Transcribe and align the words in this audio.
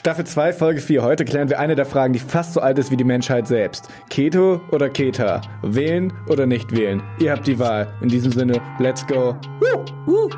Staffel 0.00 0.24
2, 0.24 0.54
Folge 0.54 0.80
4. 0.80 1.02
Heute 1.02 1.26
klären 1.26 1.50
wir 1.50 1.58
eine 1.58 1.76
der 1.76 1.84
Fragen, 1.84 2.14
die 2.14 2.20
fast 2.20 2.54
so 2.54 2.60
alt 2.60 2.78
ist 2.78 2.90
wie 2.90 2.96
die 2.96 3.04
Menschheit 3.04 3.46
selbst. 3.46 3.90
Keto 4.08 4.62
oder 4.70 4.88
Keta? 4.88 5.42
Wählen 5.60 6.10
oder 6.26 6.46
nicht 6.46 6.74
wählen? 6.74 7.02
Ihr 7.18 7.32
habt 7.32 7.46
die 7.46 7.58
Wahl. 7.58 7.92
In 8.00 8.08
diesem 8.08 8.32
Sinne, 8.32 8.62
let's 8.78 9.06
go. 9.06 9.36
Woo, 9.60 9.84
woo. 10.06 10.30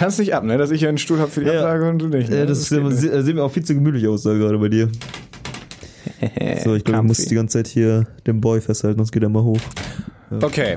Kannst 0.00 0.18
nicht 0.18 0.34
ab, 0.34 0.44
ne? 0.44 0.56
Dass 0.56 0.70
ich 0.70 0.80
hier 0.80 0.88
einen 0.88 0.98
Stuhl 0.98 1.18
habe 1.20 1.30
für 1.30 1.40
die 1.44 1.50
Ja. 1.50 1.60
Ablage 1.60 1.88
und 1.90 1.98
du 1.98 2.08
nicht. 2.08 2.30
Ne? 2.30 2.38
Ja, 2.38 2.46
das, 2.46 2.70
geht 2.70 2.82
ist, 2.82 3.04
äh, 3.04 3.22
sieht 3.22 3.34
mir 3.34 3.44
auch 3.44 3.52
viel 3.52 3.64
zu 3.64 3.74
gemütlich 3.74 4.08
aus 4.08 4.22
da 4.22 4.32
gerade 4.32 4.58
bei 4.58 4.68
dir. 4.68 4.88
So, 6.64 6.74
ich 6.74 6.84
glaube, 6.84 7.00
ich 7.00 7.06
muss 7.06 7.24
die 7.24 7.34
ganze 7.34 7.58
Zeit 7.58 7.66
hier 7.66 8.06
den 8.26 8.42
Boy 8.42 8.60
festhalten, 8.60 8.98
sonst 8.98 9.10
geht 9.10 9.22
er 9.22 9.30
mal 9.30 9.42
hoch. 9.42 9.60
Okay. 10.42 10.76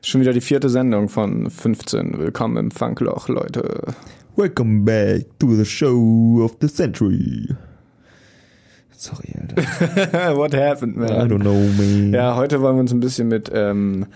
Schon 0.00 0.22
wieder 0.22 0.32
die 0.32 0.40
vierte 0.40 0.70
Sendung 0.70 1.10
von 1.10 1.50
15. 1.50 2.18
Willkommen 2.18 2.56
im 2.56 2.70
Funkloch, 2.70 3.28
Leute. 3.28 3.94
Welcome 4.36 4.84
back 4.84 5.26
to 5.38 5.54
the 5.54 5.66
show 5.66 6.40
of 6.42 6.56
the 6.62 6.68
century. 6.68 7.48
Sorry, 8.96 9.34
Alter. 9.38 10.36
What 10.36 10.54
happened, 10.54 10.96
I 10.96 11.00
man? 11.00 11.28
don't 11.30 11.40
know, 11.40 11.60
man. 11.76 12.14
Ja, 12.14 12.36
heute 12.36 12.62
wollen 12.62 12.76
wir 12.76 12.80
uns 12.80 12.92
ein 12.92 13.00
bisschen 13.00 13.28
mit 13.28 13.50
ähm, 13.52 14.06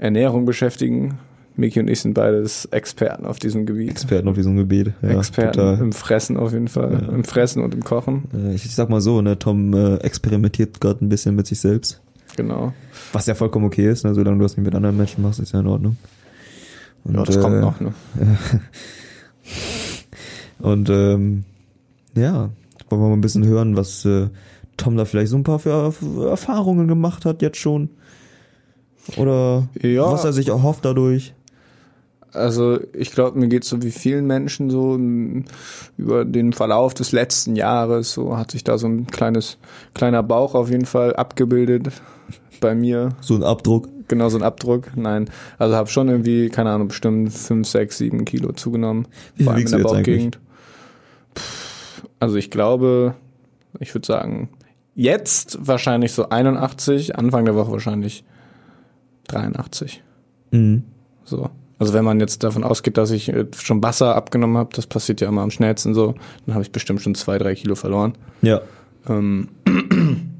Ernährung 0.00 0.46
beschäftigen. 0.46 1.18
Miki 1.56 1.78
und 1.78 1.88
ich 1.88 2.00
sind 2.00 2.14
beides 2.14 2.64
Experten 2.66 3.26
auf 3.26 3.38
diesem 3.38 3.66
Gebiet. 3.66 3.90
Experten 3.90 4.28
auf 4.28 4.34
diesem 4.34 4.56
Gebiet. 4.56 4.92
Ja, 5.02 5.10
Experten 5.18 5.58
total. 5.58 5.78
im 5.78 5.92
Fressen 5.92 6.36
auf 6.38 6.52
jeden 6.52 6.68
Fall. 6.68 7.08
Im 7.12 7.22
Fressen 7.24 7.62
und 7.62 7.74
im 7.74 7.84
Kochen. 7.84 8.24
Äh, 8.32 8.54
Ich 8.54 8.74
sag 8.74 8.88
mal 8.88 9.00
so, 9.02 9.20
ne, 9.20 9.38
Tom 9.38 9.74
äh, 9.74 9.96
experimentiert 9.96 10.80
gerade 10.80 11.04
ein 11.04 11.10
bisschen 11.10 11.34
mit 11.36 11.46
sich 11.46 11.60
selbst. 11.60 12.00
Genau. 12.36 12.72
Was 13.12 13.26
ja 13.26 13.34
vollkommen 13.34 13.66
okay 13.66 13.90
ist, 13.90 14.04
ne, 14.04 14.14
solange 14.14 14.38
du 14.38 14.42
das 14.44 14.56
nicht 14.56 14.64
mit 14.64 14.74
anderen 14.74 14.96
Menschen 14.96 15.22
machst, 15.22 15.38
ist 15.40 15.52
ja 15.52 15.60
in 15.60 15.66
Ordnung. 15.66 15.96
Und, 17.04 17.16
Ja, 17.16 17.24
das 17.24 17.38
kommt 17.38 17.56
äh, 17.56 17.60
noch, 17.60 17.78
ne? 17.80 17.92
Und 20.60 20.88
ähm, 20.90 21.44
ja, 22.14 22.50
wollen 22.88 23.02
wir 23.02 23.08
mal 23.08 23.12
ein 23.14 23.20
bisschen 23.20 23.46
hören, 23.46 23.76
was 23.76 24.04
äh, 24.04 24.28
Tom 24.76 24.96
da 24.96 25.04
vielleicht 25.04 25.30
so 25.30 25.36
ein 25.36 25.44
paar 25.44 25.58
für 25.58 25.92
Erfahrungen 26.28 26.88
gemacht 26.88 27.24
hat 27.24 27.42
jetzt 27.42 27.58
schon. 27.58 27.90
Oder 29.16 29.68
Ja. 29.80 30.10
was 30.10 30.24
er 30.24 30.32
sich 30.32 30.48
erhofft 30.48 30.84
dadurch. 30.84 31.34
Also 32.32 32.78
ich 32.92 33.10
glaube, 33.10 33.38
mir 33.38 33.48
geht 33.48 33.64
so 33.64 33.82
wie 33.82 33.90
vielen 33.90 34.26
Menschen 34.26 34.70
so 34.70 34.96
über 35.96 36.24
den 36.24 36.52
Verlauf 36.52 36.94
des 36.94 37.10
letzten 37.10 37.56
Jahres, 37.56 38.12
so 38.12 38.36
hat 38.36 38.52
sich 38.52 38.62
da 38.62 38.78
so 38.78 38.86
ein 38.86 39.08
kleines, 39.08 39.58
kleiner 39.94 40.22
Bauch 40.22 40.54
auf 40.54 40.70
jeden 40.70 40.84
Fall 40.86 41.16
abgebildet 41.16 41.90
bei 42.60 42.74
mir. 42.74 43.10
So 43.20 43.34
ein 43.34 43.42
Abdruck. 43.42 43.88
Genau 44.06 44.28
so 44.28 44.38
ein 44.38 44.44
Abdruck. 44.44 44.96
Nein, 44.96 45.28
also 45.58 45.74
habe 45.74 45.88
schon 45.88 46.08
irgendwie, 46.08 46.48
keine 46.50 46.70
Ahnung, 46.70 46.88
bestimmt 46.88 47.32
5, 47.32 47.66
6, 47.66 47.98
7 47.98 48.24
Kilo 48.24 48.52
zugenommen. 48.52 49.08
Wie 49.36 49.44
vor 49.44 49.54
allem 49.54 49.66
in 49.66 49.70
der 49.70 49.78
Bauchgegend. 49.78 50.38
Also 52.20 52.36
ich 52.36 52.50
glaube, 52.50 53.14
ich 53.78 53.94
würde 53.94 54.06
sagen, 54.06 54.50
jetzt 54.94 55.58
wahrscheinlich 55.60 56.12
so 56.12 56.28
81, 56.28 57.16
Anfang 57.16 57.44
der 57.44 57.54
Woche 57.54 57.72
wahrscheinlich 57.72 58.24
83. 59.32 60.02
Mhm. 60.50 60.84
So. 61.24 61.50
Also 61.78 61.94
wenn 61.94 62.04
man 62.04 62.20
jetzt 62.20 62.42
davon 62.44 62.62
ausgeht, 62.62 62.98
dass 62.98 63.10
ich 63.10 63.30
äh, 63.30 63.46
schon 63.56 63.82
Wasser 63.82 64.14
abgenommen 64.14 64.58
habe, 64.58 64.70
das 64.74 64.86
passiert 64.86 65.20
ja 65.22 65.28
immer 65.28 65.40
am 65.42 65.50
schnellsten 65.50 65.94
so, 65.94 66.14
dann 66.44 66.54
habe 66.54 66.62
ich 66.62 66.72
bestimmt 66.72 67.00
schon 67.00 67.14
zwei, 67.14 67.38
drei 67.38 67.54
Kilo 67.54 67.74
verloren. 67.74 68.12
Ja. 68.42 68.60
Ähm, 69.08 69.48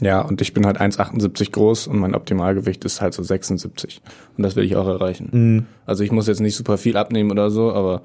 ja, 0.00 0.22
und 0.22 0.40
ich 0.40 0.54
bin 0.54 0.64
halt 0.64 0.80
1,78 0.80 1.50
groß 1.52 1.88
und 1.88 1.98
mein 1.98 2.14
Optimalgewicht 2.14 2.84
ist 2.86 3.02
halt 3.02 3.12
so 3.12 3.22
76. 3.22 4.00
Und 4.36 4.42
das 4.42 4.56
will 4.56 4.64
ich 4.64 4.76
auch 4.76 4.86
erreichen. 4.86 5.28
Mhm. 5.30 5.66
Also 5.84 6.04
ich 6.04 6.10
muss 6.12 6.26
jetzt 6.26 6.40
nicht 6.40 6.56
super 6.56 6.78
viel 6.78 6.96
abnehmen 6.96 7.30
oder 7.30 7.50
so, 7.50 7.72
aber 7.72 8.02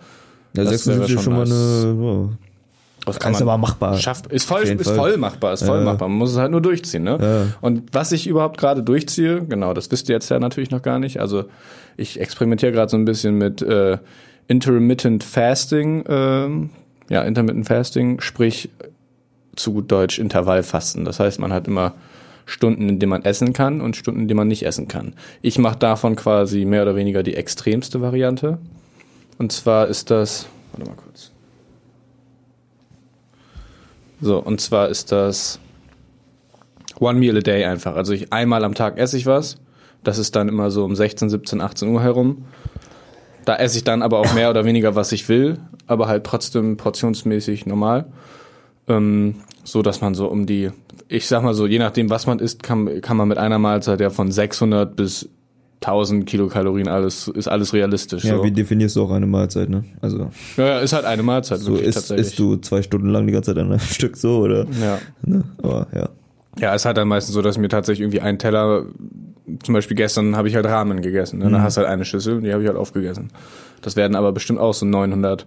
Ja, 0.58 0.64
Das 0.66 0.84
76 0.84 0.98
wäre 0.98 1.20
ist 1.20 1.24
schon 1.24 1.34
mal 1.34 1.48
schon 1.48 2.00
eine. 2.28 2.38
Das 3.06 3.18
Ist 3.18 3.42
aber 3.42 3.58
machbar. 3.58 3.98
Schafft, 3.98 4.28
ist 4.32 4.46
voll, 4.46 4.64
ist 4.64 4.84
Fall. 4.84 4.96
voll 4.96 5.18
machbar, 5.18 5.54
ist 5.54 5.64
voll 5.64 5.80
Ja. 5.80 5.84
machbar. 5.84 6.08
Man 6.10 6.18
muss 6.18 6.32
es 6.32 6.38
halt 6.38 6.52
nur 6.52 6.62
durchziehen, 6.62 7.04
ne? 7.04 7.18
Ja. 7.22 7.58
Und 7.62 7.84
was 7.94 8.12
ich 8.12 8.26
überhaupt 8.28 8.58
gerade 8.58 8.82
durchziehe, 8.84 9.44
genau, 9.46 9.74
das 9.74 9.92
wisst 9.92 10.10
ihr 10.10 10.14
jetzt 10.16 10.30
ja 10.30 10.40
natürlich 10.40 10.72
noch 10.72 10.82
gar 10.82 10.98
nicht. 11.00 11.20
Also 11.20 11.46
ich 11.98 12.20
experimentiere 12.20 12.72
gerade 12.72 12.90
so 12.90 12.98
ein 12.98 13.06
bisschen 13.06 13.38
mit 13.38 13.62
äh, 13.62 13.98
Intermittent 14.48 15.24
Fasting, 15.24 16.04
ähm, 16.08 16.70
ja, 17.10 17.22
Intermittent 17.24 17.68
Fasting, 17.68 18.20
sprich 18.22 18.70
zu 19.56 19.74
gut 19.74 19.92
Deutsch 19.92 20.20
Intervallfasten. 20.20 21.06
Das 21.06 21.20
heißt, 21.20 21.40
man 21.40 21.54
hat 21.54 21.68
immer 21.68 21.94
Stunden, 22.48 22.90
in 22.90 23.00
denen 23.00 23.10
man 23.10 23.24
essen 23.26 23.54
kann 23.54 23.82
und 23.82 23.96
Stunden, 23.96 24.22
in 24.22 24.28
denen 24.28 24.38
man 24.38 24.48
nicht 24.48 24.66
essen 24.66 24.88
kann. 24.88 25.14
Ich 25.42 25.58
mache 25.58 25.78
davon 25.80 26.16
quasi 26.16 26.66
mehr 26.66 26.82
oder 26.84 26.96
weniger 26.96 27.24
die 27.24 27.36
extremste 27.36 28.02
Variante. 28.02 28.58
Und 29.38 29.52
zwar 29.52 29.88
ist 29.88 30.12
das, 30.12 30.46
warte 30.74 30.90
mal 30.90 30.96
kurz. 30.96 31.32
So, 34.22 34.40
und 34.40 34.62
zwar 34.62 34.90
ist 34.90 35.12
das 35.12 35.60
One 37.00 37.20
Meal 37.20 37.38
a 37.38 37.42
Day 37.42 37.66
einfach. 37.66 37.96
Also 37.96 38.14
ich 38.14 38.32
einmal 38.32 38.64
am 38.64 38.74
Tag 38.74 38.98
esse 38.98 39.18
ich 39.18 39.26
was. 39.26 39.58
Das 40.04 40.18
ist 40.18 40.36
dann 40.36 40.50
immer 40.50 40.72
so 40.72 40.86
um 40.86 40.96
16, 40.96 41.30
17, 41.30 41.62
18 41.62 41.90
Uhr 41.90 42.02
herum. 42.02 42.46
Da 43.44 43.56
esse 43.58 43.78
ich 43.78 43.84
dann 43.84 44.02
aber 44.02 44.20
auch 44.20 44.34
mehr 44.34 44.50
oder 44.50 44.66
weniger, 44.66 44.96
was 44.96 45.12
ich 45.12 45.30
will, 45.30 45.60
aber 45.88 46.08
halt 46.08 46.24
trotzdem 46.24 46.78
portionsmäßig 46.78 47.66
normal. 47.66 48.06
Ähm, 48.88 49.36
so 49.64 49.82
dass 49.82 50.02
man 50.02 50.16
so 50.16 50.28
um 50.28 50.46
die, 50.46 50.72
ich 51.08 51.28
sag 51.28 51.44
mal 51.44 51.54
so, 51.54 51.66
je 51.68 51.80
nachdem, 51.80 52.10
was 52.10 52.28
man 52.28 52.40
isst, 52.40 52.64
kann, 52.64 53.02
kann 53.02 53.18
man 53.18 53.28
mit 53.28 53.38
einer 53.38 53.60
Mahlzeit 53.60 54.00
ja 54.00 54.10
von 54.10 54.32
600 54.32 54.96
bis 54.96 55.30
1000 55.86 56.26
Kilokalorien 56.26 56.88
alles, 56.88 57.28
ist 57.28 57.48
alles 57.48 57.74
realistisch. 57.74 58.24
Ja, 58.24 58.38
so. 58.38 58.44
wie 58.44 58.52
definierst 58.52 58.96
du 58.96 59.04
auch 59.04 59.12
eine 59.12 59.28
Mahlzeit, 59.28 59.70
ne? 59.70 59.84
Also, 60.02 60.30
ja, 60.58 60.66
ja, 60.66 60.80
ist 60.80 60.94
halt 60.94 61.06
eine 61.06 61.24
Mahlzeit, 61.24 61.60
so 61.60 61.74
wirklich 61.74 61.90
isst, 61.90 61.98
tatsächlich. 61.98 62.28
isst 62.28 62.40
du 62.40 62.58
zwei 62.58 62.82
Stunden 62.82 63.10
lang 63.10 63.28
die 63.28 63.34
ganze 63.34 63.54
Zeit 63.54 63.62
an 63.64 63.72
einem 63.72 63.80
Stück 63.80 64.18
so, 64.18 64.40
oder? 64.40 64.66
ja. 64.82 65.00
Ne? 65.24 65.44
Aber 65.62 65.88
ja. 65.94 66.10
Ja, 66.60 66.74
es 66.74 66.86
hat 66.86 66.98
dann 66.98 67.08
meistens 67.08 67.34
so, 67.34 67.42
dass 67.42 67.58
mir 67.58 67.68
tatsächlich 67.68 68.02
irgendwie 68.02 68.22
ein 68.22 68.40
Teller, 68.40 68.86
zum 69.64 69.74
Beispiel 69.74 69.98
gestern 69.98 70.38
habe 70.38 70.48
ich 70.48 70.56
halt 70.56 70.66
Ramen 70.66 71.02
gegessen. 71.02 71.40
Ne? 71.40 71.50
Dann 71.50 71.62
hast 71.62 71.76
du 71.76 71.82
halt 71.82 71.90
eine 71.90 72.06
Schüssel 72.06 72.42
die 72.42 72.54
habe 72.54 72.64
ich 72.64 72.68
halt 72.70 72.78
aufgegessen. 72.78 73.28
Das 73.82 73.96
werden 73.96 74.16
aber 74.16 74.32
bestimmt 74.32 74.60
auch 74.60 74.74
so 74.74 74.86
900, 74.86 75.46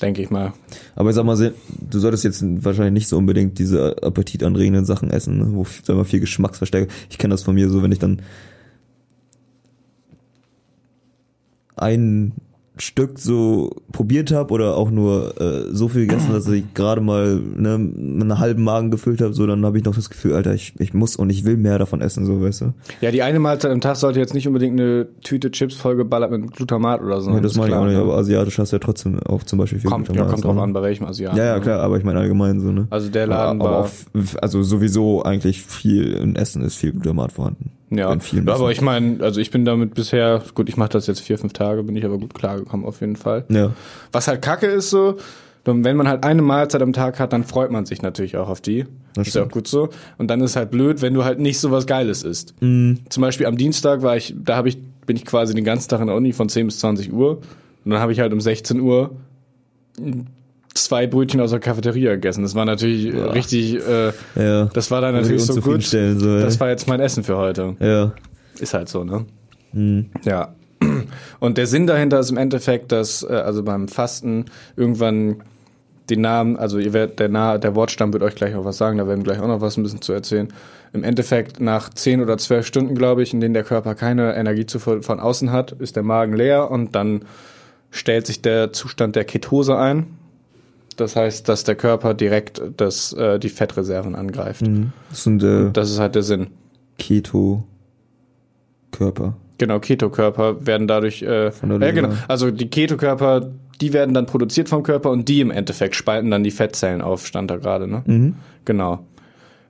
denke 0.00 0.22
ich 0.22 0.30
mal. 0.30 0.52
Aber 0.94 1.10
ich 1.10 1.16
sag 1.16 1.24
mal, 1.24 1.36
du 1.36 1.98
solltest 1.98 2.22
jetzt 2.22 2.44
wahrscheinlich 2.64 2.92
nicht 2.92 3.08
so 3.08 3.18
unbedingt 3.18 3.58
diese 3.58 3.96
appetitanregenden 4.02 4.84
Sachen 4.84 5.10
essen, 5.10 5.38
ne? 5.38 5.48
wo 5.50 5.66
sag 5.82 5.96
mal, 5.96 6.04
viel 6.04 6.20
Geschmacksverstärker. 6.20 6.90
Ich 7.10 7.18
kenne 7.18 7.34
das 7.34 7.42
von 7.42 7.56
mir 7.56 7.68
so, 7.68 7.82
wenn 7.82 7.92
ich 7.92 7.98
dann 7.98 8.22
ein 11.76 12.32
Stück 12.78 13.18
so 13.18 13.70
probiert 13.92 14.32
habe 14.32 14.52
oder 14.54 14.76
auch 14.78 14.90
nur 14.90 15.38
äh, 15.38 15.64
so 15.74 15.88
viel 15.88 16.06
gegessen, 16.06 16.32
dass 16.32 16.48
ich 16.48 16.72
gerade 16.72 17.02
mal 17.02 17.36
ne, 17.36 17.74
einen 17.74 18.38
halben 18.38 18.64
Magen 18.64 18.90
gefüllt 18.90 19.20
habe, 19.20 19.34
so 19.34 19.46
dann 19.46 19.64
habe 19.66 19.76
ich 19.76 19.84
noch 19.84 19.94
das 19.94 20.08
Gefühl, 20.08 20.32
Alter, 20.32 20.54
ich, 20.54 20.72
ich 20.80 20.94
muss 20.94 21.14
und 21.16 21.28
ich 21.28 21.44
will 21.44 21.58
mehr 21.58 21.78
davon 21.78 22.00
essen, 22.00 22.24
so 22.24 22.40
weißt 22.40 22.62
du. 22.62 22.72
Ja, 23.02 23.10
die 23.10 23.20
eine 23.22 23.38
Mahlzeit 23.40 23.70
am 23.72 23.82
Tag 23.82 23.96
sollte 23.96 24.20
jetzt 24.20 24.32
nicht 24.32 24.48
unbedingt 24.48 24.80
eine 24.80 25.06
Tüte 25.22 25.50
Chips 25.50 25.74
vollgeballert 25.74 26.30
mit 26.30 26.50
Glutamat 26.52 27.02
oder 27.02 27.20
so. 27.20 27.30
Ja, 27.30 27.40
das 27.40 27.52
ist 27.52 27.58
meine 27.58 27.72
ich 27.72 27.76
auch 27.76 27.84
nicht, 27.84 27.94
ne? 27.96 28.00
aber 28.02 28.16
asiatisch 28.16 28.58
hast 28.58 28.72
du 28.72 28.76
ja 28.76 28.80
trotzdem 28.80 29.20
auch 29.20 29.42
zum 29.42 29.58
Beispiel 29.58 29.78
viel 29.78 29.90
Kommt, 29.90 30.08
ja, 30.08 30.14
Glutamat 30.14 30.32
kommt 30.32 30.44
drauf 30.46 30.62
an, 30.62 30.72
bei 30.72 30.80
welchem 30.80 31.04
Asiaten. 31.04 31.36
Ja, 31.36 31.44
ja, 31.44 31.60
klar, 31.60 31.80
aber 31.80 31.98
ich 31.98 32.04
meine 32.04 32.20
allgemein 32.20 32.58
so, 32.60 32.72
ne? 32.72 32.86
Also 32.88 33.10
der 33.10 33.26
Laden 33.26 33.60
aber, 33.60 33.68
aber 33.70 33.78
war- 33.80 33.84
auch, 33.84 34.40
also 34.40 34.62
sowieso 34.62 35.22
eigentlich 35.22 35.60
viel 35.62 36.14
in 36.14 36.36
Essen 36.36 36.62
ist 36.62 36.76
viel 36.76 36.92
Glutamat 36.92 37.32
vorhanden. 37.32 37.70
Ja, 37.96 38.08
aber 38.46 38.70
ich 38.70 38.80
meine, 38.80 39.22
also 39.22 39.40
ich 39.40 39.50
bin 39.50 39.64
damit 39.64 39.94
bisher, 39.94 40.42
gut, 40.54 40.68
ich 40.68 40.76
mache 40.76 40.90
das 40.90 41.06
jetzt 41.06 41.20
vier, 41.20 41.38
fünf 41.38 41.52
Tage, 41.52 41.82
bin 41.82 41.96
ich 41.96 42.04
aber 42.04 42.18
gut 42.18 42.34
klargekommen 42.34 42.86
auf 42.86 43.00
jeden 43.00 43.16
Fall. 43.16 43.44
Ja. 43.48 43.72
Was 44.12 44.28
halt 44.28 44.42
kacke 44.42 44.66
ist 44.66 44.90
so, 44.90 45.18
wenn 45.64 45.96
man 45.96 46.08
halt 46.08 46.24
eine 46.24 46.42
Mahlzeit 46.42 46.82
am 46.82 46.92
Tag 46.92 47.20
hat, 47.20 47.32
dann 47.32 47.44
freut 47.44 47.70
man 47.70 47.86
sich 47.86 48.02
natürlich 48.02 48.36
auch 48.36 48.48
auf 48.48 48.60
die. 48.60 48.86
Das 49.14 49.28
ist 49.28 49.34
ja 49.34 49.44
auch 49.44 49.48
gut 49.48 49.68
so. 49.68 49.90
Und 50.18 50.28
dann 50.28 50.40
ist 50.40 50.56
halt 50.56 50.70
blöd, 50.70 51.02
wenn 51.02 51.14
du 51.14 51.24
halt 51.24 51.38
nicht 51.38 51.60
so 51.60 51.70
was 51.70 51.86
Geiles 51.86 52.24
isst. 52.24 52.54
Mhm. 52.60 53.00
Zum 53.08 53.20
Beispiel 53.20 53.46
am 53.46 53.56
Dienstag 53.56 54.02
war 54.02 54.16
ich, 54.16 54.34
da 54.36 54.56
habe 54.56 54.68
ich, 54.68 54.78
bin 55.06 55.16
ich 55.16 55.24
quasi 55.24 55.54
den 55.54 55.64
ganzen 55.64 55.88
Tag 55.88 56.00
in 56.00 56.06
der 56.06 56.16
Uni 56.16 56.32
von 56.32 56.48
10 56.48 56.66
bis 56.66 56.80
20 56.80 57.12
Uhr. 57.12 57.38
Und 57.84 57.90
dann 57.90 58.00
habe 58.00 58.12
ich 58.12 58.20
halt 58.20 58.32
um 58.32 58.40
16 58.40 58.80
Uhr 58.80 59.10
zwei 60.74 61.06
Brötchen 61.06 61.40
aus 61.40 61.50
der 61.50 61.60
Cafeteria 61.60 62.12
gegessen. 62.14 62.42
Das 62.42 62.54
war 62.54 62.64
natürlich 62.64 63.12
äh, 63.14 63.18
richtig, 63.20 63.74
äh, 63.86 64.12
Ja. 64.36 64.64
das 64.66 64.90
war 64.90 65.00
dann 65.00 65.14
natürlich 65.14 65.44
so 65.44 65.60
gut. 65.60 65.82
so. 65.82 66.38
Das 66.40 66.60
war 66.60 66.68
jetzt 66.68 66.88
mein 66.88 67.00
Essen 67.00 67.24
für 67.24 67.36
heute. 67.36 67.76
Ja. 67.80 68.12
Ist 68.58 68.74
halt 68.74 68.88
so, 68.88 69.04
ne? 69.04 69.26
Ja. 70.24 70.54
Und 71.40 71.58
der 71.58 71.66
Sinn 71.66 71.86
dahinter 71.86 72.18
ist 72.20 72.30
im 72.30 72.36
Endeffekt, 72.36 72.92
dass 72.92 73.22
äh, 73.22 73.32
also 73.32 73.62
beim 73.62 73.88
Fasten 73.88 74.46
irgendwann 74.76 75.42
den 76.10 76.20
Namen, 76.20 76.56
also 76.56 76.78
ihr 76.78 76.92
werdet, 76.92 77.20
der, 77.20 77.28
Na 77.28 77.58
der 77.58 77.74
Wortstamm 77.74 78.12
wird 78.12 78.22
euch 78.22 78.34
gleich 78.34 78.54
auch 78.56 78.64
was 78.64 78.76
sagen, 78.76 78.98
da 78.98 79.06
werden 79.06 79.20
wir 79.20 79.32
gleich 79.32 79.40
auch 79.40 79.46
noch 79.48 79.60
was 79.60 79.76
ein 79.76 79.82
bisschen 79.82 80.02
zu 80.02 80.12
erzählen. 80.12 80.48
Im 80.92 81.04
Endeffekt 81.04 81.60
nach 81.60 81.88
10 81.88 82.20
oder 82.20 82.36
12 82.36 82.66
Stunden, 82.66 82.94
glaube 82.94 83.22
ich, 83.22 83.32
in 83.32 83.40
denen 83.40 83.54
der 83.54 83.64
Körper 83.64 83.94
keine 83.94 84.34
Energie 84.34 84.66
zu, 84.66 84.78
von 84.78 85.20
außen 85.20 85.50
hat, 85.52 85.72
ist 85.72 85.96
der 85.96 86.02
Magen 86.02 86.34
leer 86.34 86.70
und 86.70 86.94
dann 86.94 87.24
stellt 87.90 88.26
sich 88.26 88.42
der 88.42 88.72
Zustand 88.72 89.16
der 89.16 89.24
Ketose 89.24 89.78
ein. 89.78 90.06
Das 90.96 91.16
heißt, 91.16 91.48
dass 91.48 91.64
der 91.64 91.74
Körper 91.74 92.14
direkt 92.14 92.62
das, 92.76 93.12
äh, 93.12 93.38
die 93.38 93.48
Fettreserven 93.48 94.14
angreift. 94.14 94.62
Das 95.10 95.24
sind 95.24 95.42
äh, 95.42 95.70
Das 95.72 95.90
ist 95.90 95.98
halt 95.98 96.14
der 96.14 96.22
Sinn. 96.22 96.48
Keto-Körper. 96.98 99.36
Genau, 99.58 99.78
Ketokörper 99.78 100.66
werden 100.66 100.88
dadurch, 100.88 101.22
äh, 101.22 101.52
Von 101.52 101.68
der 101.68 101.78
ja, 101.78 101.86
Leber. 101.94 102.08
genau. 102.08 102.20
Also 102.26 102.50
die 102.50 102.68
Ketokörper, 102.68 103.52
die 103.80 103.92
werden 103.92 104.12
dann 104.14 104.26
produziert 104.26 104.68
vom 104.68 104.82
Körper 104.82 105.10
und 105.10 105.28
die 105.28 105.40
im 105.40 105.50
Endeffekt 105.52 105.94
spalten 105.94 106.30
dann 106.30 106.42
die 106.42 106.50
Fettzellen 106.50 107.00
auf, 107.00 107.26
stand 107.26 107.50
da 107.50 107.56
gerade, 107.56 107.86
ne? 107.86 108.02
Mhm. 108.06 108.34
Genau. 108.64 109.04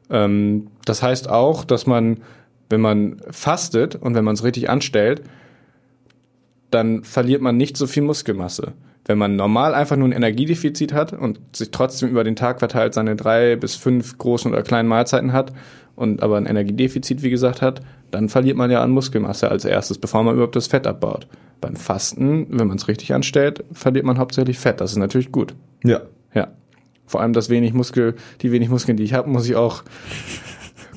Ähm, 0.08 0.68
das 0.86 1.02
heißt 1.02 1.28
auch, 1.28 1.64
dass 1.64 1.86
man, 1.86 2.18
wenn 2.70 2.80
man 2.80 3.16
fastet 3.30 3.96
und 3.96 4.14
wenn 4.14 4.24
man 4.24 4.34
es 4.34 4.44
richtig 4.44 4.70
anstellt, 4.70 5.22
dann 6.70 7.04
verliert 7.04 7.42
man 7.42 7.58
nicht 7.58 7.76
so 7.76 7.86
viel 7.86 8.02
Muskelmasse. 8.02 8.72
Wenn 9.04 9.18
man 9.18 9.34
normal 9.34 9.74
einfach 9.74 9.96
nur 9.96 10.08
ein 10.08 10.12
Energiedefizit 10.12 10.92
hat 10.92 11.12
und 11.12 11.40
sich 11.54 11.70
trotzdem 11.70 12.08
über 12.08 12.22
den 12.22 12.36
Tag 12.36 12.60
verteilt 12.60 12.94
seine 12.94 13.16
drei 13.16 13.56
bis 13.56 13.74
fünf 13.74 14.16
großen 14.18 14.52
oder 14.52 14.62
kleinen 14.62 14.88
Mahlzeiten 14.88 15.32
hat 15.32 15.52
und 15.96 16.22
aber 16.22 16.36
ein 16.36 16.46
Energiedefizit, 16.46 17.22
wie 17.22 17.30
gesagt, 17.30 17.62
hat, 17.62 17.82
dann 18.10 18.28
verliert 18.28 18.56
man 18.56 18.70
ja 18.70 18.82
an 18.82 18.90
Muskelmasse 18.90 19.50
als 19.50 19.64
erstes, 19.64 19.98
bevor 19.98 20.22
man 20.22 20.34
überhaupt 20.34 20.56
das 20.56 20.68
Fett 20.68 20.86
abbaut. 20.86 21.26
Beim 21.60 21.76
Fasten, 21.76 22.46
wenn 22.50 22.68
man 22.68 22.76
es 22.76 22.88
richtig 22.88 23.12
anstellt, 23.14 23.64
verliert 23.72 24.04
man 24.04 24.18
hauptsächlich 24.18 24.58
Fett. 24.58 24.80
Das 24.80 24.92
ist 24.92 24.98
natürlich 24.98 25.32
gut. 25.32 25.54
Ja. 25.84 26.02
Ja. 26.34 26.48
Vor 27.06 27.20
allem 27.20 27.32
das 27.32 27.50
wenig 27.50 27.72
Muskel, 27.72 28.14
die 28.40 28.52
wenig 28.52 28.68
Muskeln, 28.68 28.96
die 28.96 29.04
ich 29.04 29.14
habe, 29.14 29.28
muss 29.28 29.48
ich 29.48 29.56
auch 29.56 29.82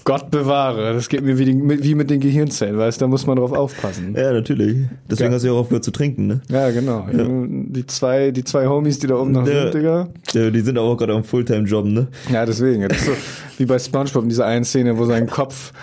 Gott 0.06 0.30
bewahre. 0.32 0.94
Das 0.94 1.10
geht 1.10 1.24
mir 1.24 1.38
wie, 1.40 1.46
die, 1.46 1.84
wie 1.84 1.96
mit 1.96 2.10
den 2.12 2.20
Gehirnzellen, 2.20 2.78
weißt 2.78 3.02
du, 3.02 3.06
da 3.06 3.08
muss 3.10 3.26
man 3.26 3.38
drauf 3.38 3.52
aufpassen. 3.52 4.14
Ja, 4.16 4.32
natürlich. 4.34 4.86
Deswegen 5.10 5.32
Ja. 5.32 5.36
hast 5.36 5.42
du 5.42 5.48
ja 5.48 5.54
auch 5.54 5.58
aufgehört 5.62 5.84
zu 5.84 5.90
trinken, 5.90 6.28
ne? 6.28 6.42
Ja, 6.48 6.70
genau. 6.70 7.08
Die 7.12 7.86
zwei, 7.88 8.30
die 8.30 8.44
zwei 8.44 8.68
Homies, 8.68 9.00
die 9.00 9.08
da 9.08 9.16
oben 9.16 9.32
noch 9.32 9.48
Ja. 9.48 9.64
sind, 9.64 9.74
Digga. 9.74 10.08
Ja, 10.34 10.50
die 10.52 10.60
sind 10.62 10.78
aber 10.78 10.88
auch 10.90 10.96
gerade 10.98 11.14
am 11.14 11.24
Fulltime-Job, 11.24 11.86
ne? 11.86 12.08
Ja, 12.32 12.46
deswegen. 12.46 12.88
Das 12.88 13.00
ist 13.00 13.06
so 13.08 13.12
wie 13.58 13.66
bei 13.66 13.80
Spongebob 13.80 14.22
in 14.24 14.30
dieser 14.30 14.46
einen 14.46 14.64
Szene, 14.64 14.96
wo 14.98 15.06
sein 15.06 15.28
Kopf 15.28 15.74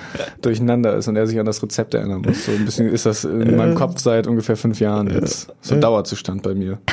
durcheinander 0.41 0.97
ist 0.97 1.09
und 1.09 1.17
er 1.17 1.27
sich 1.27 1.41
an 1.41 1.47
das 1.47 1.61
Rezept 1.63 1.93
erinnern 1.95 2.23
muss. 2.25 2.47
So 2.47 2.53
ein 2.53 2.65
bisschen 2.65 2.89
ist 2.91 3.05
das 3.07 3.25
in 3.25 3.57
meinem 3.57 3.75
Kopf 3.75 3.99
seit 4.01 4.29
ungefähr 4.29 4.57
fünf 4.57 4.79
Jahren 4.79 5.11
jetzt. 5.11 5.53
So 5.63 5.75
ein 5.75 5.81
Dauerzustand 5.81 6.43
bei 6.43 6.55
mir. 6.55 6.79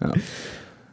Ja. 0.00 0.12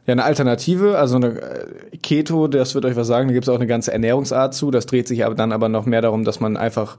Ja, 0.10 0.14
eine 0.14 0.24
Alternative, 0.24 0.98
also 0.98 1.18
eine 1.18 1.40
äh, 1.40 1.98
Keto, 2.02 2.48
das 2.48 2.74
wird 2.74 2.84
euch 2.86 2.96
was 2.96 3.06
sagen, 3.06 3.28
da 3.28 3.34
gibt 3.36 3.46
es 3.46 3.50
auch 3.50 3.58
eine 3.58 3.68
ganze 3.68 3.92
Ernährungsart 3.94 4.56
zu. 4.56 4.72
Das 4.72 4.88
dreht 4.88 5.08
sich 5.08 5.24
aber 5.24 5.36
dann 5.36 5.52
aber 5.52 5.70
noch 5.70 5.86
mehr 5.86 6.02
darum, 6.02 6.24
dass 6.24 6.40
man 6.40 6.58
einfach 6.58 6.98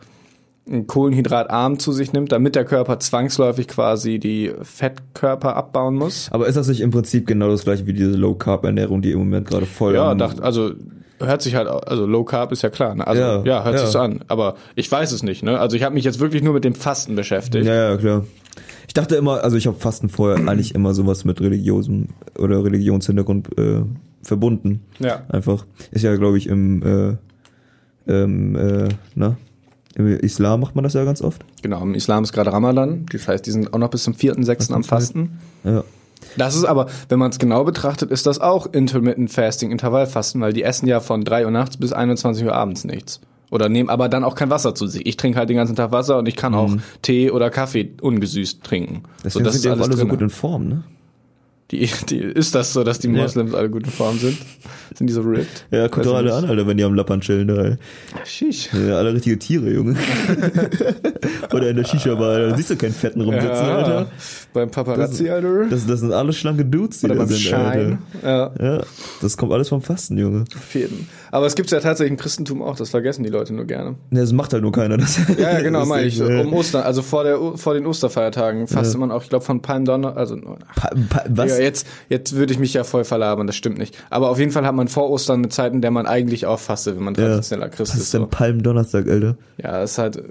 Kohlenhydratarm 0.86 1.78
zu 1.78 1.92
sich 1.92 2.12
nimmt, 2.12 2.30
damit 2.32 2.54
der 2.54 2.64
Körper 2.64 2.98
zwangsläufig 3.00 3.66
quasi 3.66 4.18
die 4.18 4.52
Fettkörper 4.62 5.56
abbauen 5.56 5.96
muss. 5.96 6.28
Aber 6.30 6.46
ist 6.46 6.56
das 6.56 6.68
nicht 6.68 6.80
im 6.80 6.90
Prinzip 6.90 7.26
genau 7.26 7.48
das 7.48 7.64
gleiche 7.64 7.86
wie 7.86 7.92
diese 7.92 8.12
Low-Carb-Ernährung, 8.12 9.02
die 9.02 9.10
im 9.12 9.18
Moment 9.18 9.48
gerade 9.48 9.66
voll 9.66 9.94
Ja, 9.94 10.10
am- 10.12 10.18
dacht, 10.18 10.40
also 10.40 10.72
hört 11.18 11.42
sich 11.42 11.54
halt, 11.56 11.68
also 11.68 12.06
Low 12.06 12.24
Carb 12.24 12.52
ist 12.52 12.62
ja 12.62 12.70
klar, 12.70 12.94
ne? 12.94 13.06
Also 13.06 13.20
ja, 13.20 13.42
Ja, 13.44 13.64
hört 13.64 13.74
ja. 13.74 13.80
sich 13.80 13.90
so 13.90 13.98
an. 13.98 14.20
Aber 14.28 14.54
ich 14.76 14.90
weiß 14.90 15.12
es 15.12 15.22
nicht, 15.22 15.42
ne? 15.42 15.58
Also 15.58 15.76
ich 15.76 15.82
habe 15.82 15.94
mich 15.94 16.04
jetzt 16.04 16.20
wirklich 16.20 16.42
nur 16.42 16.54
mit 16.54 16.64
dem 16.64 16.74
Fasten 16.74 17.14
beschäftigt. 17.16 17.66
Ja, 17.66 17.90
ja, 17.90 17.96
klar. 17.96 18.24
Ich 18.86 18.94
dachte 18.94 19.16
immer, 19.16 19.42
also 19.44 19.56
ich 19.56 19.66
habe 19.66 19.78
Fasten 19.78 20.08
vorher 20.08 20.48
eigentlich 20.48 20.74
immer 20.74 20.94
sowas 20.94 21.24
mit 21.24 21.40
religiösem 21.40 22.08
oder 22.38 22.64
Religionshintergrund 22.64 23.58
äh, 23.58 23.82
verbunden. 24.22 24.80
Ja. 24.98 25.22
Einfach. 25.28 25.66
Ist 25.90 26.02
ja, 26.04 26.14
glaube 26.16 26.38
ich, 26.38 26.46
im, 26.48 26.82
äh, 28.06 28.12
ähm, 28.12 28.56
äh, 28.56 28.88
na? 29.14 29.36
Im 30.00 30.18
Islam 30.18 30.60
macht 30.60 30.74
man 30.74 30.84
das 30.84 30.94
ja 30.94 31.04
ganz 31.04 31.22
oft. 31.22 31.44
Genau, 31.62 31.82
im 31.82 31.94
Islam 31.94 32.24
ist 32.24 32.32
gerade 32.32 32.52
Ramadan. 32.52 33.06
Das 33.12 33.28
heißt, 33.28 33.46
die 33.46 33.50
sind 33.50 33.72
auch 33.72 33.78
noch 33.78 33.90
bis 33.90 34.04
zum 34.04 34.14
4.6. 34.14 34.72
am 34.72 34.84
Fasten. 34.84 35.38
Ja. 35.64 35.84
Das 36.36 36.54
ist 36.54 36.64
aber, 36.64 36.86
wenn 37.08 37.18
man 37.18 37.30
es 37.30 37.38
genau 37.38 37.64
betrachtet, 37.64 38.10
ist 38.10 38.26
das 38.26 38.40
auch 38.40 38.72
Intermittent 38.72 39.30
Fasting, 39.30 39.70
Intervallfasten, 39.70 40.40
weil 40.40 40.52
die 40.52 40.62
essen 40.62 40.86
ja 40.86 41.00
von 41.00 41.24
3 41.24 41.44
Uhr 41.44 41.50
nachts 41.50 41.76
bis 41.76 41.92
21 41.92 42.44
Uhr 42.44 42.54
abends 42.54 42.84
nichts. 42.84 43.20
Oder 43.50 43.68
nehmen 43.68 43.88
aber 43.88 44.08
dann 44.08 44.22
auch 44.22 44.36
kein 44.36 44.48
Wasser 44.48 44.74
zu 44.74 44.86
sich. 44.86 45.04
Ich 45.06 45.16
trinke 45.16 45.38
halt 45.38 45.48
den 45.48 45.56
ganzen 45.56 45.74
Tag 45.74 45.90
Wasser 45.90 46.18
und 46.18 46.28
ich 46.28 46.36
kann 46.36 46.54
auch 46.54 46.70
Tee 47.02 47.30
oder 47.30 47.50
Kaffee 47.50 47.90
ungesüßt 48.00 48.62
trinken. 48.62 49.02
Deswegen 49.24 49.44
das 49.44 49.54
sind 49.54 49.64
die 49.64 49.70
auch 49.70 49.84
alle 49.84 49.92
so 49.92 49.98
drinne. 49.98 50.10
gut 50.10 50.22
in 50.22 50.30
Form, 50.30 50.68
ne? 50.68 50.84
Die, 51.70 51.88
die, 52.08 52.18
ist 52.18 52.54
das 52.54 52.72
so, 52.72 52.82
dass 52.82 52.98
die 52.98 53.06
Ja. 53.08 53.22
Moslems 53.22 53.54
alle 53.54 53.70
gut 53.70 53.84
in 53.84 53.90
Form 53.90 54.18
sind? 54.18 54.36
Sind 54.94 55.06
die 55.06 55.12
so 55.12 55.20
ripped? 55.22 55.66
Ja, 55.70 55.86
guck 55.88 56.02
doch 56.02 56.16
alle 56.16 56.34
an, 56.34 56.44
Alter, 56.44 56.66
wenn 56.66 56.76
die 56.76 56.82
am 56.82 56.94
Lappern 56.94 57.20
chillen, 57.20 57.46
da. 57.46 57.76
Sheesh. 58.24 58.70
Ja, 58.72 58.96
alle 58.98 59.14
richtige 59.14 59.38
Tiere, 59.38 59.70
Junge. 59.70 59.94
Oder 61.52 61.70
in 61.70 61.76
der 61.76 61.84
Shisha-Bar, 61.84 62.38
da 62.40 62.56
siehst 62.56 62.70
du 62.70 62.76
keinen 62.76 62.92
Fetten 62.92 63.20
rumsitzen, 63.20 63.50
Alter. 63.66 64.06
Beim 64.52 64.70
Paparazzi, 64.70 65.28
Alter. 65.30 65.66
Das, 65.68 65.86
das 65.86 66.00
sind 66.00 66.12
alles 66.12 66.36
schlanke 66.36 66.64
Dudes, 66.64 67.00
die 67.00 67.06
Oder 67.06 67.14
da 67.16 67.26
sind, 67.26 67.38
Schein. 67.38 67.98
Ja, 68.22 68.48
Alter. 68.48 68.64
Ja, 68.78 68.82
das 69.22 69.36
kommt 69.36 69.52
alles 69.52 69.68
vom 69.68 69.80
Fasten, 69.82 70.18
Junge. 70.18 70.44
auf 70.56 70.74
jeden. 70.74 71.08
Aber 71.30 71.46
es 71.46 71.54
gibt 71.54 71.70
ja 71.70 71.78
tatsächlich 71.80 72.10
im 72.10 72.16
Christentum 72.18 72.62
auch, 72.62 72.74
das 72.76 72.90
vergessen 72.90 73.22
die 73.22 73.30
Leute 73.30 73.54
nur 73.54 73.64
gerne. 73.66 73.94
Ja, 74.10 74.20
das 74.20 74.32
macht 74.32 74.52
halt 74.52 74.62
nur 74.62 74.72
keiner. 74.72 74.96
Das, 74.96 75.18
Ja, 75.38 75.52
ja, 75.52 75.60
genau, 75.60 75.78
das 75.80 75.88
meine 75.88 76.06
ich. 76.06 76.18
ist, 76.18 76.28
äh, 76.28 76.40
Um 76.40 76.52
Ostern, 76.52 76.82
also 76.82 77.02
vor, 77.02 77.22
der, 77.24 77.38
vor 77.54 77.74
den 77.74 77.86
Osterfeiertagen 77.86 78.66
fastet 78.66 78.98
man 78.98 79.10
auch, 79.12 79.22
ich 79.22 79.28
glaube, 79.28 79.44
von 79.44 79.62
Palmdonner, 79.62 80.16
also 80.16 80.36
Pa, 80.74 80.90
pa, 81.08 81.24
was? 81.28 81.50
Ja, 81.58 81.59
jetzt, 81.62 81.86
jetzt 82.08 82.34
würde 82.34 82.52
ich 82.52 82.58
mich 82.58 82.74
ja 82.74 82.84
voll 82.84 83.04
verlabern, 83.04 83.46
das 83.46 83.56
stimmt 83.56 83.78
nicht. 83.78 83.96
Aber 84.10 84.30
auf 84.30 84.38
jeden 84.38 84.50
Fall 84.52 84.66
hat 84.66 84.74
man 84.74 84.88
vor 84.88 85.10
Ostern 85.10 85.40
eine 85.40 85.48
Zeit, 85.48 85.72
in 85.72 85.80
der 85.82 85.90
man 85.90 86.06
eigentlich 86.06 86.46
auch 86.46 86.58
fastet, 86.60 86.96
wenn 86.96 87.04
man 87.04 87.14
Ja. 87.14 87.26
traditioneller 87.28 87.68
Christ 87.70 87.92
Was 87.92 87.98
ist. 87.98 88.02
ist 88.04 88.14
denn 88.14 88.22
So. 88.22 88.26
Palmdonnerstag, 88.28 89.08
Alter? 89.08 89.36
Ja, 89.62 89.82
es 89.82 89.92
ist 89.92 89.98
halt, 89.98 90.22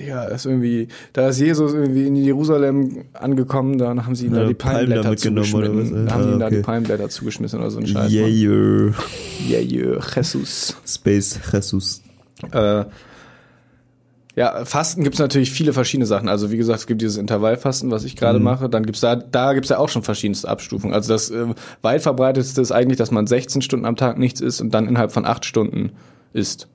ja, 0.00 0.24
ist 0.24 0.46
irgendwie, 0.46 0.86
da 1.12 1.28
ist 1.28 1.40
Jesus 1.40 1.72
irgendwie 1.72 2.06
in 2.06 2.14
Jerusalem 2.14 3.04
angekommen, 3.14 3.78
dann 3.78 4.06
haben 4.06 4.14
sie 4.14 4.26
ihm 4.26 4.32
da 4.34 4.42
Ja, 4.42 4.48
die 4.48 4.54
da 4.56 4.64
Palmblätter 4.64 5.10
mitgenommen 5.10 5.54
oder 5.54 5.66
zugeschnitten. 5.68 6.04
was? 6.04 6.08
Da 6.08 6.14
haben 6.14 6.22
sie 6.22 6.28
Ah, 6.28 6.32
ihm 6.34 6.38
da 6.38 6.50
die 6.50 6.56
okay. 6.56 6.62
Palmblätter 6.64 7.08
zugeschmissen 7.08 7.58
oder 7.58 7.70
so 7.70 7.78
ein 7.80 7.86
Scheiß. 7.86 8.12
Yeah, 8.12 8.26
yeah. 8.28 8.94
Yeah, 9.48 9.60
yeah, 9.60 10.00
Jesus. 10.14 10.76
Space 10.86 11.40
Jesus. 11.52 12.02
Äh, 12.52 12.84
ja, 14.38 14.64
Fasten 14.64 15.02
gibt's 15.02 15.18
natürlich 15.18 15.50
viele 15.50 15.72
verschiedene 15.72 16.06
Sachen. 16.06 16.28
Also 16.28 16.50
wie 16.52 16.56
gesagt, 16.56 16.78
es 16.80 16.86
gibt 16.86 17.02
dieses 17.02 17.16
Intervallfasten, 17.16 17.90
was 17.90 18.04
ich 18.04 18.14
Mhm. 18.14 18.18
gerade 18.18 18.38
mache. 18.38 18.68
Dann 18.68 18.86
gibt's 18.86 19.00
da, 19.00 19.16
da 19.16 19.52
gibt's 19.52 19.68
ja 19.68 19.78
auch 19.78 19.88
schon 19.88 20.02
verschiedenste 20.04 20.48
Abstufungen. 20.48 20.94
Also 20.94 21.12
das 21.12 21.30
äh, 21.30 21.46
weit 21.82 22.02
verbreitetste 22.02 22.60
ist 22.60 22.70
eigentlich, 22.70 22.98
dass 22.98 23.10
man 23.10 23.26
16 23.26 23.62
Stunden 23.62 23.84
am 23.84 23.96
Tag 23.96 24.16
nichts 24.18 24.40
isst 24.40 24.60
und 24.60 24.72
dann 24.72 24.86
innerhalb 24.86 25.10
von 25.12 25.24
8 25.24 25.44
Stunden 25.44 25.90
isst. 26.32 26.68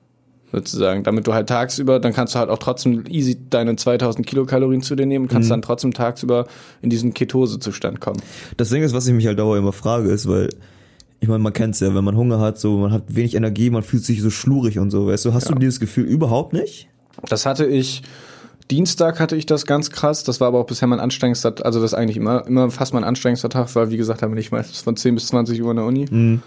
Sozusagen. 0.52 1.02
Damit 1.02 1.26
du 1.26 1.34
halt 1.34 1.48
tagsüber, 1.48 1.98
dann 1.98 2.12
kannst 2.12 2.34
du 2.36 2.38
halt 2.38 2.48
auch 2.48 2.58
trotzdem 2.58 3.04
easy 3.08 3.36
deine 3.50 3.74
2000 3.74 4.24
Kilokalorien 4.24 4.82
zu 4.82 4.94
dir 4.94 5.04
nehmen 5.06 5.24
und 5.24 5.30
Mhm. 5.30 5.34
kannst 5.34 5.50
dann 5.50 5.62
trotzdem 5.62 5.92
tagsüber 5.94 6.46
in 6.80 6.90
diesen 6.90 7.12
Ketosezustand 7.12 8.00
kommen. 8.00 8.20
Das 8.56 8.68
Ding 8.68 8.82
ist, 8.84 8.94
was 8.94 9.06
ich 9.08 9.14
mich 9.14 9.26
halt 9.26 9.38
dauernd 9.40 9.58
immer 9.60 9.72
frage, 9.72 10.10
ist, 10.10 10.28
weil 10.28 10.50
ich 11.18 11.28
meine, 11.28 11.42
man 11.42 11.52
kennt's 11.52 11.80
ja, 11.80 11.92
wenn 11.94 12.04
man 12.04 12.16
Hunger 12.16 12.38
hat, 12.38 12.58
so 12.60 12.76
man 12.76 12.92
hat 12.92 13.02
wenig 13.08 13.34
Energie, 13.34 13.70
man 13.70 13.82
fühlt 13.82 14.04
sich 14.04 14.22
so 14.22 14.30
schlurig 14.30 14.78
und 14.78 14.90
so, 14.90 15.06
weißt 15.08 15.24
du? 15.24 15.32
Hast 15.34 15.48
du 15.50 15.54
dieses 15.54 15.80
Gefühl 15.80 16.04
überhaupt 16.04 16.52
nicht? 16.52 16.88
Das 17.28 17.46
hatte 17.46 17.66
ich, 17.66 18.02
Dienstag 18.70 19.20
hatte 19.20 19.36
ich 19.36 19.46
das 19.46 19.66
ganz 19.66 19.90
krass, 19.90 20.24
das 20.24 20.40
war 20.40 20.48
aber 20.48 20.58
auch 20.60 20.66
bisher 20.66 20.88
mein 20.88 21.00
anstrengendster, 21.00 21.54
also 21.64 21.80
das 21.82 21.92
ist 21.92 21.98
eigentlich 21.98 22.16
immer, 22.16 22.46
immer 22.46 22.70
fast 22.70 22.94
mein 22.94 23.04
anstrengendster 23.04 23.48
Tag, 23.50 23.74
weil 23.74 23.90
wie 23.90 23.96
gesagt, 23.96 24.22
da 24.22 24.26
bin 24.26 24.38
ich 24.38 24.50
meistens 24.52 24.80
von 24.80 24.96
10 24.96 25.14
bis 25.14 25.26
20 25.28 25.62
Uhr 25.62 25.70
in 25.70 25.76
der 25.76 25.84
Uni. 25.86 26.06
Mhm. 26.10 26.42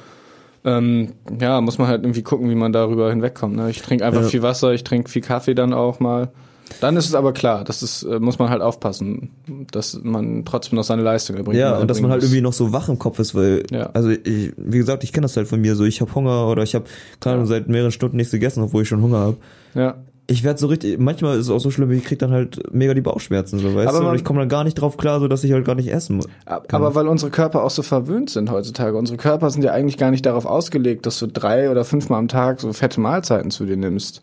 Ähm, 0.65 1.13
ja, 1.39 1.61
muss 1.61 1.77
man 1.77 1.87
halt 1.87 2.03
irgendwie 2.03 2.23
gucken, 2.23 2.49
wie 2.49 2.55
man 2.55 2.73
darüber 2.73 3.09
hinwegkommt. 3.09 3.55
Ne? 3.55 3.69
Ich 3.69 3.81
trinke 3.81 4.03
einfach 4.05 4.23
Ja. 4.23 4.27
viel 4.27 4.41
Wasser, 4.41 4.73
ich 4.73 4.83
trinke 4.83 5.09
viel 5.09 5.21
Kaffee 5.21 5.53
dann 5.53 5.71
auch 5.73 5.99
mal. 5.99 6.29
Dann 6.81 6.97
ist 6.97 7.05
es 7.05 7.15
aber 7.15 7.31
klar, 7.31 7.63
das 7.63 7.81
ist, 7.81 8.03
äh, 8.03 8.19
muss 8.19 8.39
man 8.39 8.49
halt 8.49 8.61
aufpassen, 8.61 9.29
dass 9.71 9.97
man 10.03 10.43
trotzdem 10.43 10.75
noch 10.75 10.83
seine 10.83 11.01
Leistung 11.03 11.37
erbringt. 11.37 11.57
Ja, 11.59 11.77
und 11.77 11.87
dass 11.89 12.01
man 12.01 12.11
halt 12.11 12.23
irgendwie 12.23 12.41
noch 12.41 12.51
so 12.51 12.73
wach 12.73 12.89
im 12.89 12.99
Kopf 12.99 13.19
ist, 13.19 13.35
weil, 13.35 13.63
Ja. 13.71 13.91
also 13.93 14.09
ich, 14.09 14.51
wie 14.57 14.77
gesagt, 14.77 15.05
ich 15.05 15.13
kenne 15.13 15.23
das 15.25 15.37
halt 15.37 15.47
von 15.47 15.61
mir 15.61 15.75
so, 15.77 15.85
ich 15.85 16.01
habe 16.01 16.13
Hunger 16.13 16.47
oder 16.49 16.63
ich 16.63 16.75
habe 16.75 16.85
keine 17.21 17.35
Ahnung, 17.35 17.45
seit 17.47 17.69
mehreren 17.69 17.91
Stunden 17.91 18.17
nichts 18.17 18.31
gegessen, 18.31 18.63
obwohl 18.63 18.81
ich 18.81 18.89
schon 18.89 19.01
Hunger 19.01 19.19
habe. 19.19 19.37
Ja. 19.75 19.95
Ich 20.29 20.43
werde 20.43 20.59
so 20.59 20.67
richtig, 20.67 20.99
manchmal 20.99 21.37
ist 21.37 21.45
es 21.45 21.49
auch 21.49 21.59
so 21.59 21.71
schlimm, 21.71 21.89
ich 21.91 22.03
krieg 22.03 22.19
dann 22.19 22.31
halt 22.31 22.61
mega 22.73 22.93
die 22.93 23.01
Bauchschmerzen, 23.01 23.59
so, 23.59 23.73
weißt 23.73 23.87
Aber 23.87 24.01
du, 24.01 24.09
und 24.09 24.15
ich 24.15 24.25
komme 24.25 24.39
dann 24.39 24.49
gar 24.49 24.65
nicht 24.65 24.73
drauf 24.73 24.97
klar, 24.97 25.21
so 25.21 25.29
dass 25.29 25.43
ich 25.45 25.53
halt 25.53 25.63
gar 25.63 25.75
nicht 25.75 25.87
essen 25.87 26.17
muss. 26.17 26.27
Aber 26.45 26.95
weil 26.95 27.07
unsere 27.07 27.31
Körper 27.31 27.63
auch 27.63 27.69
so 27.69 27.81
verwöhnt 27.81 28.29
sind 28.29 28.51
heutzutage. 28.51 28.97
Unsere 28.97 29.17
Körper 29.17 29.49
sind 29.49 29.63
ja 29.63 29.71
eigentlich 29.71 29.97
gar 29.97 30.11
nicht 30.11 30.25
darauf 30.25 30.45
ausgelegt, 30.45 31.05
dass 31.05 31.19
du 31.19 31.27
drei 31.27 31.71
oder 31.71 31.85
fünfmal 31.85 32.19
am 32.19 32.27
Tag 32.27 32.59
so 32.59 32.73
fette 32.73 32.99
Mahlzeiten 32.99 33.51
zu 33.51 33.65
dir 33.65 33.77
nimmst. 33.77 34.21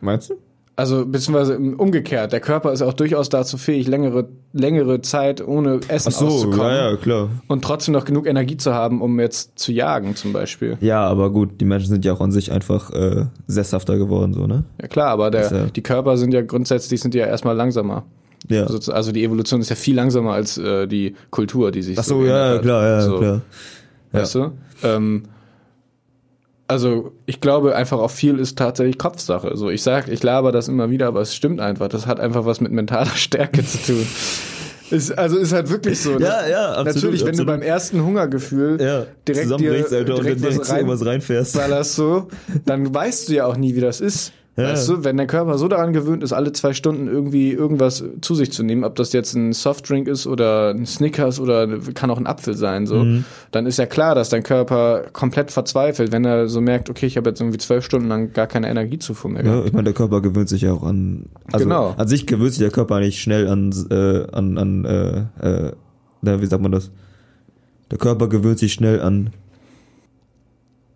Meinst 0.00 0.30
du? 0.30 0.34
Also 0.82 1.06
beziehungsweise 1.06 1.58
umgekehrt, 1.58 2.32
der 2.32 2.40
Körper 2.40 2.72
ist 2.72 2.82
auch 2.82 2.92
durchaus 2.92 3.28
dazu 3.28 3.56
fähig, 3.56 3.86
längere, 3.86 4.28
längere 4.52 5.00
Zeit 5.00 5.40
ohne 5.46 5.78
Essen 5.86 6.08
Ach 6.12 6.18
so, 6.18 6.26
auszukommen 6.26 6.72
ja, 6.74 6.90
ja, 6.90 6.96
klar. 6.96 7.28
und 7.46 7.62
trotzdem 7.62 7.92
noch 7.94 8.04
genug 8.04 8.26
Energie 8.26 8.56
zu 8.56 8.74
haben, 8.74 9.00
um 9.00 9.20
jetzt 9.20 9.56
zu 9.60 9.70
jagen 9.70 10.16
zum 10.16 10.32
Beispiel. 10.32 10.78
Ja, 10.80 11.06
aber 11.06 11.30
gut, 11.30 11.60
die 11.60 11.66
Menschen 11.66 11.88
sind 11.88 12.04
ja 12.04 12.12
auch 12.12 12.20
an 12.20 12.32
sich 12.32 12.50
einfach 12.50 12.90
äh, 12.90 13.26
sesshafter 13.46 13.96
geworden, 13.96 14.34
so, 14.34 14.48
ne? 14.48 14.64
Ja 14.80 14.88
klar, 14.88 15.10
aber 15.10 15.30
der, 15.30 15.52
ja- 15.52 15.66
die 15.66 15.82
Körper 15.84 16.16
sind 16.16 16.34
ja 16.34 16.42
grundsätzlich 16.42 17.00
sind 17.00 17.14
ja 17.14 17.26
erstmal 17.26 17.54
langsamer. 17.54 18.02
Ja. 18.48 18.64
Also, 18.64 18.90
also 18.92 19.12
die 19.12 19.22
Evolution 19.22 19.60
ist 19.60 19.70
ja 19.70 19.76
viel 19.76 19.94
langsamer 19.94 20.32
als 20.32 20.58
äh, 20.58 20.88
die 20.88 21.14
Kultur, 21.30 21.70
die 21.70 21.82
sich 21.82 21.96
Ach 21.96 22.02
so, 22.02 22.18
geändert 22.18 22.56
ja, 22.56 22.60
klar, 22.60 22.82
ja, 22.88 23.00
so, 23.02 23.18
klar. 23.18 23.40
Weißt 24.10 24.34
du? 24.34 24.50
Ähm, 24.82 25.22
also 26.72 27.12
ich 27.26 27.40
glaube 27.40 27.76
einfach 27.76 27.98
auch 27.98 28.10
viel 28.10 28.38
ist 28.38 28.58
tatsächlich 28.58 28.98
Kopfsache. 28.98 29.56
So 29.56 29.70
ich 29.70 29.82
sag, 29.82 30.08
ich 30.08 30.22
laber 30.22 30.50
das 30.52 30.68
immer 30.68 30.90
wieder, 30.90 31.06
aber 31.06 31.20
es 31.20 31.34
stimmt 31.34 31.60
einfach. 31.60 31.88
Das 31.88 32.06
hat 32.06 32.18
einfach 32.18 32.44
was 32.44 32.60
mit 32.60 32.72
mentaler 32.72 33.06
Stärke 33.14 33.64
zu 33.64 33.78
tun. 33.78 34.06
Ist, 34.90 35.16
also 35.16 35.38
ist 35.38 35.52
halt 35.54 35.70
wirklich 35.70 36.00
so. 36.00 36.18
ne? 36.18 36.26
Ja, 36.26 36.46
ja, 36.46 36.72
absolut, 36.72 36.94
Natürlich, 36.96 37.20
wenn 37.22 37.28
absolut. 37.30 37.48
du 37.48 37.52
beim 37.52 37.62
ersten 37.62 38.04
Hungergefühl 38.04 38.78
Ja, 38.78 39.06
direkt 39.26 39.50
dir 39.50 39.56
direkt 39.56 39.90
direkt 39.90 40.42
was 40.60 40.70
irgendwas 40.70 41.06
reinfährst. 41.06 41.54
ballerst 41.54 41.94
so, 41.94 42.28
dann 42.66 42.94
weißt 42.94 43.28
du 43.28 43.32
ja 43.34 43.46
auch 43.46 43.56
nie, 43.56 43.74
wie 43.74 43.80
das 43.80 44.02
ist. 44.02 44.32
Ja. 44.54 44.64
Weißt 44.64 44.86
du, 44.86 45.02
wenn 45.02 45.16
der 45.16 45.26
Körper 45.26 45.56
so 45.56 45.66
daran 45.66 45.94
gewöhnt 45.94 46.22
ist, 46.22 46.34
alle 46.34 46.52
zwei 46.52 46.74
Stunden 46.74 47.08
irgendwie 47.08 47.52
irgendwas 47.52 48.04
zu 48.20 48.34
sich 48.34 48.52
zu 48.52 48.62
nehmen, 48.62 48.84
ob 48.84 48.94
das 48.96 49.14
jetzt 49.14 49.32
ein 49.34 49.54
Softdrink 49.54 50.06
ist 50.08 50.26
oder 50.26 50.74
ein 50.74 50.84
Snickers 50.84 51.40
oder 51.40 51.66
kann 51.94 52.10
auch 52.10 52.18
ein 52.18 52.26
Apfel 52.26 52.54
sein, 52.54 52.86
so, 52.86 52.96
Mhm. 53.02 53.24
dann 53.50 53.64
ist 53.64 53.78
ja 53.78 53.86
klar, 53.86 54.14
dass 54.14 54.28
dein 54.28 54.42
Körper 54.42 55.04
komplett 55.14 55.50
verzweifelt, 55.50 56.12
wenn 56.12 56.26
er 56.26 56.48
so 56.48 56.60
merkt, 56.60 56.90
okay, 56.90 57.06
ich 57.06 57.16
habe 57.16 57.30
jetzt 57.30 57.40
irgendwie 57.40 57.56
zwölf 57.56 57.82
Stunden 57.82 58.08
lang 58.08 58.34
gar 58.34 58.46
keine 58.46 58.68
Energiezufuhr 58.68 59.30
mehr 59.30 59.42
gehabt. 59.42 59.60
Ja, 59.60 59.64
ich 59.66 59.72
meine, 59.72 59.84
der 59.84 59.94
Körper 59.94 60.20
gewöhnt 60.20 60.50
sich 60.50 60.60
ja 60.60 60.72
auch 60.74 60.82
an. 60.82 61.30
Also 61.50 61.64
Genau. 61.64 61.94
An 61.96 62.08
sich 62.08 62.26
gewöhnt 62.26 62.50
sich 62.52 62.60
der 62.60 62.70
Körper 62.70 62.96
eigentlich 62.96 63.22
schnell 63.22 63.48
an, 63.48 63.72
äh, 63.90 64.26
an, 64.36 64.58
an 64.58 64.84
äh, 64.84 65.68
äh, 65.70 65.72
wie 66.22 66.46
sagt 66.46 66.62
man 66.62 66.72
das? 66.72 66.90
Der 67.90 67.96
Körper 67.96 68.28
gewöhnt 68.28 68.58
sich 68.58 68.74
schnell 68.74 69.00
an 69.00 69.30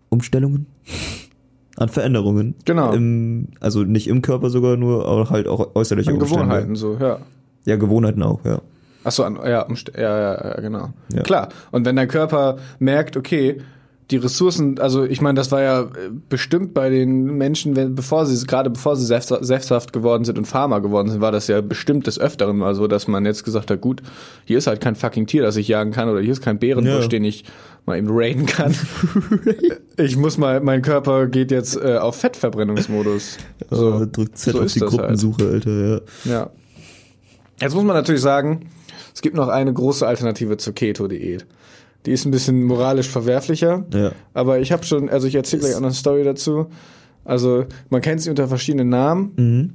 Umstellungen, 0.09 0.67
an 1.77 1.89
Veränderungen. 1.89 2.55
Genau. 2.65 2.91
Im, 2.91 3.49
also 3.59 3.83
nicht 3.83 4.07
im 4.07 4.21
Körper 4.21 4.49
sogar 4.49 4.77
nur, 4.77 5.07
aber 5.07 5.29
halt 5.29 5.47
auch 5.47 5.75
äußerliche 5.75 6.09
An 6.09 6.17
Umstände. 6.17 6.43
Gewohnheiten, 6.43 6.75
so, 6.75 6.97
ja. 6.99 7.19
Ja, 7.65 7.75
Gewohnheiten 7.75 8.23
auch, 8.23 8.43
ja. 8.43 8.61
Ach 9.03 9.11
so, 9.11 9.23
an, 9.23 9.37
ja, 9.37 9.65
ja, 9.95 10.19
ja, 10.19 10.33
ja, 10.33 10.61
genau. 10.61 10.89
Ja. 11.13 11.23
Klar. 11.23 11.49
Und 11.71 11.85
wenn 11.85 11.95
dein 11.95 12.07
Körper 12.07 12.57
merkt, 12.79 13.15
okay, 13.15 13.61
die 14.09 14.17
Ressourcen, 14.17 14.79
also 14.79 15.03
ich 15.03 15.19
meine, 15.19 15.35
das 15.35 15.51
war 15.51 15.61
ja 15.61 15.81
äh, 15.81 15.87
bestimmt 16.29 16.73
bei 16.73 16.89
den 16.89 17.25
Menschen, 17.37 17.75
wenn, 17.75 17.93
bevor 17.93 18.25
sie, 18.25 18.45
gerade 18.47 18.69
bevor 18.69 18.95
sie 18.95 19.05
selbst- 19.05 19.35
selbsthaft 19.41 19.91
geworden 19.91 20.23
sind 20.23 20.37
und 20.37 20.45
Farmer 20.45 20.79
geworden 20.79 21.09
sind, 21.09 21.19
war 21.19 21.33
das 21.33 21.47
ja 21.47 21.59
bestimmt 21.59 22.07
des 22.07 22.17
Öfteren 22.17 22.57
mal 22.57 22.73
so, 22.73 22.87
dass 22.87 23.07
man 23.09 23.25
jetzt 23.25 23.43
gesagt 23.43 23.69
hat, 23.69 23.81
gut, 23.81 24.01
hier 24.45 24.59
ist 24.59 24.67
halt 24.67 24.79
kein 24.79 24.95
fucking 24.95 25.27
Tier, 25.27 25.41
das 25.41 25.57
ich 25.57 25.67
jagen 25.67 25.91
kann, 25.91 26.07
oder 26.07 26.21
hier 26.21 26.31
ist 26.31 26.41
kein 26.41 26.57
Bärenbusch, 26.57 27.01
Ja. 27.03 27.07
den 27.09 27.25
ich 27.25 27.43
mal 27.85 27.97
eben 27.97 28.07
raiden 28.09 28.45
kann. 28.45 28.73
ich 29.97 30.15
muss 30.15 30.37
mal, 30.37 30.61
mein 30.61 30.81
Körper 30.81 31.27
geht 31.27 31.51
jetzt 31.51 31.75
äh, 31.75 31.97
auf 31.97 32.15
Fettverbrennungsmodus. 32.17 33.37
So, 33.69 34.05
drückt 34.05 34.37
Z 34.37 34.53
so 34.53 34.59
auf 34.59 34.65
ist 34.65 34.75
die 34.77 34.81
halt. 34.81 34.91
Gruppensuche, 34.91 35.45
Alter, 35.49 35.71
ja. 35.71 36.31
Ja. 36.31 36.49
Jetzt 37.59 37.75
muss 37.75 37.83
man 37.83 37.95
natürlich 37.97 38.21
sagen, 38.21 38.69
es 39.13 39.21
gibt 39.21 39.35
noch 39.35 39.49
eine 39.49 39.73
große 39.73 40.07
Alternative 40.07 40.55
zur 40.55 40.73
Keto-Diät. 40.73 41.45
Die 42.07 42.13
ist 42.13 42.23
ein 42.23 42.31
bisschen 42.31 42.63
moralisch 42.63 43.09
verwerflicher. 43.09 43.85
Ja. 43.93 44.13
Aber 44.33 44.59
ich 44.59 44.71
habe 44.71 44.85
schon, 44.85 45.09
also 45.09 45.27
ich 45.27 45.35
erzähle 45.35 45.63
gleich 45.63 45.75
auch 45.75 45.81
noch 45.81 45.87
eine 45.87 45.93
Story 45.93 46.23
dazu. 46.23 46.67
Also 47.25 47.65
man 47.89 48.01
kennt 48.01 48.21
sie 48.21 48.29
unter 48.29 48.47
verschiedenen 48.47 48.87
Namen. 48.87 49.33
Mhm. 49.35 49.73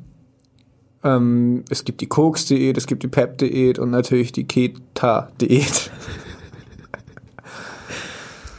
Ähm, 1.05 1.65
es 1.69 1.85
gibt 1.85 2.01
die 2.01 2.07
Koks-Diät, 2.07 2.79
es 2.79 2.87
gibt 2.87 3.03
die 3.03 3.09
Pep-Diät 3.09 3.79
und 3.79 3.91
natürlich 3.91 4.33
die 4.33 4.45
Keta-Diät. 4.45 5.91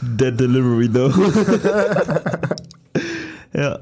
Dead 0.00 0.38
Delivery, 0.38 0.88
though. 0.88 1.12
ja. 3.52 3.80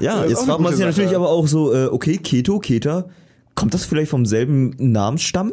Ja, 0.00 0.24
jetzt 0.24 0.44
fragt 0.44 0.60
man 0.60 0.74
sich 0.74 0.86
natürlich 0.86 1.10
Sache. 1.10 1.16
aber 1.16 1.28
auch 1.28 1.48
so, 1.48 1.74
äh, 1.74 1.88
okay, 1.88 2.16
Keto, 2.16 2.60
Keta, 2.60 3.10
kommt 3.54 3.74
das 3.74 3.84
vielleicht 3.84 4.10
vom 4.10 4.24
selben 4.24 4.74
Namensstamm? 4.78 5.52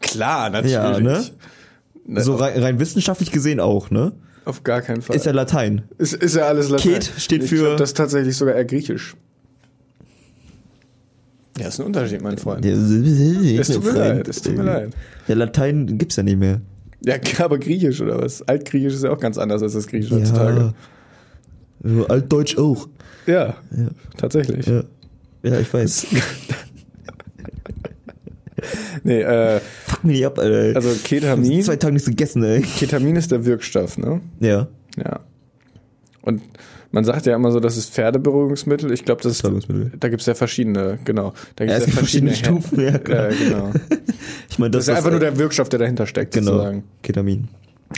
Klar, 0.00 0.50
natürlich. 0.50 0.72
Ja, 0.72 0.98
ne? 0.98 1.24
Ne, 2.06 2.20
So 2.22 2.34
rein, 2.34 2.60
rein 2.62 2.80
wissenschaftlich 2.80 3.30
gesehen 3.30 3.60
auch, 3.60 3.90
ne? 3.90 4.12
Auf 4.44 4.64
gar 4.64 4.82
keinen 4.82 5.02
Fall. 5.02 5.14
Ist 5.14 5.24
ja 5.26 5.32
Latein. 5.32 5.82
ist, 5.98 6.14
ist 6.14 6.34
ja 6.34 6.46
alles 6.46 6.68
Latein. 6.68 6.94
Ket 6.94 7.12
steht 7.18 7.44
ich 7.44 7.50
für- 7.50 7.58
Glaub, 7.58 7.76
das 7.76 7.90
ist 7.90 7.96
tatsächlich 7.96 8.36
sogar 8.36 8.54
eher 8.56 8.64
griechisch. 8.64 9.14
Ja, 11.58 11.68
ist 11.68 11.78
ein 11.80 11.86
Unterschied, 11.86 12.22
mein 12.22 12.38
Freund. 12.38 12.64
Es 12.64 12.78
Es 12.78 13.68
tut 13.68 13.84
mir 13.84 13.92
leid, 13.92 14.26
es 14.28 14.42
tut 14.42 14.56
mir 14.56 14.62
leid. 14.64 14.90
Ja, 15.28 15.34
Latein 15.36 15.98
gibt's 15.98 16.16
ja 16.16 16.22
nicht 16.22 16.38
mehr. 16.38 16.60
Ja, 17.04 17.16
aber 17.44 17.58
Griechisch 17.58 18.00
oder 18.00 18.20
was? 18.20 18.42
Altgriechisch 18.42 18.94
ist 18.94 19.04
ja 19.04 19.10
auch 19.10 19.20
ganz 19.20 19.38
anders 19.38 19.62
als 19.62 19.74
das 19.74 19.86
Griechisch 19.86 20.10
heutzutage. 20.10 20.72
Ja. 21.84 21.90
So 21.96 22.06
Altdeutsch 22.08 22.56
auch. 22.58 22.88
Ja, 23.26 23.56
tatsächlich. 24.16 24.66
Ja. 24.66 24.84
Ja, 25.44 25.60
ich 25.60 25.72
weiß. 25.72 26.06
Nee, 29.04 29.22
äh, 29.22 29.60
Fuck 30.02 30.04
mich 30.04 30.16
nicht 30.16 30.26
ab, 30.26 30.38
Alter. 30.38 30.76
also 30.76 30.90
Ketamin, 31.04 31.62
Zwei 31.62 31.76
Tage 31.76 31.92
nichts 31.94 32.08
gegessen, 32.08 32.42
ey. 32.44 32.62
Ketamin 32.62 33.16
ist 33.16 33.30
der 33.30 33.44
Wirkstoff, 33.44 33.98
ne? 33.98 34.20
Ja. 34.40 34.68
Ja. 34.96 35.20
Und 36.22 36.42
man 36.90 37.04
sagt 37.04 37.24
ja 37.26 37.34
immer 37.34 37.50
so, 37.50 37.58
das 37.58 37.76
ist 37.76 37.90
Pferdeberuhigungsmittel. 37.94 38.92
Ich 38.92 39.04
glaube, 39.04 39.22
das 39.22 39.40
ist, 39.40 39.68
da 39.98 40.08
gibt's 40.08 40.26
ja 40.26 40.34
verschiedene, 40.34 40.98
genau. 41.04 41.32
Da 41.56 41.64
Ja, 41.64 41.76
es 41.76 41.86
gibt 41.86 41.96
verschiedene 41.96 42.34
Stufen, 42.34 42.80
ja, 42.80 42.98
klar. 42.98 43.30
ja, 43.30 43.36
genau. 43.38 43.70
Ich 44.50 44.58
meine, 44.58 44.70
Das 44.70 44.80
das, 44.80 44.82
ist 44.84 44.88
ja 44.88 44.96
einfach 44.98 45.10
nur 45.10 45.18
der 45.20 45.36
Wirkstoff, 45.38 45.68
der 45.70 45.78
dahinter 45.78 46.06
steckt, 46.06 46.34
genau. 46.34 46.52
sozusagen. 46.52 46.84
Ketamin. 47.02 47.48